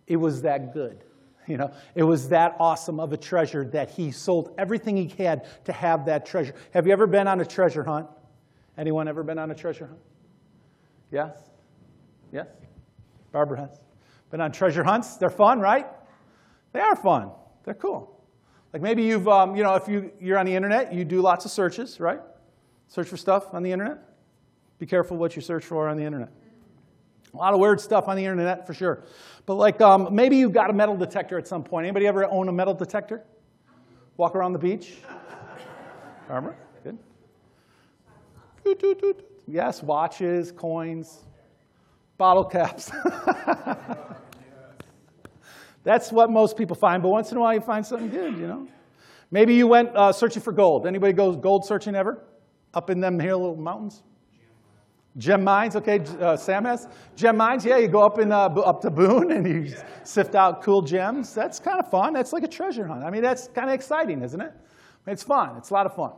It 0.06 0.18
was 0.18 0.44
that 0.44 0.72
good. 0.72 1.04
You 1.48 1.58
know, 1.58 1.74
it 1.96 2.04
was 2.04 2.30
that 2.30 2.56
awesome 2.60 3.00
of 3.00 3.12
a 3.12 3.18
treasure 3.18 3.66
that 3.70 3.90
he 3.90 4.12
sold 4.12 4.54
everything 4.56 4.98
he 4.98 5.24
had 5.24 5.48
to 5.66 5.74
have 5.74 6.06
that 6.06 6.28
treasure. 6.28 6.54
Have 6.76 6.86
you 6.86 6.94
ever 6.94 7.08
been 7.08 7.28
on 7.28 7.42
a 7.42 7.46
treasure 7.46 7.84
hunt? 7.84 8.08
Anyone 8.78 9.08
ever 9.08 9.24
been 9.24 9.40
on 9.40 9.50
a 9.50 9.56
treasure 9.56 9.88
hunt? 9.88 10.02
Yes? 11.10 11.36
Yes? 12.32 12.50
Barbara 13.32 13.62
has. 13.62 13.82
Been 14.30 14.42
on 14.42 14.52
treasure 14.52 14.84
hunts? 14.84 15.18
They're 15.18 15.32
fun, 15.32 15.60
right? 15.60 15.88
They 16.72 16.82
are 16.82 16.96
fun. 16.96 17.32
They're 17.64 17.74
cool. 17.74 18.17
Like 18.78 18.84
maybe 18.84 19.02
you've, 19.02 19.28
um, 19.28 19.56
you 19.56 19.64
know, 19.64 19.74
if 19.74 19.88
you, 19.88 20.12
you're 20.22 20.38
on 20.38 20.46
the 20.46 20.54
internet, 20.54 20.94
you 20.94 21.04
do 21.04 21.20
lots 21.20 21.46
of 21.46 21.50
searches, 21.50 22.00
right? 22.00 22.20
Search 22.88 23.08
for 23.08 23.18
stuff 23.18 23.56
on 23.56 23.64
the 23.64 23.72
internet. 23.72 23.98
Be 24.78 24.86
careful 24.86 25.18
what 25.18 25.36
you 25.36 25.42
search 25.42 25.66
for 25.66 25.88
on 25.88 25.98
the 25.98 26.04
internet. 26.04 26.30
A 27.34 27.38
lot 27.38 27.56
of 27.56 27.60
weird 27.60 27.82
stuff 27.82 28.08
on 28.08 28.16
the 28.18 28.24
internet 28.24 28.68
for 28.68 28.76
sure. 28.76 29.04
But 29.48 29.56
like 29.56 29.82
um, 29.82 30.14
maybe 30.14 30.38
you 30.38 30.48
got 30.48 30.70
a 30.70 30.74
metal 30.74 30.96
detector 30.96 31.40
at 31.40 31.48
some 31.48 31.64
point. 31.64 31.88
Anybody 31.88 32.06
ever 32.06 32.26
own 32.26 32.50
a 32.50 32.52
metal 32.52 32.76
detector? 32.76 33.24
Walk 34.16 34.36
around 34.36 34.54
the 34.54 34.60
beach? 34.60 34.98
Armor? 36.30 36.56
Good. 36.84 37.00
Yes, 39.48 39.82
watches, 39.82 40.52
coins, 40.52 41.26
bottle 42.20 42.46
caps. 42.46 42.92
That's 45.88 46.12
what 46.12 46.30
most 46.30 46.58
people 46.58 46.76
find, 46.76 47.02
but 47.02 47.08
once 47.08 47.32
in 47.32 47.38
a 47.38 47.40
while 47.40 47.54
you 47.54 47.62
find 47.62 47.86
something 47.86 48.10
good, 48.10 48.38
you 48.38 48.46
know. 48.46 48.68
Maybe 49.32 49.54
you 49.54 49.68
went 49.68 49.96
uh, 49.96 50.12
searching 50.12 50.42
for 50.42 50.52
gold. 50.52 50.86
Anybody 50.86 51.14
go 51.14 51.34
gold 51.34 51.66
searching 51.66 51.96
ever? 51.96 52.26
Up 52.74 52.90
in 52.90 53.00
them 53.00 53.18
here 53.18 53.36
little 53.36 53.56
mountains? 53.56 54.04
Gem 55.18 55.46
mines, 55.46 55.78
okay, 55.78 56.02
uh, 56.20 56.36
Sam 56.36 56.66
has. 56.66 56.90
Gem 57.16 57.38
mines, 57.38 57.64
yeah, 57.64 57.78
you 57.78 57.88
go 57.88 58.02
up, 58.02 58.20
in, 58.20 58.34
uh, 58.34 58.50
up 58.66 58.82
to 58.82 58.92
Boone 58.92 59.32
and 59.32 59.48
you 59.48 59.74
sift 60.04 60.36
out 60.36 60.62
cool 60.62 60.82
gems. 60.82 61.34
That's 61.34 61.58
kind 61.58 61.80
of 61.80 61.90
fun. 61.90 62.12
That's 62.12 62.34
like 62.34 62.44
a 62.44 62.50
treasure 62.50 62.86
hunt. 62.86 63.06
I 63.06 63.10
mean, 63.10 63.22
that's 63.22 63.48
kind 63.48 63.70
of 63.70 63.74
exciting, 63.74 64.22
isn't 64.24 64.42
it? 64.42 64.52
It's 65.08 65.24
fun. 65.24 65.56
It's 65.56 65.70
a 65.70 65.74
lot 65.74 65.86
of 65.86 65.96
fun. 65.96 66.12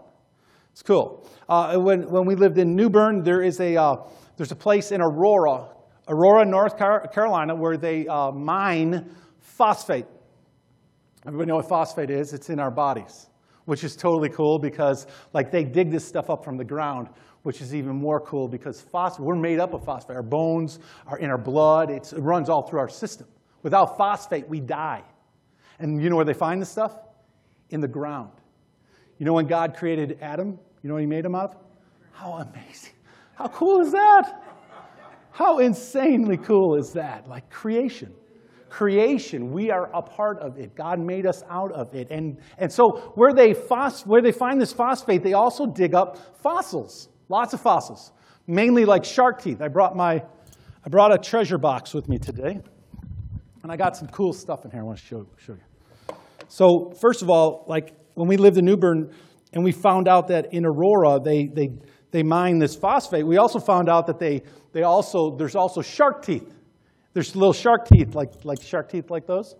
It's 0.71 0.81
cool. 0.81 1.29
Uh, 1.47 1.77
when, 1.77 2.09
when 2.09 2.25
we 2.25 2.33
lived 2.33 2.57
in 2.57 2.75
New 2.75 2.89
Bern, 2.89 3.21
there 3.21 3.43
is 3.43 3.59
a, 3.59 3.75
uh, 3.75 3.97
there's 4.35 4.51
a 4.51 4.55
place 4.55 4.91
in 4.91 4.99
Aurora, 4.99 5.67
Aurora, 6.07 6.43
North 6.43 6.75
Carolina, 6.75 7.53
where 7.55 7.77
they 7.77 8.07
uh, 8.07 8.31
mine 8.31 9.15
phosphate. 9.39 10.05
Everybody 11.25 11.47
know 11.47 11.55
what 11.57 11.67
phosphate 11.67 12.09
is? 12.09 12.33
It's 12.33 12.49
in 12.49 12.59
our 12.59 12.71
bodies, 12.71 13.29
which 13.65 13.83
is 13.83 13.95
totally 13.95 14.29
cool 14.29 14.59
because 14.59 15.07
like 15.33 15.51
they 15.51 15.63
dig 15.63 15.91
this 15.91 16.07
stuff 16.07 16.29
up 16.29 16.43
from 16.43 16.57
the 16.57 16.63
ground, 16.63 17.09
which 17.43 17.61
is 17.61 17.75
even 17.75 17.95
more 17.95 18.19
cool 18.21 18.47
because 18.47 18.81
phosphate, 18.81 19.25
we're 19.25 19.35
made 19.35 19.59
up 19.59 19.73
of 19.73 19.83
phosphate. 19.83 20.15
Our 20.15 20.23
bones 20.23 20.79
are 21.07 21.17
in 21.17 21.29
our 21.29 21.37
blood. 21.37 21.89
It's, 21.89 22.13
it 22.13 22.21
runs 22.21 22.49
all 22.49 22.63
through 22.63 22.79
our 22.79 22.89
system. 22.89 23.27
Without 23.63 23.97
phosphate, 23.97 24.47
we 24.47 24.59
die. 24.59 25.03
And 25.79 26.01
you 26.01 26.09
know 26.09 26.15
where 26.15 26.25
they 26.25 26.33
find 26.33 26.61
this 26.61 26.69
stuff? 26.69 26.97
In 27.69 27.81
the 27.81 27.87
ground. 27.87 28.31
You 29.17 29.25
know 29.25 29.33
when 29.33 29.47
God 29.47 29.75
created 29.75 30.17
Adam? 30.21 30.57
You 30.81 30.87
know 30.87 30.93
what 30.93 31.01
he 31.01 31.07
made 31.07 31.25
him 31.25 31.35
out 31.35 31.51
of? 31.51 31.57
How 32.11 32.33
amazing. 32.33 32.93
How 33.35 33.47
cool 33.47 33.81
is 33.81 33.91
that? 33.91 34.43
How 35.31 35.59
insanely 35.59 36.37
cool 36.37 36.75
is 36.75 36.91
that? 36.93 37.27
Like 37.27 37.49
creation. 37.49 38.13
Creation, 38.69 39.51
we 39.51 39.71
are 39.71 39.89
a 39.93 40.01
part 40.01 40.39
of 40.39 40.57
it. 40.57 40.75
God 40.75 40.99
made 40.99 41.25
us 41.25 41.43
out 41.49 41.71
of 41.71 41.93
it. 41.93 42.09
And, 42.11 42.37
and 42.57 42.71
so 42.71 43.13
where 43.15 43.33
they, 43.33 43.53
phos, 43.53 44.05
where 44.05 44.21
they 44.21 44.31
find 44.31 44.61
this 44.61 44.71
phosphate, 44.71 45.23
they 45.23 45.33
also 45.33 45.65
dig 45.65 45.95
up 45.95 46.17
fossils, 46.41 47.09
lots 47.29 47.53
of 47.53 47.61
fossils, 47.61 48.11
mainly 48.47 48.85
like 48.85 49.03
shark 49.03 49.41
teeth. 49.41 49.61
I 49.61 49.67
brought, 49.67 49.95
my, 49.95 50.23
I 50.85 50.89
brought 50.89 51.13
a 51.13 51.17
treasure 51.17 51.57
box 51.57 51.93
with 51.93 52.07
me 52.07 52.17
today, 52.17 52.59
and 53.63 53.71
I 53.71 53.75
got 53.75 53.97
some 53.97 54.07
cool 54.09 54.33
stuff 54.33 54.65
in 54.65 54.71
here 54.71 54.81
I 54.81 54.83
want 54.83 54.99
to 54.99 55.05
show, 55.05 55.25
show 55.37 55.53
you. 55.53 56.15
So 56.47 56.91
first 56.99 57.21
of 57.21 57.29
all, 57.29 57.65
like 57.67 57.93
when 58.15 58.27
we 58.27 58.37
lived 58.37 58.57
in 58.57 58.65
New 58.65 58.77
Bern, 58.77 59.11
and 59.53 59.63
we 59.63 59.71
found 59.71 60.07
out 60.07 60.27
that 60.27 60.53
in 60.53 60.65
Aurora 60.65 61.19
they, 61.19 61.47
they, 61.47 61.71
they 62.11 62.23
mine 62.23 62.59
this 62.59 62.75
phosphate. 62.75 63.25
We 63.25 63.37
also 63.37 63.59
found 63.59 63.89
out 63.89 64.07
that 64.07 64.19
they, 64.19 64.43
they 64.73 64.83
also, 64.83 65.35
there's 65.35 65.55
also 65.55 65.81
shark 65.81 66.23
teeth. 66.23 66.53
There's 67.13 67.35
little 67.35 67.53
shark 67.53 67.87
teeth, 67.87 68.15
like, 68.15 68.45
like 68.45 68.61
shark 68.61 68.89
teeth 68.89 69.09
like 69.09 69.25
those, 69.25 69.55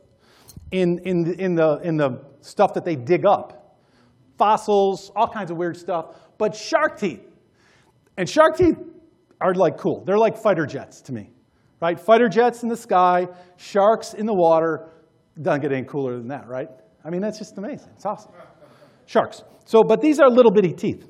in, 0.71 0.99
in, 1.05 1.23
the, 1.23 1.33
in, 1.41 1.55
the, 1.55 1.79
in 1.83 1.97
the 1.97 2.23
stuff 2.41 2.73
that 2.73 2.85
they 2.85 2.95
dig 2.95 3.25
up. 3.25 3.77
Fossils, 4.38 5.12
all 5.15 5.27
kinds 5.27 5.51
of 5.51 5.57
weird 5.57 5.75
stuff, 5.75 6.15
but 6.38 6.55
shark 6.55 6.97
teeth. 6.99 7.21
And 8.17 8.29
shark 8.29 8.57
teeth 8.57 8.77
are 9.41 9.53
like 9.53 9.77
cool. 9.77 10.03
They're 10.05 10.17
like 10.17 10.38
fighter 10.38 10.65
jets 10.65 11.01
to 11.03 11.13
me, 11.13 11.31
right? 11.81 11.99
Fighter 11.99 12.29
jets 12.29 12.63
in 12.63 12.69
the 12.69 12.77
sky, 12.77 13.27
sharks 13.57 14.13
in 14.13 14.25
the 14.25 14.33
water. 14.33 14.89
Doesn't 15.41 15.62
get 15.62 15.71
any 15.71 15.85
cooler 15.85 16.17
than 16.17 16.27
that, 16.29 16.47
right? 16.47 16.69
I 17.03 17.09
mean, 17.09 17.21
that's 17.21 17.38
just 17.39 17.57
amazing. 17.57 17.89
It's 17.95 18.05
awesome. 18.05 18.31
Sharks. 19.05 19.43
So, 19.65 19.83
but 19.83 20.01
these 20.01 20.19
are 20.19 20.29
little 20.29 20.51
bitty 20.51 20.73
teeth. 20.73 21.07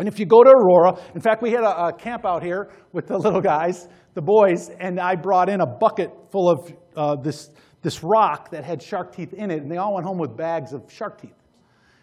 And 0.00 0.08
if 0.08 0.18
you 0.18 0.26
go 0.26 0.42
to 0.42 0.50
Aurora, 0.50 0.98
in 1.14 1.20
fact, 1.20 1.42
we 1.42 1.52
had 1.52 1.62
a, 1.62 1.86
a, 1.86 1.92
camp 1.92 2.26
out 2.26 2.42
here 2.42 2.70
with 2.92 3.06
the 3.06 3.16
little 3.24 3.40
guys, 3.40 3.86
the 4.14 4.22
boys, 4.22 4.70
and 4.80 4.98
I 4.98 5.14
brought 5.14 5.48
in 5.48 5.60
a 5.60 5.66
bucket 5.66 6.10
full 6.32 6.50
of 6.50 6.72
uh, 6.96 7.16
this, 7.16 7.50
this 7.82 8.02
rock 8.02 8.50
that 8.50 8.64
had 8.64 8.82
shark 8.82 9.14
teeth 9.14 9.32
in 9.34 9.50
it, 9.50 9.62
and 9.62 9.70
they 9.70 9.76
all 9.76 9.94
went 9.94 10.06
home 10.06 10.18
with 10.18 10.36
bags 10.36 10.72
of 10.72 10.90
shark 10.90 11.20
teeth. 11.20 11.36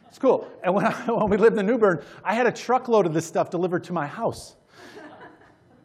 It's 0.07 0.19
cool. 0.19 0.47
And 0.63 0.73
when, 0.73 0.85
I, 0.85 0.91
when 1.11 1.29
we 1.29 1.37
lived 1.37 1.57
in 1.57 1.65
New 1.65 1.77
Bern, 1.77 2.03
I 2.23 2.35
had 2.35 2.47
a 2.47 2.51
truckload 2.51 3.05
of 3.05 3.13
this 3.13 3.25
stuff 3.25 3.49
delivered 3.49 3.83
to 3.85 3.93
my 3.93 4.07
house. 4.07 4.55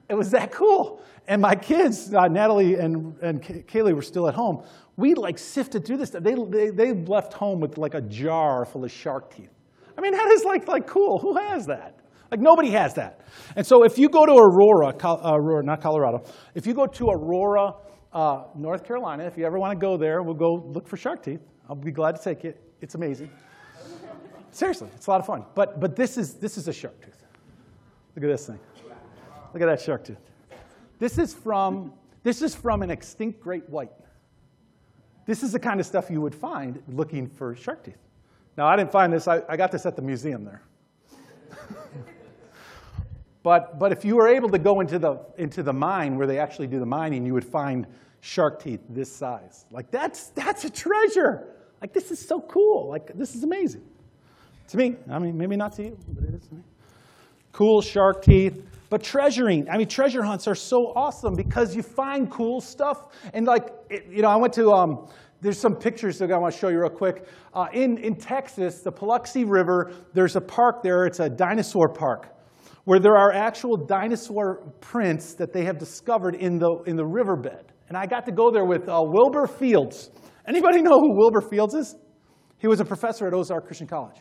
it 0.08 0.14
was 0.14 0.30
that 0.30 0.52
cool. 0.52 1.02
And 1.26 1.40
my 1.40 1.54
kids, 1.54 2.12
uh, 2.12 2.26
Natalie 2.28 2.74
and, 2.74 3.16
and 3.22 3.42
Kaylee, 3.42 3.94
were 3.94 4.02
still 4.02 4.28
at 4.28 4.34
home 4.34 4.64
we 4.96 5.14
like 5.14 5.38
sifted 5.38 5.86
through 5.86 5.96
this 5.96 6.10
stuff. 6.10 6.22
They, 6.22 6.34
they, 6.34 6.70
they 6.70 6.92
left 6.92 7.32
home 7.32 7.60
with 7.60 7.78
like 7.78 7.94
a 7.94 8.00
jar 8.00 8.64
full 8.64 8.84
of 8.84 8.92
shark 8.92 9.34
teeth. 9.34 9.50
I 9.96 10.00
mean, 10.00 10.12
that 10.12 10.30
is 10.32 10.44
like, 10.44 10.68
like 10.68 10.86
cool. 10.86 11.18
Who 11.18 11.36
has 11.36 11.66
that? 11.66 12.00
Like 12.32 12.40
nobody 12.40 12.70
has 12.70 12.94
that. 12.94 13.20
And 13.56 13.66
so 13.66 13.84
if 13.84 13.98
you 13.98 14.08
go 14.08 14.24
to 14.24 14.32
Aurora, 14.32 14.96
uh, 15.04 15.34
Aurora 15.34 15.62
not 15.62 15.82
Colorado, 15.82 16.24
if 16.54 16.66
you 16.66 16.72
go 16.72 16.86
to 16.86 17.10
Aurora, 17.10 17.74
uh, 18.10 18.44
North 18.56 18.86
Carolina, 18.86 19.24
if 19.24 19.36
you 19.36 19.44
ever 19.44 19.58
want 19.58 19.78
to 19.78 19.86
go 19.86 19.98
there, 19.98 20.22
we'll 20.22 20.34
go 20.34 20.54
look 20.54 20.88
for 20.88 20.96
shark 20.96 21.22
teeth. 21.22 21.42
I'll 21.68 21.76
be 21.76 21.92
glad 21.92 22.16
to 22.16 22.22
take 22.22 22.46
it. 22.46 22.58
It's 22.80 22.94
amazing. 22.94 23.30
Seriously, 24.50 24.88
it's 24.94 25.08
a 25.08 25.10
lot 25.10 25.20
of 25.20 25.26
fun. 25.26 25.44
But, 25.54 25.78
but 25.78 25.94
this, 25.94 26.16
is, 26.16 26.32
this 26.34 26.56
is 26.56 26.68
a 26.68 26.72
shark 26.72 26.98
tooth. 27.04 27.22
Look 28.16 28.24
at 28.24 28.30
this 28.30 28.46
thing. 28.46 28.58
Look 29.52 29.62
at 29.62 29.66
that 29.66 29.82
shark 29.82 30.02
tooth. 30.02 30.16
This 30.98 31.18
is 31.18 31.34
from, 31.34 31.92
this 32.22 32.40
is 32.40 32.54
from 32.54 32.80
an 32.80 32.90
extinct 32.90 33.40
great 33.40 33.68
white. 33.68 33.92
This 35.26 35.42
is 35.42 35.52
the 35.52 35.60
kind 35.60 35.80
of 35.80 35.84
stuff 35.84 36.10
you 36.10 36.22
would 36.22 36.34
find 36.34 36.82
looking 36.88 37.28
for 37.28 37.54
shark 37.54 37.84
teeth. 37.84 38.00
Now, 38.56 38.68
I 38.68 38.76
didn't 38.76 38.90
find 38.90 39.12
this, 39.12 39.28
I, 39.28 39.42
I 39.50 39.58
got 39.58 39.70
this 39.70 39.84
at 39.84 39.96
the 39.96 40.02
museum 40.02 40.44
there. 40.44 40.62
but, 43.42 43.78
but 43.78 43.92
if 43.92 44.04
you 44.04 44.16
were 44.16 44.28
able 44.28 44.48
to 44.50 44.58
go 44.58 44.80
into 44.80 44.98
the, 44.98 45.18
into 45.38 45.62
the 45.62 45.72
mine 45.72 46.16
where 46.16 46.26
they 46.26 46.38
actually 46.38 46.68
do 46.68 46.78
the 46.78 46.86
mining, 46.86 47.26
you 47.26 47.34
would 47.34 47.44
find 47.44 47.86
shark 48.20 48.62
teeth 48.62 48.80
this 48.88 49.10
size. 49.10 49.66
Like, 49.70 49.90
that's, 49.90 50.28
that's 50.28 50.64
a 50.64 50.70
treasure. 50.70 51.48
Like, 51.80 51.92
this 51.92 52.10
is 52.10 52.20
so 52.20 52.40
cool. 52.40 52.88
Like, 52.88 53.16
this 53.16 53.34
is 53.34 53.42
amazing. 53.42 53.82
To 54.68 54.76
me, 54.76 54.96
I 55.10 55.18
mean, 55.18 55.36
maybe 55.36 55.56
not 55.56 55.72
to 55.74 55.82
you, 55.82 55.98
but 56.08 56.24
it 56.24 56.34
is 56.34 56.46
to 56.46 56.54
me. 56.54 56.62
Cool 57.50 57.82
shark 57.82 58.22
teeth. 58.22 58.64
But 58.88 59.02
treasuring, 59.02 59.70
I 59.70 59.78
mean, 59.78 59.88
treasure 59.88 60.22
hunts 60.22 60.46
are 60.46 60.54
so 60.54 60.92
awesome 60.94 61.34
because 61.34 61.74
you 61.74 61.82
find 61.82 62.30
cool 62.30 62.60
stuff. 62.60 63.08
And 63.32 63.46
like, 63.46 63.72
it, 63.88 64.06
you 64.10 64.20
know, 64.20 64.28
I 64.28 64.36
went 64.36 64.52
to, 64.52 64.70
um, 64.70 65.08
there's 65.40 65.58
some 65.58 65.74
pictures 65.74 66.18
that 66.18 66.30
I 66.30 66.36
want 66.36 66.52
to 66.52 66.60
show 66.60 66.68
you 66.68 66.78
real 66.78 66.90
quick. 66.90 67.26
Uh, 67.54 67.68
in, 67.72 67.96
in 67.98 68.14
Texas, 68.14 68.82
the 68.82 68.92
Paluxy 68.92 69.44
River, 69.48 69.92
there's 70.12 70.36
a 70.36 70.42
park 70.42 70.82
there, 70.82 71.06
it's 71.06 71.20
a 71.20 71.28
dinosaur 71.28 71.88
park, 71.88 72.28
where 72.84 72.98
there 72.98 73.16
are 73.16 73.32
actual 73.32 73.76
dinosaur 73.76 74.72
prints 74.80 75.34
that 75.34 75.52
they 75.52 75.64
have 75.64 75.78
discovered 75.78 76.34
in 76.34 76.58
the, 76.58 76.82
in 76.86 76.96
the 76.96 77.04
riverbed. 77.04 77.72
And 77.88 77.96
I 77.96 78.06
got 78.06 78.26
to 78.26 78.32
go 78.32 78.50
there 78.50 78.64
with 78.64 78.88
uh, 78.88 79.00
Wilbur 79.04 79.46
Fields. 79.46 80.10
Anybody 80.46 80.82
know 80.82 80.98
who 80.98 81.16
Wilbur 81.16 81.42
Fields 81.42 81.74
is? 81.74 81.94
He 82.58 82.66
was 82.66 82.80
a 82.80 82.84
professor 82.84 83.26
at 83.26 83.34
Ozark 83.34 83.66
Christian 83.66 83.86
College, 83.86 84.16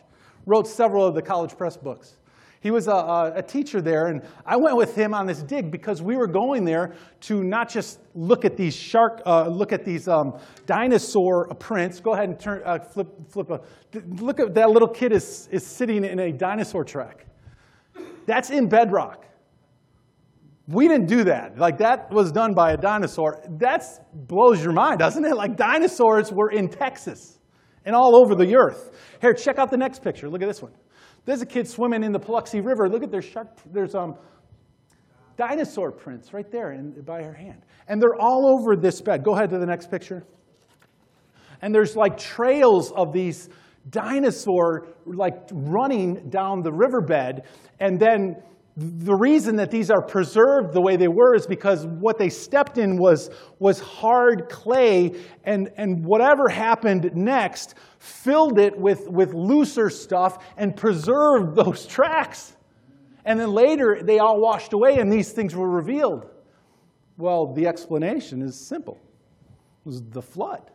wrote 0.46 0.66
several 0.66 1.06
of 1.06 1.14
the 1.14 1.22
college 1.22 1.56
press 1.56 1.76
books. 1.76 2.16
He 2.60 2.70
was 2.70 2.86
a, 2.86 3.32
a, 3.34 3.42
teacher 3.42 3.82
there, 3.82 4.06
and 4.06 4.22
I 4.46 4.56
went 4.56 4.76
with 4.76 4.94
him 4.94 5.14
on 5.14 5.26
this 5.26 5.42
dig 5.42 5.72
because 5.72 6.00
we 6.00 6.16
were 6.16 6.28
going 6.28 6.64
there 6.64 6.94
to 7.22 7.42
not 7.42 7.68
just 7.68 7.98
look 8.14 8.44
at 8.44 8.56
these 8.56 8.72
shark, 8.72 9.20
uh, 9.26 9.48
look 9.48 9.72
at 9.72 9.84
these 9.84 10.06
um, 10.06 10.38
dinosaur 10.64 11.48
prints. 11.58 11.98
Go 11.98 12.12
ahead 12.12 12.28
and 12.28 12.38
turn, 12.38 12.62
uh, 12.64 12.78
flip, 12.78 13.08
flip. 13.28 13.50
A, 13.50 13.60
look 14.20 14.38
at 14.38 14.54
that 14.54 14.70
little 14.70 14.86
kid 14.86 15.10
is, 15.10 15.48
is 15.50 15.66
sitting 15.66 16.04
in 16.04 16.20
a 16.20 16.30
dinosaur 16.30 16.84
track. 16.84 17.26
That's 18.26 18.50
in 18.50 18.68
bedrock. 18.68 19.26
We 20.68 20.88
didn't 20.88 21.06
do 21.06 21.24
that. 21.24 21.58
Like 21.58 21.78
that 21.78 22.10
was 22.12 22.30
done 22.30 22.54
by 22.54 22.72
a 22.72 22.76
dinosaur. 22.76 23.42
That 23.58 23.84
blows 24.14 24.62
your 24.62 24.72
mind, 24.72 25.00
doesn't 25.00 25.24
it? 25.24 25.34
Like 25.34 25.56
dinosaurs 25.56 26.32
were 26.32 26.50
in 26.50 26.68
Texas 26.68 27.38
and 27.84 27.94
all 27.94 28.16
over 28.16 28.34
the 28.34 28.56
earth. 28.56 28.92
Here, 29.20 29.34
check 29.34 29.58
out 29.58 29.70
the 29.70 29.76
next 29.76 30.02
picture. 30.02 30.28
Look 30.28 30.42
at 30.42 30.48
this 30.48 30.62
one. 30.62 30.72
There's 31.24 31.42
a 31.42 31.46
kid 31.46 31.68
swimming 31.68 32.02
in 32.02 32.12
the 32.12 32.18
Paluxy 32.18 32.64
River. 32.64 32.88
Look 32.88 33.02
at 33.02 33.10
there's 33.10 33.24
shark, 33.24 33.48
there's 33.72 33.94
um, 33.94 34.14
dinosaur 35.36 35.92
prints 35.92 36.32
right 36.32 36.50
there 36.50 36.72
in, 36.72 37.00
by 37.02 37.22
her 37.22 37.34
hand. 37.34 37.62
And 37.88 38.00
they're 38.00 38.20
all 38.20 38.58
over 38.58 38.76
this 38.76 39.00
bed. 39.00 39.24
Go 39.24 39.34
ahead 39.34 39.50
to 39.50 39.58
the 39.58 39.66
next 39.66 39.90
picture. 39.90 40.24
And 41.60 41.74
there's 41.74 41.96
like 41.96 42.16
trails 42.16 42.92
of 42.92 43.12
these 43.12 43.48
dinosaur 43.90 44.88
like 45.04 45.48
running 45.52 46.28
down 46.30 46.62
the 46.62 46.72
riverbed. 46.72 47.42
And 47.80 47.98
then 47.98 48.36
the 48.76 49.14
reason 49.14 49.56
that 49.56 49.70
these 49.70 49.90
are 49.90 50.00
preserved 50.00 50.72
the 50.72 50.80
way 50.80 50.96
they 50.96 51.08
were 51.08 51.34
is 51.34 51.46
because 51.46 51.86
what 51.86 52.16
they 52.18 52.30
stepped 52.30 52.78
in 52.78 52.96
was, 52.96 53.28
was 53.58 53.80
hard 53.80 54.48
clay, 54.48 55.12
and, 55.44 55.70
and 55.76 56.04
whatever 56.04 56.48
happened 56.48 57.10
next 57.14 57.74
filled 57.98 58.58
it 58.58 58.78
with, 58.78 59.08
with 59.08 59.34
looser 59.34 59.90
stuff 59.90 60.42
and 60.56 60.74
preserved 60.74 61.54
those 61.54 61.86
tracks. 61.86 62.56
And 63.24 63.38
then 63.38 63.52
later, 63.52 64.00
they 64.02 64.18
all 64.18 64.40
washed 64.40 64.72
away 64.72 64.98
and 64.98 65.12
these 65.12 65.32
things 65.32 65.54
were 65.54 65.68
revealed. 65.68 66.26
Well, 67.18 67.52
the 67.52 67.66
explanation 67.66 68.42
is 68.42 68.58
simple 68.58 68.98
it 69.44 69.86
was 69.86 70.02
the 70.02 70.22
flood. 70.22 70.70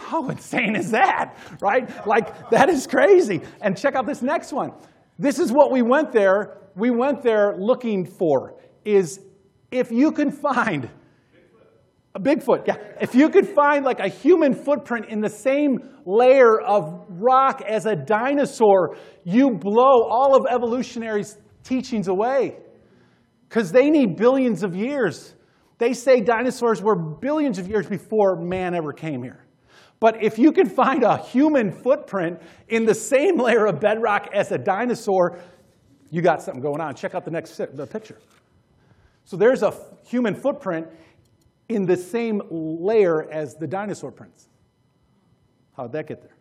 How 0.00 0.28
insane 0.28 0.74
is 0.74 0.90
that, 0.90 1.36
right? 1.60 2.06
Like, 2.06 2.50
that 2.50 2.68
is 2.68 2.86
crazy. 2.86 3.42
And 3.60 3.76
check 3.76 3.94
out 3.94 4.06
this 4.06 4.22
next 4.22 4.52
one. 4.52 4.72
This 5.18 5.38
is 5.38 5.52
what 5.52 5.70
we 5.70 5.82
went 5.82 6.10
there, 6.12 6.58
we 6.74 6.90
went 6.90 7.22
there 7.22 7.54
looking 7.58 8.06
for, 8.06 8.56
is 8.84 9.20
if 9.70 9.92
you 9.92 10.10
can 10.10 10.32
find 10.32 10.90
a 12.14 12.18
Bigfoot, 12.18 12.66
yeah. 12.66 12.76
If 13.00 13.14
you 13.14 13.28
could 13.28 13.46
find 13.46 13.84
like 13.84 14.00
a 14.00 14.08
human 14.08 14.52
footprint 14.52 15.06
in 15.06 15.20
the 15.20 15.28
same 15.28 15.78
layer 16.04 16.60
of 16.60 17.04
rock 17.08 17.62
as 17.62 17.86
a 17.86 17.94
dinosaur, 17.94 18.96
you 19.22 19.50
blow 19.52 20.08
all 20.08 20.34
of 20.34 20.44
evolutionary's 20.50 21.38
teachings 21.62 22.08
away. 22.08 22.56
Because 23.48 23.70
they 23.70 23.90
need 23.90 24.16
billions 24.16 24.64
of 24.64 24.74
years. 24.74 25.34
They 25.78 25.92
say 25.92 26.20
dinosaurs 26.20 26.82
were 26.82 26.96
billions 26.96 27.58
of 27.58 27.68
years 27.68 27.86
before 27.86 28.36
man 28.36 28.74
ever 28.74 28.92
came 28.92 29.22
here. 29.22 29.46
But 30.00 30.22
if 30.22 30.38
you 30.38 30.50
can 30.50 30.68
find 30.68 31.02
a 31.02 31.18
human 31.18 31.70
footprint 31.70 32.40
in 32.68 32.86
the 32.86 32.94
same 32.94 33.38
layer 33.38 33.66
of 33.66 33.80
bedrock 33.80 34.30
as 34.32 34.50
a 34.50 34.58
dinosaur, 34.58 35.38
you 36.10 36.22
got 36.22 36.42
something 36.42 36.62
going 36.62 36.80
on. 36.80 36.94
Check 36.94 37.14
out 37.14 37.24
the 37.24 37.30
next 37.30 37.56
the 37.56 37.86
picture. 37.86 38.18
So 39.24 39.36
there's 39.36 39.62
a 39.62 39.74
human 40.06 40.34
footprint 40.34 40.88
in 41.68 41.86
the 41.86 41.96
same 41.96 42.42
layer 42.50 43.30
as 43.30 43.54
the 43.54 43.66
dinosaur 43.66 44.10
prints. 44.10 44.48
How'd 45.76 45.92
that 45.92 46.08
get 46.08 46.22
there? 46.22 46.34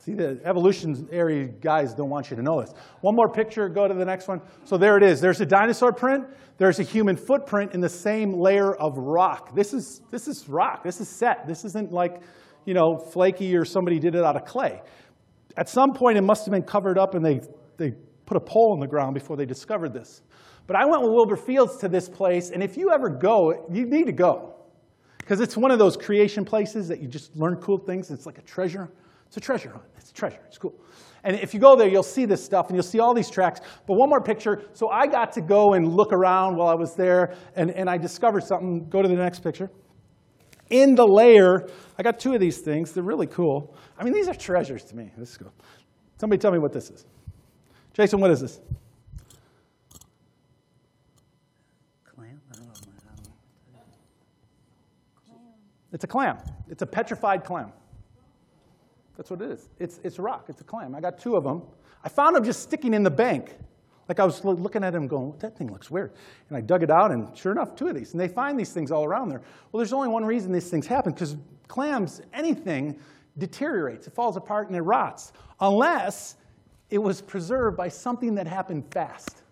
See, 0.00 0.14
the 0.14 0.40
evolutionary 0.44 1.48
guys 1.60 1.92
don't 1.92 2.08
want 2.08 2.30
you 2.30 2.36
to 2.36 2.42
know 2.42 2.62
this. 2.62 2.72
One 3.02 3.14
more 3.14 3.28
picture, 3.28 3.68
go 3.68 3.86
to 3.86 3.92
the 3.92 4.04
next 4.04 4.28
one. 4.28 4.40
So 4.64 4.78
there 4.78 4.96
it 4.96 5.02
is. 5.02 5.20
There's 5.20 5.42
a 5.42 5.46
dinosaur 5.46 5.92
print. 5.92 6.24
There's 6.56 6.78
a 6.78 6.82
human 6.82 7.16
footprint 7.16 7.74
in 7.74 7.80
the 7.80 7.88
same 7.88 8.32
layer 8.32 8.74
of 8.74 8.96
rock. 8.96 9.54
This 9.54 9.74
is, 9.74 10.00
this 10.10 10.26
is 10.26 10.48
rock. 10.48 10.82
This 10.82 11.02
is 11.02 11.08
set. 11.10 11.46
This 11.46 11.66
isn't 11.66 11.92
like, 11.92 12.22
you 12.64 12.72
know, 12.72 12.96
flaky 12.96 13.54
or 13.54 13.66
somebody 13.66 13.98
did 13.98 14.14
it 14.14 14.24
out 14.24 14.36
of 14.36 14.46
clay. 14.46 14.80
At 15.58 15.68
some 15.68 15.92
point, 15.92 16.16
it 16.16 16.22
must 16.22 16.46
have 16.46 16.52
been 16.52 16.62
covered 16.62 16.96
up 16.96 17.14
and 17.14 17.22
they, 17.22 17.42
they 17.76 17.92
put 18.24 18.38
a 18.38 18.40
pole 18.40 18.72
in 18.72 18.80
the 18.80 18.86
ground 18.86 19.12
before 19.12 19.36
they 19.36 19.44
discovered 19.44 19.92
this. 19.92 20.22
But 20.66 20.76
I 20.76 20.86
went 20.86 21.02
with 21.02 21.10
Wilbur 21.10 21.36
Fields 21.36 21.76
to 21.78 21.88
this 21.88 22.08
place, 22.08 22.50
and 22.50 22.62
if 22.62 22.76
you 22.78 22.90
ever 22.90 23.10
go, 23.10 23.66
you 23.70 23.84
need 23.84 24.06
to 24.06 24.12
go. 24.12 24.54
Because 25.18 25.40
it's 25.40 25.58
one 25.58 25.70
of 25.70 25.78
those 25.78 25.96
creation 25.96 26.44
places 26.44 26.88
that 26.88 27.00
you 27.02 27.08
just 27.08 27.36
learn 27.36 27.56
cool 27.56 27.76
things. 27.76 28.10
It's 28.10 28.24
like 28.24 28.38
a 28.38 28.42
treasure. 28.42 28.90
It's 29.30 29.36
a 29.36 29.40
treasure 29.40 29.70
hunt. 29.70 29.84
It's 29.96 30.10
a 30.10 30.12
treasure. 30.12 30.40
It's 30.48 30.58
cool. 30.58 30.74
And 31.22 31.36
if 31.36 31.54
you 31.54 31.60
go 31.60 31.76
there, 31.76 31.86
you'll 31.86 32.02
see 32.02 32.24
this 32.24 32.44
stuff 32.44 32.66
and 32.66 32.74
you'll 32.74 32.82
see 32.82 32.98
all 32.98 33.14
these 33.14 33.30
tracks. 33.30 33.60
But 33.86 33.94
one 33.94 34.08
more 34.08 34.20
picture. 34.20 34.64
So 34.72 34.88
I 34.88 35.06
got 35.06 35.30
to 35.34 35.40
go 35.40 35.74
and 35.74 35.86
look 35.86 36.12
around 36.12 36.56
while 36.56 36.66
I 36.66 36.74
was 36.74 36.96
there, 36.96 37.36
and, 37.54 37.70
and 37.70 37.88
I 37.88 37.96
discovered 37.96 38.42
something. 38.42 38.88
Go 38.88 39.02
to 39.02 39.08
the 39.08 39.14
next 39.14 39.44
picture. 39.44 39.70
In 40.70 40.96
the 40.96 41.06
layer, 41.06 41.68
I 41.96 42.02
got 42.02 42.18
two 42.18 42.34
of 42.34 42.40
these 42.40 42.58
things. 42.58 42.90
They're 42.90 43.04
really 43.04 43.28
cool. 43.28 43.76
I 43.96 44.02
mean, 44.02 44.12
these 44.12 44.26
are 44.26 44.34
treasures 44.34 44.82
to 44.86 44.96
me. 44.96 45.12
This 45.16 45.30
is 45.30 45.36
cool. 45.36 45.52
Somebody 46.18 46.40
tell 46.40 46.50
me 46.50 46.58
what 46.58 46.72
this 46.72 46.90
is. 46.90 47.06
Jason, 47.92 48.20
what 48.20 48.32
is 48.32 48.40
this? 48.40 48.60
Clam? 52.04 52.40
I 52.52 52.56
don't 52.56 52.66
know. 52.66 52.72
It's 55.92 56.02
a 56.02 56.08
clam. 56.08 56.38
It's 56.68 56.82
a 56.82 56.86
petrified 56.86 57.44
clam. 57.44 57.72
That's 59.20 59.30
what 59.30 59.42
it 59.42 59.50
is. 59.50 59.68
It's, 59.78 60.00
it's 60.02 60.18
a 60.18 60.22
rock. 60.22 60.46
It's 60.48 60.62
a 60.62 60.64
clam. 60.64 60.94
I 60.94 61.00
got 61.02 61.18
two 61.18 61.36
of 61.36 61.44
them. 61.44 61.60
I 62.02 62.08
found 62.08 62.34
them 62.36 62.42
just 62.42 62.62
sticking 62.62 62.94
in 62.94 63.02
the 63.02 63.10
bank. 63.10 63.54
Like 64.08 64.18
I 64.18 64.24
was 64.24 64.42
looking 64.42 64.82
at 64.82 64.94
them 64.94 65.08
going, 65.08 65.34
that 65.40 65.58
thing 65.58 65.70
looks 65.70 65.90
weird. 65.90 66.14
And 66.48 66.56
I 66.56 66.62
dug 66.62 66.82
it 66.82 66.90
out, 66.90 67.10
and 67.10 67.36
sure 67.36 67.52
enough, 67.52 67.76
two 67.76 67.88
of 67.88 67.94
these. 67.94 68.12
And 68.12 68.20
they 68.20 68.28
find 68.28 68.58
these 68.58 68.72
things 68.72 68.90
all 68.90 69.04
around 69.04 69.28
there. 69.28 69.42
Well, 69.70 69.78
there's 69.78 69.92
only 69.92 70.08
one 70.08 70.24
reason 70.24 70.52
these 70.52 70.70
things 70.70 70.86
happen, 70.86 71.12
because 71.12 71.36
clams, 71.68 72.22
anything, 72.32 72.98
deteriorates. 73.36 74.06
It 74.06 74.14
falls 74.14 74.38
apart 74.38 74.68
and 74.68 74.76
it 74.76 74.80
rots. 74.80 75.34
Unless 75.60 76.36
it 76.88 76.96
was 76.96 77.20
preserved 77.20 77.76
by 77.76 77.88
something 77.88 78.36
that 78.36 78.46
happened 78.46 78.90
fast 78.90 79.42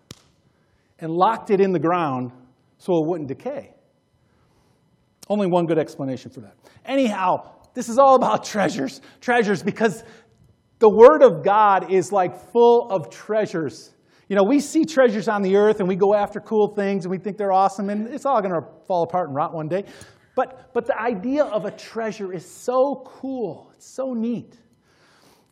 and 0.97 1.11
locked 1.11 1.51
it 1.51 1.61
in 1.61 1.73
the 1.73 1.79
ground 1.79 2.31
so 2.79 2.97
it 2.97 3.05
wouldn't 3.05 3.27
decay. 3.27 3.75
Only 5.27 5.45
one 5.45 5.67
good 5.67 5.77
explanation 5.77 6.31
for 6.31 6.39
that. 6.39 6.55
Anyhow, 6.85 7.51
this 7.79 7.87
is 7.87 7.97
all 7.97 8.15
about 8.15 8.43
treasures, 8.43 8.99
treasures, 9.21 9.63
because 9.63 10.03
the 10.79 10.89
Word 10.89 11.23
of 11.23 11.45
God 11.45 11.89
is 11.89 12.11
like 12.11 12.51
full 12.51 12.91
of 12.91 13.09
treasures. 13.09 13.91
You 14.27 14.35
know, 14.35 14.43
we 14.43 14.59
see 14.59 14.83
treasures 14.83 15.29
on 15.29 15.43
the 15.43 15.55
earth 15.55 15.79
and 15.79 15.87
we 15.87 15.95
go 15.95 16.13
after 16.13 16.41
cool 16.41 16.75
things 16.75 17.05
and 17.05 17.11
we 17.11 17.17
think 17.17 17.37
they're 17.37 17.53
awesome 17.53 17.89
and 17.89 18.07
it's 18.07 18.25
all 18.25 18.41
going 18.41 18.53
to 18.53 18.67
fall 18.85 19.03
apart 19.03 19.29
and 19.29 19.35
rot 19.37 19.53
one 19.53 19.69
day. 19.69 19.85
But, 20.35 20.73
but 20.73 20.87
the 20.87 21.01
idea 21.01 21.45
of 21.45 21.63
a 21.63 21.71
treasure 21.71 22.33
is 22.33 22.45
so 22.45 23.01
cool, 23.05 23.71
it's 23.73 23.87
so 23.87 24.13
neat. 24.13 24.57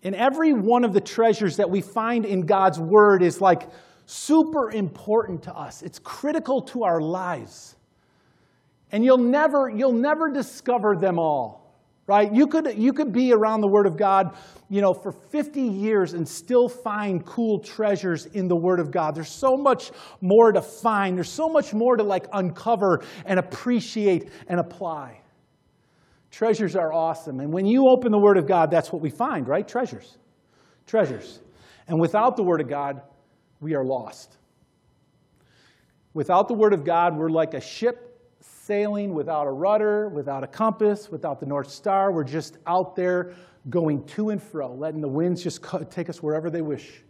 And 0.03 0.13
every 0.13 0.51
one 0.51 0.83
of 0.83 0.91
the 0.91 0.99
treasures 0.99 1.55
that 1.55 1.69
we 1.69 1.79
find 1.79 2.25
in 2.25 2.41
God's 2.45 2.77
Word 2.77 3.23
is 3.23 3.39
like 3.39 3.69
super 4.05 4.69
important 4.69 5.43
to 5.43 5.53
us, 5.53 5.81
it's 5.81 5.97
critical 5.97 6.61
to 6.63 6.83
our 6.83 6.99
lives. 6.99 7.77
And 8.91 9.05
you'll 9.05 9.17
never, 9.17 9.71
you'll 9.73 9.93
never 9.93 10.29
discover 10.29 10.97
them 10.97 11.19
all 11.19 11.66
right? 12.07 12.33
You 12.33 12.47
could, 12.47 12.77
you 12.77 12.93
could 12.93 13.11
be 13.11 13.33
around 13.33 13.61
the 13.61 13.67
Word 13.67 13.85
of 13.85 13.97
God, 13.97 14.35
you 14.69 14.81
know, 14.81 14.93
for 14.93 15.11
50 15.11 15.61
years 15.61 16.13
and 16.13 16.27
still 16.27 16.69
find 16.69 17.23
cool 17.25 17.59
treasures 17.59 18.25
in 18.27 18.47
the 18.47 18.55
Word 18.55 18.79
of 18.79 18.91
God. 18.91 19.13
There's 19.13 19.29
so 19.29 19.57
much 19.57 19.91
more 20.21 20.53
to 20.53 20.61
find. 20.61 21.17
There's 21.17 21.29
so 21.29 21.49
much 21.49 21.73
more 21.73 21.97
to 21.97 22.03
like 22.03 22.25
uncover 22.31 23.03
and 23.25 23.37
appreciate 23.39 24.31
and 24.47 24.59
apply. 24.59 25.19
Treasures 26.31 26.75
are 26.75 26.93
awesome. 26.93 27.41
And 27.41 27.51
when 27.51 27.65
you 27.65 27.89
open 27.89 28.11
the 28.11 28.19
Word 28.19 28.37
of 28.37 28.47
God, 28.47 28.71
that's 28.71 28.91
what 28.91 29.01
we 29.01 29.09
find, 29.09 29.47
right? 29.47 29.67
Treasures. 29.67 30.17
Treasures. 30.85 31.41
And 31.89 31.99
without 31.99 32.37
the 32.37 32.43
Word 32.43 32.61
of 32.61 32.69
God, 32.69 33.01
we 33.59 33.75
are 33.75 33.83
lost. 33.83 34.37
Without 36.13 36.47
the 36.47 36.53
Word 36.53 36.73
of 36.73 36.85
God, 36.85 37.17
we're 37.17 37.29
like 37.29 37.53
a 37.53 37.61
ship 37.61 38.06
sailing 38.39 39.13
without 39.13 39.47
a 39.47 39.51
rudder, 39.51 40.09
without 40.09 40.43
a 40.43 40.47
compass, 40.47 41.09
without 41.09 41.39
the 41.39 41.45
North 41.45 41.69
Star. 41.69 42.13
We're 42.13 42.23
just 42.23 42.57
out 42.67 42.95
there 42.95 43.33
going 43.69 44.05
to 44.05 44.29
and 44.29 44.41
fro, 44.41 44.73
letting 44.73 45.01
the 45.01 45.09
winds 45.09 45.43
just 45.43 45.65
take 45.89 46.09
us 46.09 46.23
wherever 46.23 46.49
they 46.49 46.61
wish. 46.61 47.03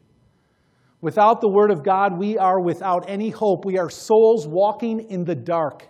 Without 1.01 1.41
the 1.41 1.49
Word 1.49 1.69
of 1.69 1.83
God, 1.83 2.17
we 2.17 2.37
are 2.37 2.59
without 2.59 3.05
any 3.07 3.29
hope. 3.29 3.65
We 3.65 3.77
are 3.77 3.89
souls 3.89 4.47
walking 4.47 4.99
in 5.09 5.23
the 5.23 5.35
dark. 5.35 5.87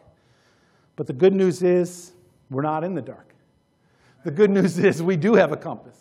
But 0.97 1.07
the 1.07 1.13
good 1.13 1.33
news 1.33 1.63
is, 1.63 2.11
we're 2.49 2.63
not 2.63 2.83
in 2.83 2.93
the 2.93 3.01
dark. 3.01 3.33
The 4.25 4.31
good 4.31 4.49
news 4.49 4.79
is, 4.79 5.01
we 5.01 5.15
do 5.15 5.35
have 5.35 5.51
a 5.51 5.57
compass, 5.57 5.97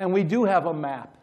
and 0.00 0.12
we 0.12 0.24
do 0.24 0.44
have 0.44 0.66
a 0.66 0.74
map. 0.74 1.17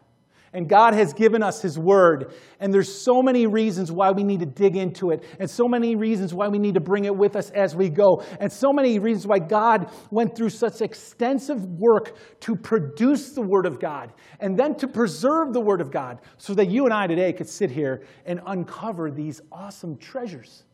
And 0.56 0.70
God 0.70 0.94
has 0.94 1.12
given 1.12 1.42
us 1.42 1.60
His 1.60 1.78
Word. 1.78 2.32
And 2.60 2.72
there's 2.72 2.90
so 2.90 3.22
many 3.22 3.46
reasons 3.46 3.92
why 3.92 4.10
we 4.10 4.24
need 4.24 4.40
to 4.40 4.46
dig 4.46 4.74
into 4.74 5.10
it, 5.10 5.22
and 5.38 5.50
so 5.50 5.68
many 5.68 5.96
reasons 5.96 6.32
why 6.32 6.48
we 6.48 6.58
need 6.58 6.72
to 6.74 6.80
bring 6.80 7.04
it 7.04 7.14
with 7.14 7.36
us 7.36 7.50
as 7.50 7.76
we 7.76 7.90
go, 7.90 8.24
and 8.40 8.50
so 8.50 8.72
many 8.72 8.98
reasons 8.98 9.26
why 9.26 9.38
God 9.38 9.90
went 10.10 10.34
through 10.34 10.48
such 10.48 10.80
extensive 10.80 11.62
work 11.78 12.16
to 12.40 12.56
produce 12.56 13.32
the 13.32 13.42
Word 13.42 13.66
of 13.66 13.78
God 13.78 14.14
and 14.40 14.58
then 14.58 14.74
to 14.76 14.88
preserve 14.88 15.52
the 15.52 15.60
Word 15.60 15.82
of 15.82 15.90
God 15.90 16.20
so 16.38 16.54
that 16.54 16.70
you 16.70 16.86
and 16.86 16.94
I 16.94 17.06
today 17.06 17.34
could 17.34 17.50
sit 17.50 17.70
here 17.70 18.06
and 18.24 18.40
uncover 18.46 19.10
these 19.10 19.42
awesome 19.52 19.98
treasures. 19.98 20.64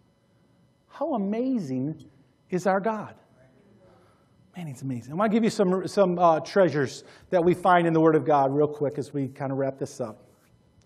How 0.86 1.14
amazing 1.14 2.04
is 2.50 2.68
our 2.68 2.78
God? 2.78 3.16
Man, 4.56 4.66
he's 4.66 4.82
amazing. 4.82 5.12
I 5.12 5.16
want 5.16 5.32
to 5.32 5.34
give 5.34 5.44
you 5.44 5.50
some, 5.50 5.88
some 5.88 6.18
uh, 6.18 6.40
treasures 6.40 7.04
that 7.30 7.42
we 7.42 7.54
find 7.54 7.86
in 7.86 7.94
the 7.94 8.00
Word 8.00 8.14
of 8.14 8.26
God 8.26 8.54
real 8.54 8.68
quick 8.68 8.98
as 8.98 9.14
we 9.14 9.28
kind 9.28 9.50
of 9.50 9.56
wrap 9.56 9.78
this 9.78 9.98
up. 9.98 10.28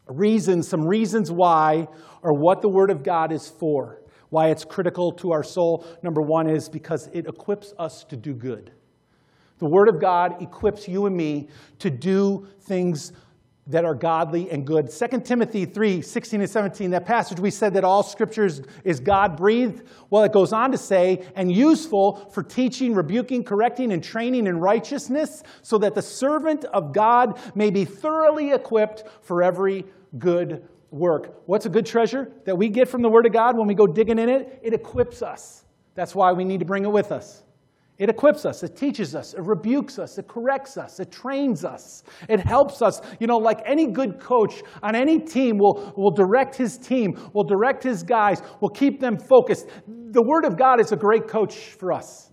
Reasons, 0.07 0.69
some 0.69 0.87
reasons 0.87 1.33
why 1.33 1.89
or 2.23 2.33
what 2.33 2.63
the 2.63 2.69
Word 2.69 2.91
of 2.91 3.03
God 3.03 3.33
is 3.33 3.49
for, 3.49 4.03
why 4.29 4.51
it's 4.51 4.65
critical 4.65 5.11
to 5.15 5.33
our 5.33 5.43
soul. 5.43 5.85
Number 6.01 6.23
one 6.23 6.49
is 6.49 6.69
because 6.69 7.09
it 7.13 7.27
equips 7.27 7.75
us 7.77 8.05
to 8.05 8.17
do 8.17 8.35
good. 8.35 8.71
The 9.59 9.67
Word 9.67 9.89
of 9.89 10.01
God 10.01 10.41
equips 10.41 10.87
you 10.87 11.07
and 11.07 11.17
me 11.17 11.49
to 11.81 11.91
do 11.91 12.47
things 12.61 13.13
that 13.69 13.85
are 13.85 13.95
godly 13.95 14.51
and 14.51 14.67
good. 14.67 14.91
2 14.91 15.21
Timothy 15.21 15.65
3 15.65 16.01
16 16.01 16.41
and 16.41 16.51
17, 16.51 16.91
that 16.91 17.05
passage 17.05 17.41
we 17.41 17.51
said 17.51 17.75
that 17.75 17.85
all 17.85 18.03
scriptures 18.03 18.63
is 18.85 19.01
God 19.01 19.37
breathed. 19.37 19.83
Well, 20.11 20.23
it 20.23 20.33
goes 20.33 20.53
on 20.53 20.71
to 20.73 20.79
say, 20.79 21.27
and 21.35 21.51
useful 21.51 22.31
for 22.33 22.43
teaching, 22.43 22.95
rebuking, 22.95 23.45
correcting, 23.45 23.93
and 23.93 24.03
training 24.03 24.47
in 24.47 24.59
righteousness, 24.59 25.43
so 25.63 25.79
that 25.79 25.95
the 25.95 26.03
servant 26.03 26.65
of 26.67 26.93
God 26.93 27.41
may 27.55 27.71
be 27.71 27.85
thoroughly 27.85 28.53
equipped 28.53 29.05
for 29.23 29.43
every 29.43 29.85
good 30.19 30.69
work. 30.91 31.43
What's 31.47 31.67
a 31.67 31.71
good 31.71 31.87
treasure 31.87 32.33
that 32.45 32.57
we 32.57 32.69
get 32.69 32.89
from 32.89 33.03
the 33.03 33.09
Word 33.09 33.27
of 33.27 33.33
God 33.33 33.57
when 33.57 33.67
we 33.67 33.75
go 33.75 33.87
digging 33.87 34.19
in 34.19 34.29
it? 34.29 34.61
It 34.63 34.73
equips 34.73 35.23
us. 35.23 35.65
That's 35.95 36.15
why 36.15 36.33
we 36.33 36.45
need 36.45 36.61
to 36.61 36.67
bring 36.67 36.85
it 36.85 36.93
with 36.93 37.11
us. 37.11 37.43
It 37.99 38.11
equips 38.11 38.45
us, 38.45 38.63
it 38.63 38.77
teaches 38.77 39.15
us, 39.15 39.33
it 39.33 39.41
rebukes 39.41 39.99
us, 39.99 40.19
it 40.19 40.29
corrects 40.29 40.77
us, 40.77 41.01
it 41.01 41.11
trains 41.11 41.65
us, 41.65 42.03
it 42.29 42.41
helps 42.41 42.83
us. 42.83 43.01
You 43.21 43.27
know, 43.27 43.39
like 43.39 43.63
any 43.65 43.87
good 43.87 44.21
coach 44.21 44.63
on 44.83 44.95
any 44.95 45.19
team 45.19 45.57
will, 45.57 45.95
will 45.97 46.11
direct 46.11 46.55
his 46.55 46.77
team, 46.77 47.19
will 47.33 47.45
direct 47.45 47.83
his 47.83 48.03
guys, 48.03 48.43
will 48.61 48.69
keep 48.69 49.01
them 49.01 49.19
focused. 49.19 49.69
The 49.87 50.23
Word 50.23 50.45
of 50.45 50.59
God 50.59 50.79
is 50.79 50.93
a 50.93 50.97
great 50.97 51.27
coach 51.27 51.57
for 51.57 51.91
us. 51.91 52.33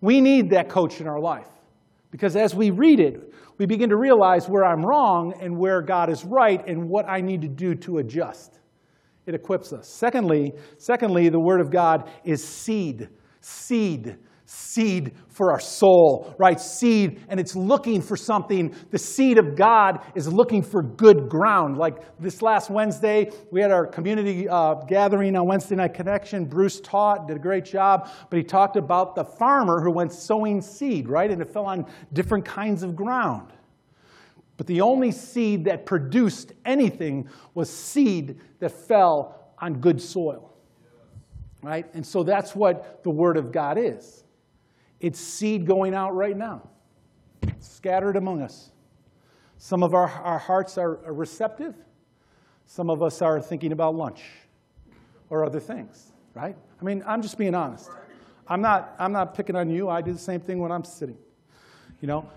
We 0.00 0.20
need 0.20 0.50
that 0.50 0.68
coach 0.68 1.00
in 1.00 1.08
our 1.08 1.20
life 1.20 1.48
because 2.12 2.36
as 2.36 2.54
we 2.54 2.70
read 2.70 3.00
it, 3.00 3.32
we 3.58 3.66
begin 3.66 3.90
to 3.90 3.96
realize 3.96 4.48
where 4.48 4.64
I'm 4.64 4.86
wrong 4.86 5.34
and 5.40 5.58
where 5.58 5.82
God 5.82 6.10
is 6.10 6.24
right 6.24 6.64
and 6.68 6.88
what 6.88 7.08
I 7.08 7.20
need 7.20 7.42
to 7.42 7.48
do 7.48 7.74
to 7.74 7.98
adjust. 7.98 8.60
It 9.26 9.34
equips 9.34 9.72
us. 9.72 9.88
Secondly, 9.88 10.52
secondly, 10.78 11.28
the 11.28 11.40
Word 11.40 11.60
of 11.60 11.70
God 11.72 12.08
is 12.24 12.46
seed. 12.46 13.08
Seed 13.40 14.18
seed 14.52 15.12
for 15.28 15.50
our 15.50 15.60
soul, 15.60 16.34
right? 16.38 16.60
Seed, 16.60 17.24
and 17.28 17.40
it's 17.40 17.56
looking 17.56 18.02
for 18.02 18.16
something. 18.16 18.74
The 18.90 18.98
seed 18.98 19.38
of 19.38 19.56
God 19.56 20.00
is 20.14 20.30
looking 20.30 20.62
for 20.62 20.82
good 20.82 21.28
ground. 21.28 21.78
Like 21.78 22.18
this 22.18 22.42
last 22.42 22.68
Wednesday, 22.68 23.30
we 23.50 23.62
had 23.62 23.70
our 23.70 23.86
community 23.86 24.48
uh, 24.48 24.74
gathering 24.86 25.36
on 25.36 25.46
Wednesday 25.46 25.76
Night 25.76 25.94
Connection. 25.94 26.44
Bruce 26.44 26.80
taught, 26.80 27.28
did 27.28 27.36
a 27.36 27.40
great 27.40 27.64
job, 27.64 28.10
but 28.28 28.36
he 28.36 28.42
talked 28.42 28.76
about 28.76 29.14
the 29.14 29.24
farmer 29.24 29.80
who 29.82 29.90
went 29.90 30.12
sowing 30.12 30.60
seed, 30.60 31.08
right? 31.08 31.30
And 31.30 31.40
it 31.40 31.50
fell 31.50 31.66
on 31.66 31.86
different 32.12 32.44
kinds 32.44 32.82
of 32.82 32.94
ground. 32.94 33.52
But 34.58 34.66
the 34.66 34.82
only 34.82 35.12
seed 35.12 35.64
that 35.64 35.86
produced 35.86 36.52
anything 36.66 37.28
was 37.54 37.70
seed 37.70 38.38
that 38.60 38.70
fell 38.70 39.54
on 39.58 39.80
good 39.80 40.00
soil. 40.00 40.50
Right? 41.62 41.86
And 41.94 42.04
so 42.04 42.22
that's 42.22 42.54
what 42.54 43.02
the 43.02 43.10
Word 43.10 43.36
of 43.36 43.50
God 43.50 43.78
is. 43.78 44.24
It's 45.02 45.18
seed 45.18 45.66
going 45.66 45.94
out 45.94 46.14
right 46.14 46.36
now, 46.36 46.62
scattered 47.58 48.16
among 48.16 48.40
us. 48.40 48.70
Some 49.58 49.82
of 49.82 49.94
our, 49.94 50.08
our 50.08 50.38
hearts 50.38 50.78
are 50.78 50.94
receptive, 51.12 51.74
some 52.66 52.88
of 52.88 53.02
us 53.02 53.20
are 53.20 53.40
thinking 53.40 53.72
about 53.72 53.96
lunch 53.96 54.22
or 55.28 55.44
other 55.44 55.60
things, 55.60 56.12
right? 56.34 56.56
I 56.80 56.84
mean, 56.84 57.02
I'm 57.06 57.20
just 57.20 57.36
being 57.36 57.54
honest. 57.54 57.90
I'm 58.46 58.60
not, 58.60 58.94
I'm 58.98 59.12
not 59.12 59.34
picking 59.34 59.56
on 59.56 59.70
you. 59.70 59.88
I 59.88 60.02
do 60.02 60.12
the 60.12 60.18
same 60.18 60.40
thing 60.40 60.58
when 60.60 60.70
I'm 60.70 60.84
sitting. 60.84 61.18
You 62.00 62.08
know, 62.08 62.30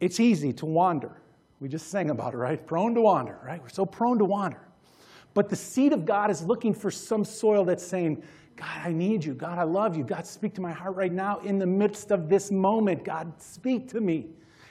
it's 0.00 0.18
easy 0.18 0.52
to 0.54 0.66
wander. 0.66 1.12
We 1.60 1.68
just 1.68 1.88
sang 1.88 2.10
about 2.10 2.34
it, 2.34 2.38
right? 2.38 2.64
Prone 2.66 2.94
to 2.94 3.00
wander, 3.00 3.38
right? 3.44 3.62
We're 3.62 3.68
so 3.68 3.86
prone 3.86 4.18
to 4.18 4.24
wander. 4.24 4.60
But 5.34 5.48
the 5.50 5.56
seed 5.56 5.92
of 5.92 6.04
God 6.04 6.30
is 6.30 6.42
looking 6.42 6.74
for 6.74 6.90
some 6.90 7.24
soil 7.24 7.64
that's 7.64 7.86
saying, 7.86 8.22
God, 8.58 8.80
I 8.84 8.92
need 8.92 9.24
you. 9.24 9.34
God, 9.34 9.58
I 9.58 9.62
love 9.62 9.96
you. 9.96 10.04
God, 10.04 10.26
speak 10.26 10.54
to 10.54 10.60
my 10.60 10.72
heart 10.72 10.96
right 10.96 11.12
now 11.12 11.38
in 11.40 11.58
the 11.58 11.66
midst 11.66 12.10
of 12.10 12.28
this 12.28 12.50
moment. 12.50 13.04
God, 13.04 13.40
speak 13.40 13.88
to 13.90 14.00
me. 14.00 14.30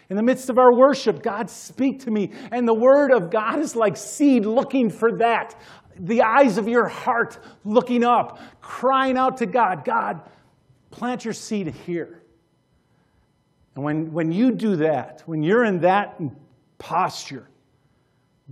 In 0.10 0.18
the 0.18 0.24
midst 0.24 0.50
of 0.50 0.58
our 0.58 0.74
worship, 0.74 1.24
God, 1.24 1.50
speak 1.50 2.04
to 2.04 2.12
me. 2.12 2.32
And 2.52 2.68
the 2.68 2.74
word 2.74 3.12
of 3.12 3.30
God 3.30 3.60
is 3.60 3.76
like 3.76 3.96
seed 3.98 4.46
looking 4.46 4.90
for 4.90 5.18
that. 5.18 5.60
The 6.00 6.22
eyes 6.22 6.58
of 6.58 6.68
your 6.68 6.88
heart 6.88 7.40
looking 7.64 8.04
up, 8.04 8.40
crying 8.62 9.18
out 9.18 9.38
to 9.38 9.46
God, 9.46 9.84
God, 9.86 10.22
plant 10.92 11.26
your 11.26 11.34
seed 11.34 11.68
here. 11.86 12.22
And 13.76 13.84
when, 13.84 14.12
when 14.12 14.32
you 14.32 14.52
do 14.52 14.78
that, 14.78 15.24
when 15.26 15.44
you're 15.44 15.64
in 15.64 15.80
that 15.82 16.20
posture. 16.78 17.48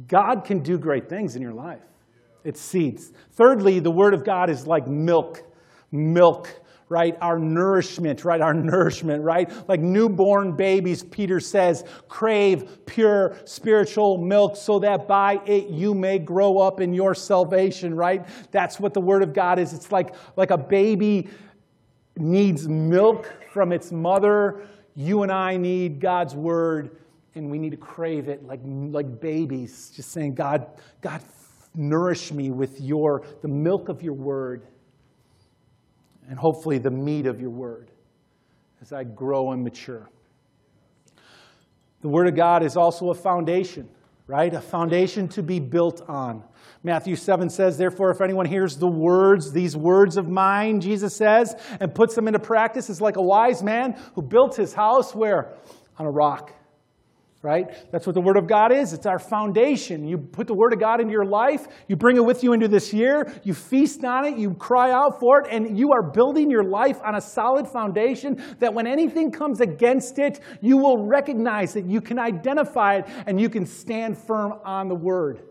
God 0.08 0.44
can 0.46 0.60
do 0.60 0.78
great 0.78 1.10
things 1.10 1.36
in 1.36 1.42
your 1.42 1.54
life. 1.54 1.82
It's 2.46 2.62
seeds. 2.62 3.12
Thirdly, 3.32 3.80
the 3.80 3.92
Word 3.92 4.14
of 4.14 4.24
God 4.24 4.50
is 4.50 4.66
like 4.66 4.88
milk. 4.88 5.44
Milk, 5.92 6.48
right? 6.88 7.18
Our 7.20 7.40
nourishment, 7.40 8.24
right? 8.24 8.40
Our 8.40 8.54
nourishment, 8.54 9.24
right? 9.24 9.52
Like 9.68 9.80
newborn 9.80 10.56
babies, 10.56 11.04
Peter 11.04 11.40
says, 11.40 11.84
crave 12.08 12.86
pure 12.86 13.36
spiritual 13.46 14.18
milk 14.18 14.56
so 14.56 14.80
that 14.80 15.08
by 15.08 15.42
it 15.46 15.70
you 15.70 15.96
may 15.96 16.20
grow 16.20 16.60
up 16.60 16.80
in 16.80 16.94
your 16.94 17.16
salvation, 17.16 17.96
right? 17.96 18.26
That's 18.52 18.80
what 18.80 18.94
the 18.94 19.02
Word 19.02 19.24
of 19.24 19.34
God 19.34 19.58
is. 19.58 19.74
It's 19.74 19.92
like, 19.92 20.14
like 20.36 20.52
a 20.52 20.58
baby 20.58 21.28
needs 22.16 22.68
milk 22.68 23.34
from 23.52 23.72
its 23.72 23.92
mother. 23.92 24.62
You 24.96 25.24
and 25.24 25.32
I 25.32 25.58
need 25.58 26.00
God's 26.00 26.36
Word 26.36 26.98
and 27.34 27.52
we 27.52 27.58
need 27.58 27.72
to 27.72 27.78
crave 27.78 28.30
it 28.30 28.46
like, 28.46 28.62
like 28.64 29.20
babies, 29.20 29.92
just 29.96 30.12
saying, 30.12 30.36
God, 30.36 30.68
God, 31.02 31.22
nourish 31.78 32.32
me 32.32 32.52
with 32.52 32.80
your, 32.82 33.24
the 33.42 33.48
milk 33.48 33.90
of 33.90 34.02
your 34.02 34.14
word, 34.14 34.68
and 36.30 36.38
hopefully 36.40 36.78
the 36.78 36.92
meat 36.92 37.26
of 37.26 37.40
your 37.40 37.52
word 37.52 37.92
as 38.82 38.92
I 38.94 39.04
grow 39.04 39.52
and 39.52 39.64
mature. 39.64 40.10
The 42.02 42.10
word 42.10 42.28
of 42.28 42.36
God 42.36 42.64
is 42.64 42.78
also 42.78 43.10
a 43.10 43.16
foundation, 43.16 43.90
right? 44.28 44.54
A 44.54 44.62
foundation 44.62 45.28
to 45.30 45.42
be 45.42 45.60
built 45.60 46.02
on. 46.08 46.44
Matthew 46.84 47.16
7 47.16 47.50
says, 47.50 47.78
Therefore, 47.78 48.12
if 48.12 48.22
anyone 48.22 48.46
hears 48.46 48.78
the 48.78 48.88
words, 48.88 49.52
these 49.52 49.76
words 49.76 50.18
of 50.18 50.28
mine, 50.28 50.82
Jesus 50.82 51.16
says, 51.16 51.56
and 51.80 51.96
puts 51.96 52.14
them 52.14 52.28
into 52.28 52.40
practice, 52.40 52.90
is 52.90 53.02
like 53.02 53.18
a 53.18 53.24
wise 53.24 53.64
man 53.64 54.00
who 54.14 54.22
built 54.22 54.56
his 54.56 54.74
house 54.74 55.16
where? 55.16 55.56
On 55.98 56.06
a 56.06 56.12
rock 56.12 56.54
right? 57.46 57.92
That's 57.92 58.08
what 58.08 58.16
the 58.16 58.22
Word 58.22 58.38
of 58.38 58.48
God 58.48 58.72
is. 58.72 58.92
It's 58.92 59.06
our 59.06 59.20
foundation. 59.20 60.04
You 60.04 60.18
put 60.18 60.48
the 60.48 60.56
Word 60.56 60.74
of 60.74 60.80
God 60.80 61.00
into 61.00 61.12
your 61.12 61.26
life, 61.26 61.68
you 61.88 61.96
bring 61.96 62.18
it 62.18 62.26
with 62.26 62.44
you 62.44 62.54
into 62.54 62.68
this 62.68 62.92
year, 62.92 63.32
you 63.44 63.54
feast 63.54 64.04
on 64.04 64.26
it, 64.26 64.36
you 64.36 64.56
cry 64.56 64.92
out 64.92 65.20
for 65.20 65.42
it, 65.42 65.48
and 65.52 65.78
you 65.78 65.92
are 65.92 66.02
building 66.02 66.50
your 66.50 66.64
life 66.64 67.00
on 67.04 67.14
a 67.14 67.22
solid 67.22 67.68
foundation 67.68 68.44
that 68.58 68.74
when 68.74 68.88
anything 68.88 69.30
comes 69.32 69.62
against 69.62 70.18
it, 70.18 70.40
you 70.60 70.76
will 70.78 71.06
recognize 71.06 71.76
it, 71.76 71.86
you 71.86 72.02
can 72.02 72.18
identify 72.18 72.96
it, 72.96 73.06
and 73.28 73.40
you 73.40 73.48
can 73.48 73.64
stand 73.68 74.18
firm 74.18 74.54
on 74.66 74.88
the 74.88 74.96
Word. 74.96 75.44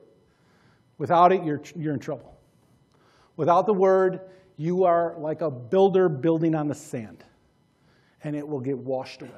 Without 0.98 1.30
it, 1.30 1.44
you're, 1.44 1.62
you're 1.76 1.94
in 1.94 2.00
trouble. 2.00 2.36
Without 3.36 3.66
the 3.66 3.72
Word, 3.72 4.18
you 4.56 4.82
are 4.82 5.14
like 5.20 5.42
a 5.42 5.50
builder 5.50 6.08
building 6.08 6.56
on 6.56 6.66
the 6.66 6.74
sand, 6.74 7.22
and 8.24 8.34
it 8.34 8.46
will 8.46 8.60
get 8.60 8.76
washed 8.76 9.22
away. 9.22 9.30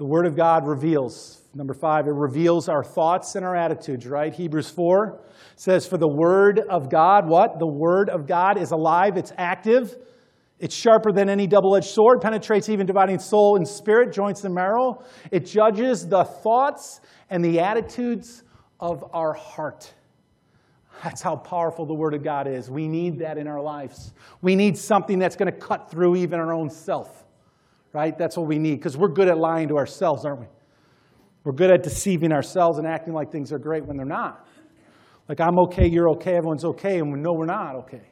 The 0.00 0.06
Word 0.06 0.24
of 0.24 0.34
God 0.34 0.66
reveals. 0.66 1.42
Number 1.54 1.74
five, 1.74 2.06
it 2.06 2.14
reveals 2.14 2.70
our 2.70 2.82
thoughts 2.82 3.34
and 3.34 3.44
our 3.44 3.54
attitudes, 3.54 4.06
right? 4.06 4.32
Hebrews 4.32 4.70
4 4.70 5.20
says, 5.56 5.86
For 5.86 5.98
the 5.98 6.08
Word 6.08 6.58
of 6.70 6.88
God, 6.88 7.28
what? 7.28 7.58
The 7.58 7.66
Word 7.66 8.08
of 8.08 8.26
God 8.26 8.56
is 8.56 8.70
alive, 8.70 9.18
it's 9.18 9.30
active, 9.36 9.94
it's 10.58 10.74
sharper 10.74 11.12
than 11.12 11.28
any 11.28 11.46
double 11.46 11.76
edged 11.76 11.88
sword, 11.88 12.22
penetrates 12.22 12.70
even 12.70 12.86
dividing 12.86 13.18
soul 13.18 13.56
and 13.56 13.68
spirit, 13.68 14.10
joints 14.10 14.42
and 14.44 14.54
marrow. 14.54 15.04
It 15.30 15.44
judges 15.44 16.08
the 16.08 16.24
thoughts 16.24 17.02
and 17.28 17.44
the 17.44 17.60
attitudes 17.60 18.42
of 18.80 19.04
our 19.12 19.34
heart. 19.34 19.92
That's 21.04 21.20
how 21.20 21.36
powerful 21.36 21.84
the 21.84 21.94
Word 21.94 22.14
of 22.14 22.24
God 22.24 22.48
is. 22.48 22.70
We 22.70 22.88
need 22.88 23.18
that 23.18 23.36
in 23.36 23.46
our 23.46 23.60
lives. 23.60 24.14
We 24.40 24.56
need 24.56 24.78
something 24.78 25.18
that's 25.18 25.36
going 25.36 25.52
to 25.52 25.58
cut 25.58 25.90
through 25.90 26.16
even 26.16 26.40
our 26.40 26.54
own 26.54 26.70
self 26.70 27.26
right? 27.92 28.16
That's 28.16 28.36
what 28.36 28.46
we 28.46 28.58
need 28.58 28.76
because 28.76 28.96
we're 28.96 29.08
good 29.08 29.28
at 29.28 29.38
lying 29.38 29.68
to 29.68 29.76
ourselves, 29.76 30.24
aren't 30.24 30.40
we? 30.40 30.46
We're 31.44 31.52
good 31.52 31.70
at 31.70 31.82
deceiving 31.82 32.32
ourselves 32.32 32.78
and 32.78 32.86
acting 32.86 33.14
like 33.14 33.32
things 33.32 33.52
are 33.52 33.58
great 33.58 33.84
when 33.84 33.96
they're 33.96 34.06
not. 34.06 34.46
Like, 35.28 35.40
I'm 35.40 35.58
okay, 35.60 35.86
you're 35.86 36.10
okay, 36.10 36.34
everyone's 36.34 36.64
okay, 36.64 36.98
and 36.98 37.12
we 37.12 37.18
know 37.18 37.32
we're 37.32 37.46
not 37.46 37.76
okay. 37.76 38.02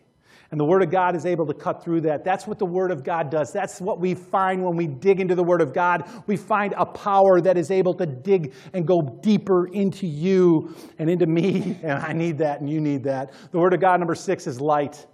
And 0.50 0.58
the 0.58 0.64
Word 0.64 0.82
of 0.82 0.90
God 0.90 1.14
is 1.14 1.26
able 1.26 1.44
to 1.46 1.52
cut 1.52 1.84
through 1.84 2.02
that. 2.02 2.24
That's 2.24 2.46
what 2.46 2.58
the 2.58 2.64
Word 2.64 2.90
of 2.90 3.04
God 3.04 3.30
does. 3.30 3.52
That's 3.52 3.82
what 3.82 4.00
we 4.00 4.14
find 4.14 4.64
when 4.64 4.76
we 4.76 4.86
dig 4.86 5.20
into 5.20 5.34
the 5.34 5.42
Word 5.42 5.60
of 5.60 5.74
God. 5.74 6.08
We 6.26 6.38
find 6.38 6.74
a 6.78 6.86
power 6.86 7.40
that 7.42 7.58
is 7.58 7.70
able 7.70 7.92
to 7.94 8.06
dig 8.06 8.54
and 8.72 8.86
go 8.86 9.18
deeper 9.20 9.66
into 9.66 10.06
you 10.06 10.74
and 10.98 11.10
into 11.10 11.26
me. 11.26 11.78
And 11.88 11.92
I 11.92 12.12
need 12.12 12.38
that, 12.38 12.60
and 12.60 12.70
you 12.70 12.80
need 12.80 13.04
that. 13.04 13.32
The 13.50 13.58
Word 13.58 13.74
of 13.74 13.80
God, 13.80 14.00
number 14.00 14.14
six, 14.14 14.46
is 14.46 14.58
light. 14.60 15.06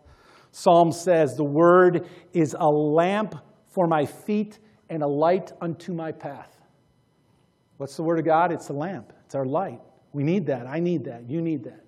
Psalm 0.53 0.93
says, 0.93 1.35
The 1.35 1.45
Word 1.45 2.09
is 2.33 2.55
a 2.59 2.69
lamp 2.69 3.35
for 3.75 3.89
my 3.89 4.07
feet 4.07 4.61
and 4.89 5.03
a 5.03 5.07
light 5.07 5.51
unto 5.61 5.93
my 5.93 6.13
path. 6.13 6.61
What's 7.77 7.97
the 7.97 8.05
Word 8.05 8.21
of 8.21 8.25
God? 8.25 8.53
It's 8.53 8.69
a 8.69 8.73
lamp, 8.73 9.13
it's 9.27 9.35
our 9.35 9.45
light. 9.45 9.81
We 10.13 10.23
need 10.23 10.47
that. 10.47 10.69
I 10.69 10.79
need 10.79 11.05
that. 11.07 11.29
You 11.29 11.41
need 11.41 11.65
that. 11.65 11.84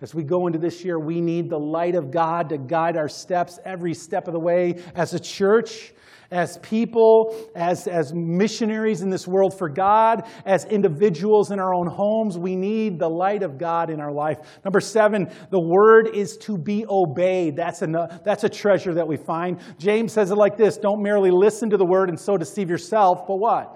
As 0.00 0.14
we 0.14 0.22
go 0.22 0.46
into 0.46 0.60
this 0.60 0.84
year, 0.84 0.98
we 1.00 1.20
need 1.20 1.50
the 1.50 1.58
light 1.58 1.96
of 1.96 2.12
God 2.12 2.50
to 2.50 2.58
guide 2.58 2.96
our 2.96 3.08
steps 3.08 3.58
every 3.64 3.94
step 3.94 4.28
of 4.28 4.32
the 4.32 4.38
way 4.38 4.80
as 4.94 5.12
a 5.12 5.18
church, 5.18 5.92
as 6.30 6.58
people, 6.58 7.34
as, 7.56 7.88
as 7.88 8.12
missionaries 8.14 9.02
in 9.02 9.10
this 9.10 9.26
world 9.26 9.58
for 9.58 9.68
God, 9.68 10.28
as 10.44 10.66
individuals 10.66 11.50
in 11.50 11.58
our 11.58 11.74
own 11.74 11.88
homes. 11.88 12.38
We 12.38 12.54
need 12.54 13.00
the 13.00 13.08
light 13.08 13.42
of 13.42 13.58
God 13.58 13.90
in 13.90 13.98
our 13.98 14.12
life. 14.12 14.38
Number 14.64 14.78
seven, 14.78 15.32
the 15.50 15.60
word 15.60 16.14
is 16.14 16.36
to 16.38 16.56
be 16.56 16.86
obeyed. 16.88 17.56
That's 17.56 17.82
a, 17.82 18.20
that's 18.24 18.44
a 18.44 18.48
treasure 18.48 18.94
that 18.94 19.08
we 19.08 19.16
find. 19.16 19.58
James 19.78 20.12
says 20.12 20.30
it 20.30 20.36
like 20.36 20.56
this 20.56 20.76
Don't 20.76 21.02
merely 21.02 21.32
listen 21.32 21.70
to 21.70 21.76
the 21.76 21.86
word 21.86 22.08
and 22.08 22.20
so 22.20 22.36
deceive 22.36 22.70
yourself, 22.70 23.26
but 23.26 23.36
what? 23.36 23.74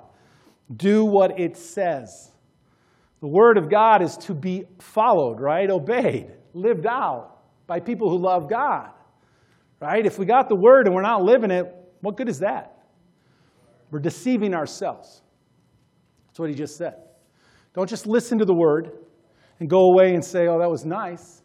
Do 0.76 1.04
what 1.04 1.40
it 1.40 1.56
says. 1.56 2.31
The 3.22 3.28
word 3.28 3.56
of 3.56 3.70
God 3.70 4.02
is 4.02 4.16
to 4.26 4.34
be 4.34 4.64
followed, 4.80 5.40
right? 5.40 5.70
Obeyed, 5.70 6.32
lived 6.54 6.86
out 6.86 7.38
by 7.68 7.78
people 7.78 8.10
who 8.10 8.18
love 8.18 8.50
God, 8.50 8.90
right? 9.80 10.04
If 10.04 10.18
we 10.18 10.26
got 10.26 10.48
the 10.48 10.56
word 10.56 10.86
and 10.86 10.94
we're 10.94 11.02
not 11.02 11.22
living 11.22 11.52
it, 11.52 11.66
what 12.00 12.16
good 12.16 12.28
is 12.28 12.40
that? 12.40 12.84
We're 13.92 14.00
deceiving 14.00 14.54
ourselves. 14.54 15.22
That's 16.26 16.40
what 16.40 16.48
he 16.48 16.56
just 16.56 16.76
said. 16.76 16.94
Don't 17.74 17.88
just 17.88 18.08
listen 18.08 18.38
to 18.38 18.44
the 18.44 18.54
word 18.54 18.90
and 19.60 19.70
go 19.70 19.92
away 19.92 20.14
and 20.14 20.24
say, 20.24 20.48
oh, 20.48 20.58
that 20.58 20.68
was 20.68 20.84
nice. 20.84 21.42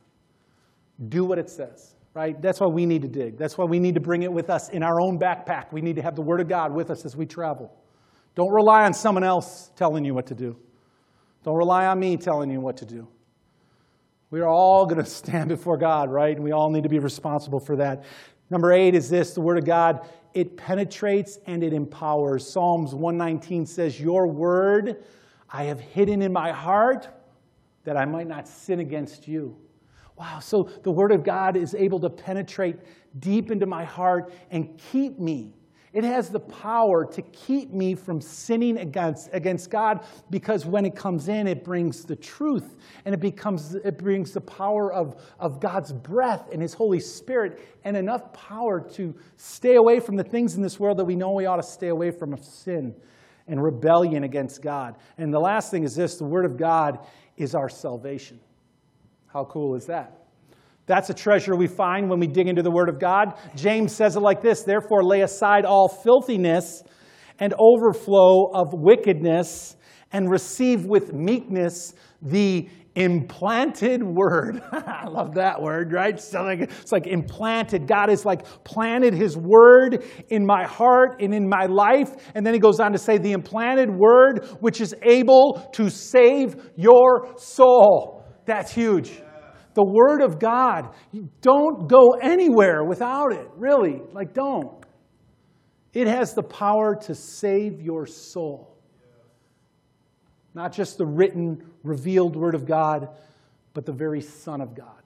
Do 1.10 1.26
what 1.26 1.38
it 1.38 1.48
says, 1.48 1.96
right? 2.16 2.42
That's 2.42 2.60
why 2.60 2.68
we 2.68 2.88
need 2.88 3.04
to 3.04 3.08
dig. 3.08 3.38
That's 3.38 3.56
why 3.56 3.66
we 3.66 3.80
need 3.80 3.94
to 3.94 4.02
bring 4.02 4.24
it 4.24 4.34
with 4.34 4.50
us 4.50 4.70
in 4.70 4.82
our 4.82 5.00
own 5.00 5.20
backpack. 5.20 5.72
We 5.72 5.82
need 5.82 5.98
to 5.98 6.02
have 6.02 6.16
the 6.16 6.24
word 6.24 6.42
of 6.42 6.50
God 6.50 6.74
with 6.74 6.90
us 6.90 7.06
as 7.06 7.16
we 7.16 7.28
travel. 7.28 7.72
Don't 8.34 8.52
rely 8.52 8.86
on 8.86 8.96
someone 8.96 9.24
else 9.24 9.70
telling 9.76 10.04
you 10.04 10.16
what 10.16 10.26
to 10.28 10.34
do. 10.34 10.58
Don't 11.48 11.56
rely 11.56 11.86
on 11.86 11.98
me 11.98 12.18
telling 12.18 12.52
you 12.52 12.60
what 12.60 12.76
to 12.76 12.86
do. 12.86 13.08
We 14.32 14.42
are 14.42 14.50
all 14.50 14.86
going 14.86 14.98
to 15.02 15.10
stand 15.10 15.48
before 15.48 15.78
God, 15.78 16.12
right? 16.12 16.36
And 16.36 16.44
we 16.44 16.52
all 16.52 16.70
need 16.70 16.84
to 16.84 16.90
be 16.90 17.00
responsible 17.00 17.62
for 17.62 17.78
that. 17.78 18.04
Number 18.50 18.74
eight 18.74 18.96
is 18.96 19.10
this 19.10 19.34
the 19.34 19.40
Word 19.40 19.58
of 19.58 19.64
God, 19.64 20.10
it 20.34 20.58
penetrates 20.58 21.40
and 21.46 21.64
it 21.64 21.72
empowers. 21.72 22.46
Psalms 22.46 22.94
119 22.94 23.66
says, 23.66 23.98
Your 23.98 24.28
Word 24.28 25.06
I 25.50 25.64
have 25.64 25.80
hidden 25.80 26.22
in 26.22 26.34
my 26.34 26.52
heart 26.52 27.08
that 27.86 27.96
I 27.96 28.04
might 28.04 28.28
not 28.28 28.46
sin 28.46 28.82
against 28.82 29.26
you. 29.26 29.56
Wow, 30.18 30.40
so 30.40 30.64
the 30.84 30.92
Word 30.92 31.14
of 31.14 31.24
God 31.24 31.56
is 31.56 31.74
able 31.76 32.02
to 32.02 32.10
penetrate 32.10 32.76
deep 33.20 33.52
into 33.52 33.66
my 33.66 33.86
heart 33.86 34.34
and 34.52 34.78
keep 34.92 35.18
me 35.18 35.54
it 35.98 36.04
has 36.04 36.30
the 36.30 36.40
power 36.40 37.04
to 37.06 37.24
keep 37.24 37.74
me 37.74 37.96
from 37.96 38.22
sinning 38.22 38.78
against, 38.78 39.32
against 39.34 39.72
God 39.72 40.06
because 40.30 40.64
when 40.64 40.86
it 40.86 40.96
comes 40.96 41.28
in, 41.28 41.48
it 41.48 41.64
brings 41.64 42.06
the 42.06 42.16
truth 42.16 42.76
and 43.06 43.16
it, 43.16 43.20
becomes, 43.20 43.74
it 43.74 43.98
brings 43.98 44.32
the 44.32 44.42
power 44.42 44.94
of, 44.94 45.20
of 45.40 45.60
God's 45.60 45.92
breath 45.92 46.50
and 46.54 46.62
His 46.62 46.76
Holy 46.76 47.00
Spirit 47.00 47.60
and 47.84 47.98
enough 47.98 48.32
power 48.32 48.80
to 48.92 49.16
stay 49.38 49.74
away 49.74 50.00
from 50.00 50.18
the 50.18 50.24
things 50.24 50.54
in 50.54 50.62
this 50.62 50.80
world 50.80 51.00
that 51.00 51.06
we 51.06 51.16
know 51.16 51.32
we 51.32 51.48
ought 51.48 51.56
to 51.56 51.64
stay 51.64 51.88
away 51.88 52.12
from 52.12 52.32
of 52.32 52.46
sin 52.46 52.94
and 53.48 53.64
rebellion 53.64 54.24
against 54.24 54.62
God. 54.62 54.98
And 55.18 55.34
the 55.34 55.40
last 55.40 55.72
thing 55.72 55.84
is 55.84 55.96
this 55.96 56.18
the 56.18 56.26
Word 56.26 56.46
of 56.46 56.58
God 56.58 57.00
is 57.38 57.56
our 57.56 57.70
salvation. 57.70 58.40
How 59.26 59.46
cool 59.46 59.74
is 59.74 59.88
that? 59.88 60.27
That's 60.88 61.10
a 61.10 61.14
treasure 61.14 61.56
we 61.56 61.68
find 61.68 62.10
when 62.10 62.20
we 62.20 62.28
dig 62.28 62.48
into 62.48 62.64
the 62.64 62.72
Word 62.72 62.90
of 62.90 62.98
God. 62.98 63.34
James 63.56 63.94
says 63.94 64.16
it 64.16 64.22
like 64.22 64.42
this 64.42 64.64
Therefore, 64.64 65.04
lay 65.04 65.22
aside 65.22 65.66
all 65.66 65.88
filthiness 65.88 66.84
and 67.40 67.54
overflow 67.60 68.50
of 68.54 68.74
wickedness, 68.74 69.76
and 70.12 70.32
receive 70.32 70.86
with 70.86 71.14
meekness 71.14 71.94
the 72.22 72.68
implanted 72.96 74.02
word. 74.02 74.60
I 74.72 75.06
love 75.08 75.36
that 75.36 75.62
word, 75.62 75.92
right? 75.92 76.20
So 76.20 76.42
like, 76.42 76.62
it's 76.62 76.92
like 76.92 77.06
implanted. 77.06 77.88
God 77.88 78.10
has 78.10 78.26
like 78.26 78.44
planted 78.64 79.14
his 79.14 79.38
word 79.38 80.04
in 80.30 80.46
my 80.46 80.66
heart 80.66 81.22
and 81.22 81.34
in 81.36 81.48
my 81.48 81.66
life. 81.66 82.10
And 82.34 82.44
then 82.44 82.56
he 82.56 82.60
goes 82.60 82.80
on 82.80 82.94
to 82.94 82.98
say, 82.98 83.20
the 83.20 83.34
implanted 83.34 83.92
word 83.92 84.48
which 84.62 84.82
is 84.82 84.96
able 85.04 85.70
to 85.74 85.90
save 85.92 86.72
your 86.76 87.38
soul. 87.38 88.26
That's 88.46 88.74
huge 88.74 89.22
the 89.78 89.86
Word 89.86 90.22
of 90.22 90.40
God. 90.40 90.90
don't 91.42 91.88
go 91.88 92.14
anywhere 92.20 92.84
without 92.84 93.32
it, 93.32 93.48
really. 93.56 94.02
Like, 94.12 94.34
don't. 94.34 94.84
It 95.94 96.08
has 96.08 96.34
the 96.34 96.42
power 96.42 96.96
to 97.04 97.14
save 97.14 97.80
your 97.80 98.08
soul. 98.08 98.76
Not 100.56 100.74
just 100.74 100.98
the 100.98 101.06
written, 101.06 101.64
revealed 101.84 102.36
Word 102.36 102.56
of 102.56 102.66
God, 102.66 103.10
but 103.76 103.86
the 103.86 103.94
very 103.94 104.20
Son 104.20 104.62
of 104.62 104.74
God. 104.74 105.04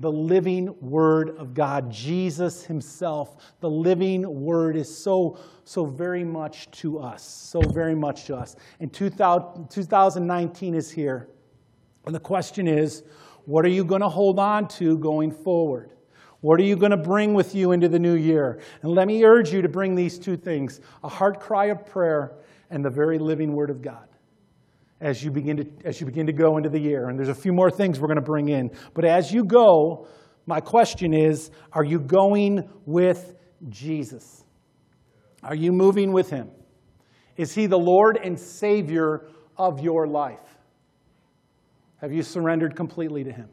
The 0.00 0.12
living 0.12 0.74
Word 0.82 1.30
of 1.38 1.54
God, 1.54 1.90
Jesus 1.90 2.64
Himself, 2.64 3.54
the 3.60 3.70
living 3.70 4.26
Word 4.28 4.76
is 4.76 5.02
so, 5.02 5.38
so 5.64 5.86
very 5.86 6.22
much 6.22 6.70
to 6.82 6.98
us, 6.98 7.24
so 7.24 7.62
very 7.72 7.94
much 7.94 8.26
to 8.26 8.36
us. 8.36 8.56
And 8.78 8.92
2019 8.92 10.74
is 10.74 10.90
here. 10.90 11.30
And 12.04 12.14
the 12.14 12.20
question 12.20 12.68
is, 12.68 13.02
what 13.46 13.64
are 13.64 13.70
you 13.70 13.84
going 13.84 14.02
to 14.02 14.08
hold 14.08 14.38
on 14.38 14.68
to 14.68 14.98
going 14.98 15.32
forward? 15.32 15.90
What 16.40 16.60
are 16.60 16.64
you 16.64 16.76
going 16.76 16.90
to 16.90 16.96
bring 16.96 17.32
with 17.34 17.54
you 17.54 17.72
into 17.72 17.88
the 17.88 17.98
new 17.98 18.14
year? 18.14 18.60
And 18.82 18.92
let 18.92 19.06
me 19.06 19.24
urge 19.24 19.52
you 19.52 19.62
to 19.62 19.68
bring 19.68 19.94
these 19.94 20.18
two 20.18 20.36
things 20.36 20.80
a 21.02 21.08
heart 21.08 21.40
cry 21.40 21.66
of 21.66 21.86
prayer 21.86 22.36
and 22.70 22.84
the 22.84 22.90
very 22.90 23.18
living 23.18 23.52
Word 23.54 23.70
of 23.70 23.80
God 23.80 24.06
as 25.00 25.22
you 25.22 25.30
begin 25.30 25.56
to, 25.58 25.66
as 25.84 26.00
you 26.00 26.06
begin 26.06 26.26
to 26.26 26.32
go 26.32 26.56
into 26.56 26.68
the 26.68 26.78
year. 26.78 27.08
And 27.08 27.18
there's 27.18 27.28
a 27.28 27.34
few 27.34 27.52
more 27.52 27.70
things 27.70 28.00
we're 28.00 28.08
going 28.08 28.16
to 28.16 28.22
bring 28.22 28.48
in. 28.48 28.70
But 28.94 29.04
as 29.04 29.32
you 29.32 29.44
go, 29.44 30.08
my 30.46 30.60
question 30.60 31.14
is 31.14 31.50
are 31.72 31.84
you 31.84 32.00
going 32.00 32.68
with 32.84 33.34
Jesus? 33.68 34.44
Are 35.42 35.54
you 35.54 35.72
moving 35.72 36.12
with 36.12 36.30
Him? 36.30 36.50
Is 37.36 37.54
He 37.54 37.66
the 37.66 37.78
Lord 37.78 38.18
and 38.22 38.38
Savior 38.38 39.28
of 39.56 39.80
your 39.80 40.06
life? 40.06 40.55
Have 42.00 42.12
you 42.12 42.22
surrendered 42.22 42.76
completely 42.76 43.24
to 43.24 43.32
Him? 43.32 43.48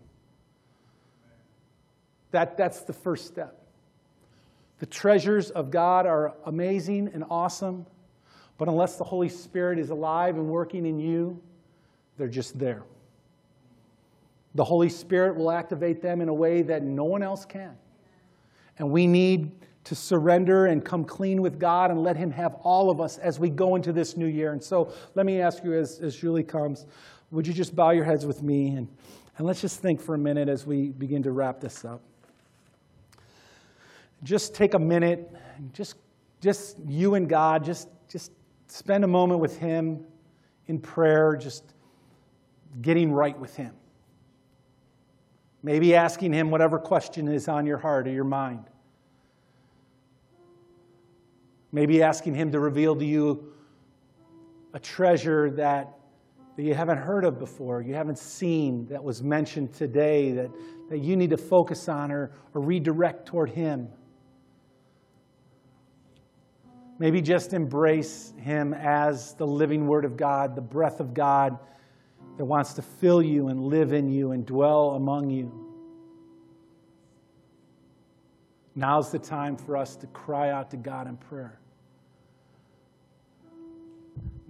That, 2.31 2.57
that's 2.57 2.81
the 2.81 2.93
first 2.93 3.27
step. 3.27 3.59
The 4.79 4.85
treasures 4.85 5.49
of 5.51 5.71
God 5.71 6.05
are 6.05 6.33
amazing 6.45 7.11
and 7.13 7.23
awesome, 7.29 7.85
but 8.57 8.67
unless 8.67 8.97
the 8.97 9.03
Holy 9.03 9.29
Spirit 9.29 9.79
is 9.79 9.91
alive 9.91 10.35
and 10.35 10.47
working 10.47 10.85
in 10.85 10.99
you, 10.99 11.39
they're 12.17 12.27
just 12.27 12.57
there. 12.59 12.83
The 14.55 14.63
Holy 14.63 14.89
Spirit 14.89 15.35
will 15.35 15.51
activate 15.51 16.01
them 16.01 16.21
in 16.21 16.29
a 16.29 16.33
way 16.33 16.61
that 16.63 16.83
no 16.83 17.05
one 17.05 17.23
else 17.23 17.45
can. 17.45 17.75
And 18.77 18.89
we 18.89 19.07
need 19.07 19.51
to 19.85 19.95
surrender 19.95 20.67
and 20.67 20.83
come 20.83 21.03
clean 21.03 21.41
with 21.41 21.59
God 21.59 21.91
and 21.91 22.03
let 22.03 22.15
Him 22.15 22.31
have 22.31 22.55
all 22.55 22.89
of 22.89 23.01
us 23.01 23.17
as 23.17 23.39
we 23.39 23.49
go 23.49 23.75
into 23.75 23.91
this 23.91 24.15
new 24.15 24.27
year. 24.27 24.53
And 24.53 24.63
so 24.63 24.93
let 25.15 25.25
me 25.25 25.41
ask 25.41 25.63
you 25.63 25.73
as, 25.73 25.99
as 25.99 26.15
Julie 26.15 26.43
comes 26.43 26.85
would 27.33 27.47
you 27.47 27.53
just 27.53 27.75
bow 27.75 27.89
your 27.89 28.03
heads 28.03 28.27
with 28.27 28.43
me 28.43 28.67
and, 28.67 28.87
and 29.37 29.47
let's 29.47 29.59
just 29.59 29.79
think 29.79 29.99
for 29.99 30.13
a 30.13 30.17
minute 30.17 30.47
as 30.47 30.67
we 30.67 30.89
begin 30.89 31.23
to 31.23 31.31
wrap 31.31 31.59
this 31.59 31.83
up. 31.83 31.99
Just 34.21 34.53
take 34.53 34.75
a 34.75 34.79
minute, 34.79 35.31
just, 35.73 35.95
just 36.41 36.77
you 36.87 37.15
and 37.15 37.27
God, 37.27 37.65
just, 37.65 37.89
just 38.07 38.31
spend 38.67 39.03
a 39.03 39.07
moment 39.07 39.39
with 39.39 39.57
Him 39.57 40.05
in 40.67 40.79
prayer, 40.79 41.35
just 41.35 41.63
getting 42.83 43.11
right 43.11 43.37
with 43.37 43.55
Him. 43.55 43.73
Maybe 45.63 45.95
asking 45.95 46.33
Him 46.33 46.51
whatever 46.51 46.77
question 46.77 47.27
is 47.27 47.47
on 47.47 47.65
your 47.65 47.79
heart 47.79 48.07
or 48.07 48.11
your 48.11 48.25
mind. 48.25 48.65
Maybe 51.71 52.03
asking 52.03 52.35
Him 52.35 52.51
to 52.51 52.59
reveal 52.59 52.95
to 52.95 53.05
you 53.05 53.53
a 54.73 54.79
treasure 54.79 55.49
that 55.51 55.97
that 56.55 56.63
you 56.63 56.73
haven't 56.73 56.99
heard 56.99 57.25
of 57.25 57.39
before, 57.39 57.81
you 57.81 57.95
haven't 57.95 58.19
seen 58.19 58.85
that 58.87 59.03
was 59.03 59.23
mentioned 59.23 59.73
today 59.73 60.31
that, 60.33 60.51
that 60.89 60.99
you 60.99 61.15
need 61.15 61.31
to 61.31 61.37
focus 61.37 61.89
on 61.89 62.11
or, 62.11 62.31
or 62.53 62.61
redirect 62.61 63.25
toward 63.25 63.49
Him. 63.49 63.89
Maybe 66.99 67.21
just 67.21 67.53
embrace 67.53 68.33
Him 68.37 68.73
as 68.73 69.33
the 69.33 69.47
living 69.47 69.87
Word 69.87 70.05
of 70.05 70.15
God, 70.15 70.55
the 70.55 70.61
breath 70.61 70.99
of 70.99 71.13
God 71.13 71.57
that 72.37 72.45
wants 72.45 72.73
to 72.73 72.81
fill 72.81 73.21
you 73.21 73.47
and 73.47 73.63
live 73.63 73.93
in 73.93 74.09
you 74.09 74.31
and 74.31 74.45
dwell 74.45 74.91
among 74.91 75.29
you. 75.29 75.51
Now's 78.75 79.11
the 79.11 79.19
time 79.19 79.55
for 79.55 79.77
us 79.77 79.95
to 79.97 80.07
cry 80.07 80.49
out 80.49 80.71
to 80.71 80.77
God 80.77 81.07
in 81.07 81.17
prayer. 81.17 81.59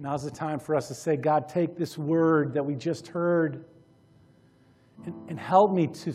Now's 0.04 0.22
the 0.22 0.30
time 0.30 0.58
for 0.58 0.76
us 0.76 0.88
to 0.88 0.94
say, 0.94 1.16
God, 1.16 1.48
take 1.48 1.78
this 1.78 1.96
word 1.96 2.52
that 2.52 2.62
we 2.62 2.74
just 2.74 3.08
heard 3.08 3.64
and, 5.06 5.14
and 5.30 5.40
help 5.40 5.72
me 5.72 5.86
to, 5.86 6.12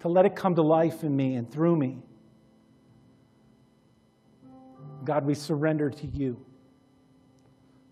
to 0.00 0.08
let 0.08 0.26
it 0.26 0.34
come 0.34 0.56
to 0.56 0.62
life 0.62 1.04
in 1.04 1.14
me 1.14 1.36
and 1.36 1.48
through 1.48 1.76
me. 1.76 1.98
God, 5.04 5.24
we 5.24 5.34
surrender 5.34 5.88
to 5.88 6.06
you. 6.08 6.44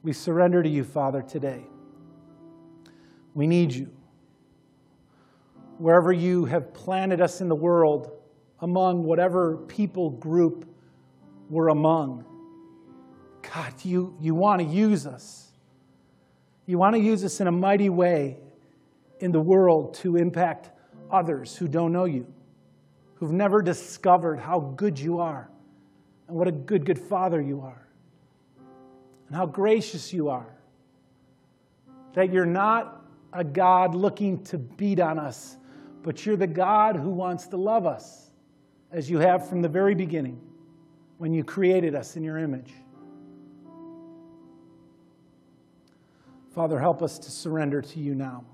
We 0.03 0.13
surrender 0.13 0.65
to 0.65 0.69
you, 0.69 0.83
Father, 0.83 1.23
today. 1.23 1.65
We 3.35 3.47
need 3.47 3.73
you. 3.73 3.93
Wherever 5.79 6.11
you 6.11 6.45
have 6.47 6.75
planted 6.75 7.21
us 7.21 7.41
in 7.41 7.49
the 7.49 7.55
world, 7.55 8.11
among 8.63 9.05
whatever 9.05 9.59
people 9.69 10.11
group 10.11 10.69
we're 11.49 11.69
among, 11.69 12.25
God, 13.55 13.73
you, 13.83 14.17
you 14.21 14.35
want 14.35 14.61
to 14.61 14.67
use 14.67 15.07
us. 15.07 15.49
You 16.67 16.79
want 16.79 16.95
to 16.97 17.01
use 17.01 17.25
us 17.25 17.41
in 17.41 17.47
a 17.47 17.53
mighty 17.53 17.89
way 17.89 18.37
in 19.21 19.33
the 19.33 19.41
world 19.41 19.95
to 19.95 20.17
impact 20.17 20.71
others 21.11 21.57
who 21.57 21.67
don't 21.67 21.93
know 21.93 22.05
you, 22.05 22.27
who've 23.15 23.33
never 23.33 23.63
discovered 23.63 24.39
how 24.39 24.61
good 24.61 24.99
you 24.99 25.21
are 25.21 25.51
and 26.27 26.37
what 26.37 26.47
a 26.47 26.53
good, 26.53 26.85
good 26.85 26.99
Father 26.99 27.41
you 27.41 27.63
are, 27.63 27.89
and 29.29 29.37
how 29.37 29.47
gracious 29.47 30.13
you 30.13 30.29
are. 30.29 30.55
That 32.13 32.33
you're 32.33 32.47
not 32.47 33.03
a 33.33 33.45
God 33.45 33.95
looking 33.95 34.45
to 34.45 34.59
beat 34.59 35.01
on 35.01 35.19
us, 35.19 35.57
but 36.03 36.27
you're 36.27 36.37
the 36.37 36.47
God 36.47 36.97
who 36.97 37.11
wants 37.11 37.47
to 37.49 37.57
love 37.57 37.87
us 37.87 38.31
as 38.93 39.09
you 39.09 39.19
have 39.19 39.49
from 39.49 39.63
the 39.63 39.69
very 39.69 39.95
beginning 39.95 40.41
when 41.17 41.33
you 41.33 41.45
created 41.45 41.95
us 41.95 42.17
in 42.17 42.23
your 42.23 42.39
image. 42.39 42.73
Father, 46.59 46.81
help 46.81 47.03
us 47.03 47.21
to 47.21 47.31
surrender 47.31 47.81
to 47.81 48.01
you 48.01 48.17
now. 48.17 48.45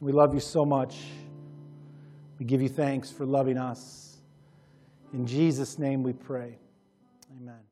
We 0.00 0.12
love 0.12 0.32
you 0.32 0.40
so 0.40 0.64
much. 0.64 0.96
We 2.38 2.46
give 2.46 2.62
you 2.62 2.70
thanks 2.70 3.10
for 3.10 3.26
loving 3.26 3.58
us. 3.58 4.16
In 5.12 5.26
Jesus' 5.26 5.78
name 5.78 6.02
we 6.02 6.14
pray. 6.14 6.56
Amen. 7.38 7.67